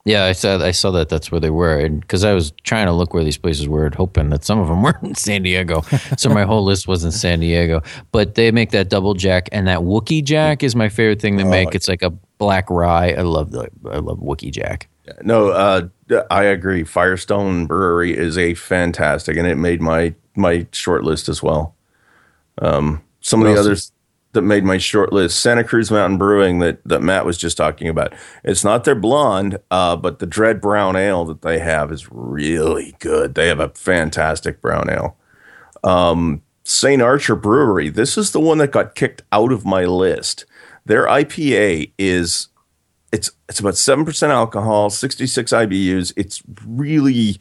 Yeah, 0.06 0.26
I 0.26 0.34
saw 0.34 0.58
I 0.60 0.72
saw 0.72 0.92
that 0.92 1.08
that's 1.08 1.32
where 1.32 1.40
they 1.40 1.50
were, 1.50 1.88
because 1.88 2.26
I 2.26 2.34
was 2.34 2.52
trying 2.64 2.88
to 2.88 2.92
look 2.92 3.14
where 3.14 3.24
these 3.24 3.38
places 3.38 3.70
were, 3.70 3.90
hoping 3.96 4.30
that 4.32 4.44
some 4.44 4.60
of 4.60 4.68
them 4.68 4.82
weren't 4.84 5.02
in 5.04 5.16
San 5.16 5.44
Diego. 5.44 5.82
so 6.18 6.30
my 6.30 6.44
whole 6.44 6.64
list 6.64 6.88
was 6.88 7.06
in 7.06 7.12
San 7.12 7.40
Diego. 7.40 7.82
But 8.12 8.36
they 8.36 8.52
make 8.52 8.72
that 8.72 8.90
double 8.90 9.14
jack, 9.14 9.48
and 9.54 9.68
that 9.68 9.80
Wookey 9.80 10.24
Jack 10.24 10.62
is 10.62 10.76
my 10.76 10.90
favorite 10.90 11.22
thing 11.22 11.36
Oh, 11.36 11.38
they 11.44 11.50
make. 11.50 11.74
It's 11.74 11.88
like 11.88 12.02
a 12.02 12.10
black 12.38 12.70
rye. 12.70 13.14
I 13.14 13.22
love 13.22 13.52
the 13.52 13.70
I 13.90 14.00
love 14.00 14.20
Wookey 14.20 14.52
Jack. 14.52 14.90
No, 15.22 15.50
uh, 15.50 15.88
I 16.30 16.44
agree. 16.44 16.84
Firestone 16.84 17.66
Brewery 17.66 18.16
is 18.18 18.38
a 18.38 18.56
fantastic, 18.56 19.38
and 19.38 19.48
it 19.48 19.56
made 19.56 19.82
my 19.82 20.16
my 20.36 20.68
short 20.74 21.06
list 21.06 21.30
as 21.30 21.42
well. 21.42 21.76
Um, 22.58 23.02
some 23.22 23.40
What 23.40 23.50
of 23.50 23.56
the 23.56 23.62
others 23.62 23.94
that 24.34 24.42
made 24.42 24.64
my 24.64 24.78
short 24.78 25.14
list, 25.14 25.40
Santa 25.40 25.64
Cruz 25.64 25.90
Mountain 25.90 26.18
Brewing, 26.18 26.60
that 26.60 26.84
that 26.86 27.02
Matt 27.02 27.26
was 27.26 27.38
just 27.38 27.58
talking 27.58 27.88
about. 27.88 28.14
It's 28.44 28.64
not 28.64 28.84
their 28.84 28.96
blonde, 28.96 29.60
uh, 29.72 29.96
but 29.96 30.20
the 30.20 30.26
Dread 30.26 30.60
Brown 30.60 30.96
Ale 30.96 31.26
that 31.26 31.42
they 31.42 31.60
have 31.60 31.92
is 31.92 32.12
really 32.12 32.96
good. 33.00 33.36
They 33.36 33.48
have 33.48 33.60
a 33.60 33.70
fantastic 33.70 34.62
brown 34.62 34.90
ale. 34.90 35.18
Um, 35.84 36.42
St. 36.64 37.02
Archer 37.02 37.36
Brewery. 37.36 37.90
This 37.90 38.18
is 38.18 38.32
the 38.32 38.40
one 38.40 38.58
that 38.60 38.72
got 38.72 38.96
kicked 38.96 39.22
out 39.32 39.52
of 39.52 39.66
my 39.66 39.86
list. 39.86 40.46
Their 40.86 41.06
IPA 41.06 41.92
is 41.98 42.50
it's 43.12 43.32
it's 43.48 43.60
about 43.60 43.78
seven 43.78 44.04
percent 44.06 44.32
alcohol, 44.32 44.90
sixty 44.90 45.28
six 45.28 45.52
IBUs. 45.52 46.14
It's 46.18 46.42
really 46.66 47.38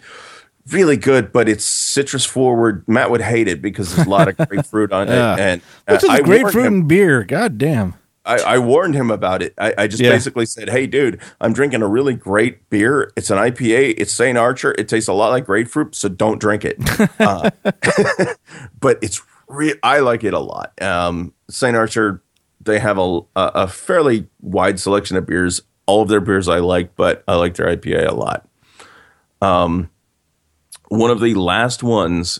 really 0.70 0.96
good, 0.96 1.32
but 1.32 1.48
it's 1.48 1.64
citrus 1.64 2.24
forward. 2.24 2.84
Matt 2.86 3.10
would 3.10 3.20
hate 3.22 3.48
it 3.48 3.60
because 3.62 3.94
there's 3.94 4.06
a 4.06 4.10
lot 4.10 4.28
of 4.28 4.36
grapefruit 4.48 4.92
on 4.92 5.08
Yeah. 5.08 5.34
it, 5.34 5.40
and 5.40 5.62
uh, 5.88 5.98
I 6.08 6.20
grapefruit 6.20 6.66
and 6.66 6.86
beer? 6.88 7.24
God 7.24 7.58
damn. 7.58 7.94
I, 8.24 8.38
I 8.38 8.58
warned 8.58 8.94
him 8.94 9.10
about 9.10 9.42
it. 9.42 9.52
I, 9.58 9.74
I 9.76 9.86
just 9.88 10.00
Yeah. 10.00 10.10
basically 10.10 10.46
said, 10.46 10.70
"Hey, 10.70 10.86
dude, 10.86 11.20
I'm 11.40 11.52
drinking 11.52 11.82
a 11.82 11.88
really 11.88 12.14
great 12.14 12.70
beer. 12.70 13.12
It's 13.16 13.30
an 13.30 13.38
IPA. 13.38 13.94
It's 13.98 14.12
Saint 14.12 14.38
Archer. 14.38 14.72
It 14.78 14.88
tastes 14.88 15.08
a 15.08 15.12
lot 15.12 15.30
like 15.30 15.44
grapefruit, 15.46 15.96
so 15.96 16.08
don't 16.08 16.38
drink 16.40 16.64
it." 16.64 16.78
Uh, 17.18 17.50
but 18.80 18.98
it's 19.02 19.20
re- 19.48 19.74
I 19.82 19.98
like 20.00 20.22
it 20.24 20.34
a 20.34 20.38
lot. 20.38 20.80
Um, 20.80 21.32
Saint 21.50 21.76
Archer, 21.76 22.22
they 22.60 22.78
have 22.78 22.96
a, 22.98 23.20
a 23.34 23.42
a 23.54 23.68
fairly 23.68 24.28
wide 24.40 24.78
selection 24.78 25.16
of 25.16 25.26
beers. 25.26 25.62
All 25.86 26.02
of 26.02 26.08
their 26.08 26.20
beers 26.20 26.48
I 26.48 26.60
like, 26.60 26.94
but 26.94 27.24
I 27.26 27.34
like 27.34 27.54
their 27.54 27.66
IPA 27.76 28.06
a 28.08 28.14
lot. 28.14 28.48
Um, 29.40 29.90
one 30.92 31.10
of 31.10 31.20
the 31.20 31.34
last 31.34 31.82
ones 31.82 32.38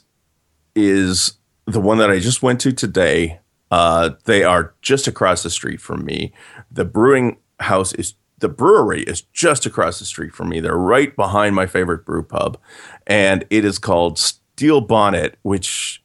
is 0.75 1.39
the 1.67 1.81
one 1.81 1.97
that 1.97 2.11
I 2.11 2.19
just 2.19 2.43
went 2.43 2.61
to 2.61 2.73
today. 2.73 3.41
Uh, 3.71 4.11
they 4.25 4.45
are 4.45 4.75
just 4.83 5.07
across 5.07 5.43
the 5.43 5.49
street 5.49 5.81
from 5.81 6.05
me. 6.05 6.35
The 6.71 6.85
brewing 6.85 7.39
house 7.61 7.95
is 7.95 8.15
the 8.41 8.51
brewery 8.51 9.05
is 9.05 9.23
just 9.33 9.65
across 9.65 10.01
the 10.01 10.05
street 10.05 10.35
from 10.35 10.51
me. 10.51 10.61
They're 10.61 10.77
right 10.77 11.17
behind 11.17 11.55
my 11.55 11.65
favorite 11.65 12.05
brew 12.05 12.23
pub, 12.23 12.59
and 13.07 13.47
it 13.49 13.65
is 13.65 13.79
called 13.79 14.19
Steel 14.19 14.83
Bonnet, 14.83 15.39
which 15.41 16.03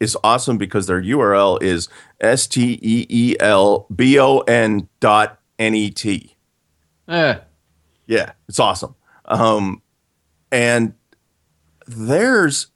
is 0.00 0.16
awesome 0.24 0.58
because 0.58 0.88
their 0.88 1.00
URL 1.00 1.62
is 1.62 1.88
s 2.20 2.48
t 2.48 2.80
e 2.82 3.06
e 3.08 3.36
l 3.38 3.86
b 3.94 4.18
o 4.18 4.40
n 4.40 4.88
dot 4.98 5.38
n 5.60 5.76
e 5.76 5.90
t. 5.90 6.34
Eh. 7.06 7.38
Yeah, 8.06 8.32
it's 8.48 8.58
awesome. 8.58 8.96
Um, 9.26 9.82
and 10.50 10.94
there's 11.86 12.68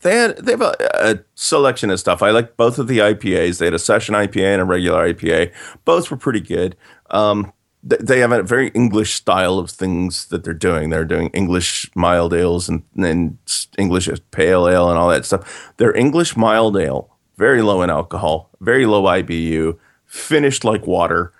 they 0.00 0.14
had 0.14 0.36
they 0.38 0.52
have 0.52 0.62
a, 0.62 0.74
a 0.94 1.18
selection 1.34 1.90
of 1.90 2.00
stuff. 2.00 2.22
I 2.22 2.30
like 2.30 2.56
both 2.56 2.78
of 2.78 2.88
the 2.88 2.98
IPAs. 2.98 3.58
They 3.58 3.66
had 3.66 3.74
a 3.74 3.78
session 3.78 4.14
IPA 4.14 4.54
and 4.54 4.62
a 4.62 4.64
regular 4.64 5.12
IPA. 5.12 5.52
Both 5.84 6.10
were 6.10 6.16
pretty 6.16 6.40
good. 6.40 6.76
Um, 7.10 7.52
th- 7.88 8.00
they 8.02 8.20
have 8.20 8.32
a 8.32 8.42
very 8.42 8.68
English 8.70 9.14
style 9.14 9.58
of 9.58 9.70
things 9.70 10.26
that 10.26 10.44
they're 10.44 10.54
doing. 10.54 10.90
They're 10.90 11.04
doing 11.04 11.30
English 11.30 11.90
mild 11.94 12.32
ales 12.32 12.68
and, 12.68 12.82
and 12.96 13.38
English 13.76 14.08
pale 14.30 14.68
ale 14.68 14.88
and 14.88 14.98
all 14.98 15.08
that 15.08 15.24
stuff. 15.24 15.72
Their 15.78 15.96
English 15.96 16.36
mild 16.36 16.76
ale, 16.76 17.16
very 17.36 17.62
low 17.62 17.82
in 17.82 17.90
alcohol, 17.90 18.50
very 18.60 18.86
low 18.86 19.02
IBU, 19.02 19.78
finished 20.06 20.64
like 20.64 20.86
water, 20.86 21.32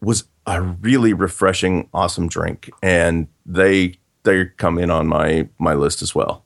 was 0.00 0.24
a 0.46 0.62
really 0.62 1.12
refreshing, 1.12 1.88
awesome 1.92 2.28
drink. 2.28 2.70
And 2.82 3.28
they 3.44 3.98
they 4.22 4.46
come 4.56 4.78
in 4.78 4.90
on 4.90 5.06
my 5.06 5.48
my 5.58 5.74
list 5.74 6.00
as 6.00 6.14
well. 6.14 6.45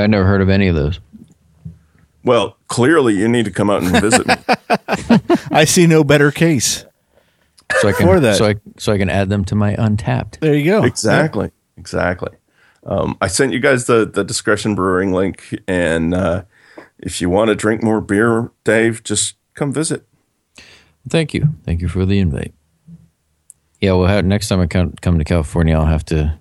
I 0.00 0.06
never 0.06 0.24
heard 0.24 0.40
of 0.40 0.48
any 0.48 0.68
of 0.68 0.74
those. 0.74 1.00
Well, 2.24 2.56
clearly 2.68 3.14
you 3.14 3.28
need 3.28 3.44
to 3.46 3.50
come 3.50 3.68
out 3.68 3.82
and 3.82 4.00
visit 4.00 4.26
me. 4.26 4.34
I 5.50 5.64
see 5.64 5.86
no 5.86 6.04
better 6.04 6.30
case. 6.30 6.84
So 7.80 7.88
I 7.88 7.92
can 7.92 8.06
For 8.06 8.20
that. 8.20 8.36
so 8.36 8.46
I 8.46 8.54
so 8.78 8.92
I 8.92 8.98
can 8.98 9.10
add 9.10 9.28
them 9.28 9.44
to 9.46 9.54
my 9.54 9.74
Untappd. 9.76 10.38
There 10.40 10.54
you 10.54 10.64
go. 10.64 10.84
exactly, 10.84 11.50
exactly. 11.76 12.30
Um, 12.84 13.16
I 13.20 13.28
sent 13.28 13.52
you 13.52 13.60
guys 13.60 13.86
the 13.86 14.04
the 14.06 14.24
discretion 14.24 14.74
brewing 14.74 15.12
link, 15.12 15.58
and 15.66 16.14
uh, 16.14 16.44
if 16.98 17.20
you 17.20 17.28
want 17.30 17.48
to 17.48 17.54
drink 17.54 17.82
more 17.82 18.00
beer, 18.00 18.50
Dave, 18.64 19.02
just 19.02 19.36
come 19.54 19.72
visit. 19.72 20.06
Thank 21.08 21.34
you. 21.34 21.54
Thank 21.64 21.80
you 21.80 21.88
for 21.88 22.04
the 22.06 22.18
invite. 22.18 22.54
Yeah, 23.80 23.94
well, 23.94 24.22
next 24.22 24.48
time 24.48 24.60
I 24.60 24.66
come, 24.68 24.94
come 25.00 25.18
to 25.18 25.24
California, 25.24 25.74
I'll 25.76 25.86
have 25.86 26.04
to 26.06 26.38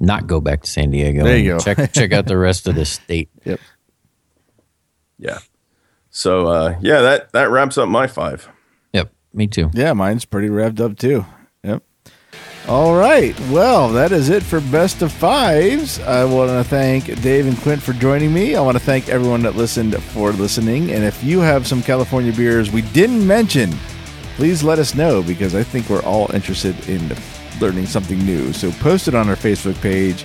not 0.00 0.26
go 0.26 0.40
back 0.40 0.62
to 0.62 0.70
San 0.70 0.90
Diego. 0.90 1.24
There 1.24 1.36
you 1.38 1.52
go. 1.52 1.58
Check 1.58 1.92
check 1.92 2.12
out 2.12 2.26
the 2.26 2.38
rest 2.38 2.66
of 2.68 2.74
the 2.74 2.84
state. 2.84 3.28
Yep. 3.44 3.60
Yeah. 5.18 5.38
So 6.10 6.46
uh, 6.48 6.76
yeah, 6.80 7.00
that 7.00 7.32
that 7.32 7.50
wraps 7.50 7.78
up 7.78 7.88
my 7.88 8.06
five. 8.06 8.48
Yep, 8.92 9.12
me 9.32 9.46
too. 9.46 9.70
Yeah, 9.72 9.92
mine's 9.92 10.24
pretty 10.24 10.48
revved 10.48 10.80
up 10.80 10.98
too. 10.98 11.24
Yep. 11.64 11.82
All 12.68 12.94
right. 12.96 13.38
Well, 13.50 13.88
that 13.90 14.12
is 14.12 14.28
it 14.28 14.42
for 14.42 14.60
best 14.60 15.02
of 15.02 15.10
fives. 15.10 15.98
I 16.00 16.24
want 16.24 16.50
to 16.50 16.62
thank 16.62 17.06
Dave 17.20 17.46
and 17.46 17.58
Quint 17.58 17.82
for 17.82 17.92
joining 17.94 18.32
me. 18.32 18.54
I 18.54 18.60
want 18.60 18.76
to 18.76 18.84
thank 18.84 19.08
everyone 19.08 19.42
that 19.42 19.56
listened 19.56 20.00
for 20.00 20.30
listening. 20.32 20.92
And 20.92 21.02
if 21.02 21.22
you 21.24 21.40
have 21.40 21.66
some 21.66 21.82
California 21.82 22.32
beers 22.32 22.70
we 22.70 22.82
didn't 22.82 23.26
mention, 23.26 23.72
please 24.36 24.62
let 24.62 24.78
us 24.78 24.94
know 24.94 25.22
because 25.22 25.54
I 25.56 25.64
think 25.64 25.88
we're 25.88 26.02
all 26.04 26.32
interested 26.32 26.88
in 26.88 27.08
learning 27.62 27.86
something 27.86 28.18
new. 28.26 28.52
So 28.52 28.70
post 28.72 29.08
it 29.08 29.14
on 29.14 29.28
our 29.28 29.36
Facebook 29.36 29.80
page 29.80 30.24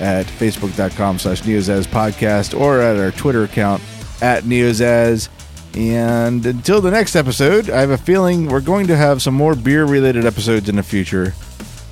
at 0.00 0.26
facebook.com 0.26 1.18
slash 1.18 1.42
neozaz 1.42 1.86
podcast 1.86 2.58
or 2.58 2.80
at 2.80 2.96
our 2.96 3.10
Twitter 3.12 3.44
account 3.44 3.82
at 4.20 4.44
neozaz. 4.44 5.28
And 5.76 6.44
until 6.44 6.80
the 6.80 6.90
next 6.90 7.14
episode, 7.14 7.70
I 7.70 7.80
have 7.80 7.90
a 7.90 7.98
feeling 7.98 8.46
we're 8.46 8.60
going 8.60 8.86
to 8.88 8.96
have 8.96 9.22
some 9.22 9.34
more 9.34 9.54
beer 9.54 9.84
related 9.84 10.24
episodes 10.24 10.68
in 10.68 10.76
the 10.76 10.82
future 10.82 11.34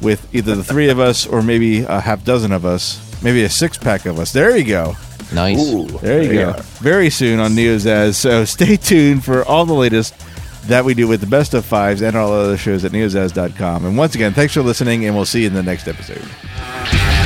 with 0.00 0.34
either 0.34 0.56
the 0.56 0.64
three 0.64 0.88
of 0.88 0.98
us 0.98 1.26
or 1.26 1.42
maybe 1.42 1.82
a 1.82 2.00
half 2.00 2.24
dozen 2.24 2.52
of 2.52 2.64
us, 2.64 3.22
maybe 3.22 3.44
a 3.44 3.48
six 3.48 3.78
pack 3.78 4.06
of 4.06 4.18
us. 4.18 4.32
There 4.32 4.56
you 4.56 4.64
go. 4.64 4.94
Nice. 5.32 5.70
There 6.00 6.22
you 6.22 6.32
go. 6.32 6.52
Very 6.78 7.10
soon 7.10 7.40
on 7.40 7.52
Neozaz. 7.52 8.14
So 8.14 8.44
stay 8.44 8.76
tuned 8.76 9.24
for 9.24 9.44
all 9.44 9.66
the 9.66 9.74
latest 9.74 10.14
that 10.68 10.84
we 10.84 10.94
do 10.94 11.08
with 11.08 11.20
the 11.20 11.26
best 11.26 11.54
of 11.54 11.64
fives 11.64 12.02
and 12.02 12.16
all 12.16 12.32
other 12.32 12.56
shows 12.56 12.84
at 12.84 12.92
neozaz.com. 12.92 13.84
And 13.84 13.96
once 13.96 14.14
again, 14.14 14.32
thanks 14.32 14.54
for 14.54 14.62
listening, 14.62 15.04
and 15.06 15.14
we'll 15.14 15.24
see 15.24 15.42
you 15.42 15.46
in 15.48 15.54
the 15.54 15.62
next 15.62 15.88
episode. 15.88 17.25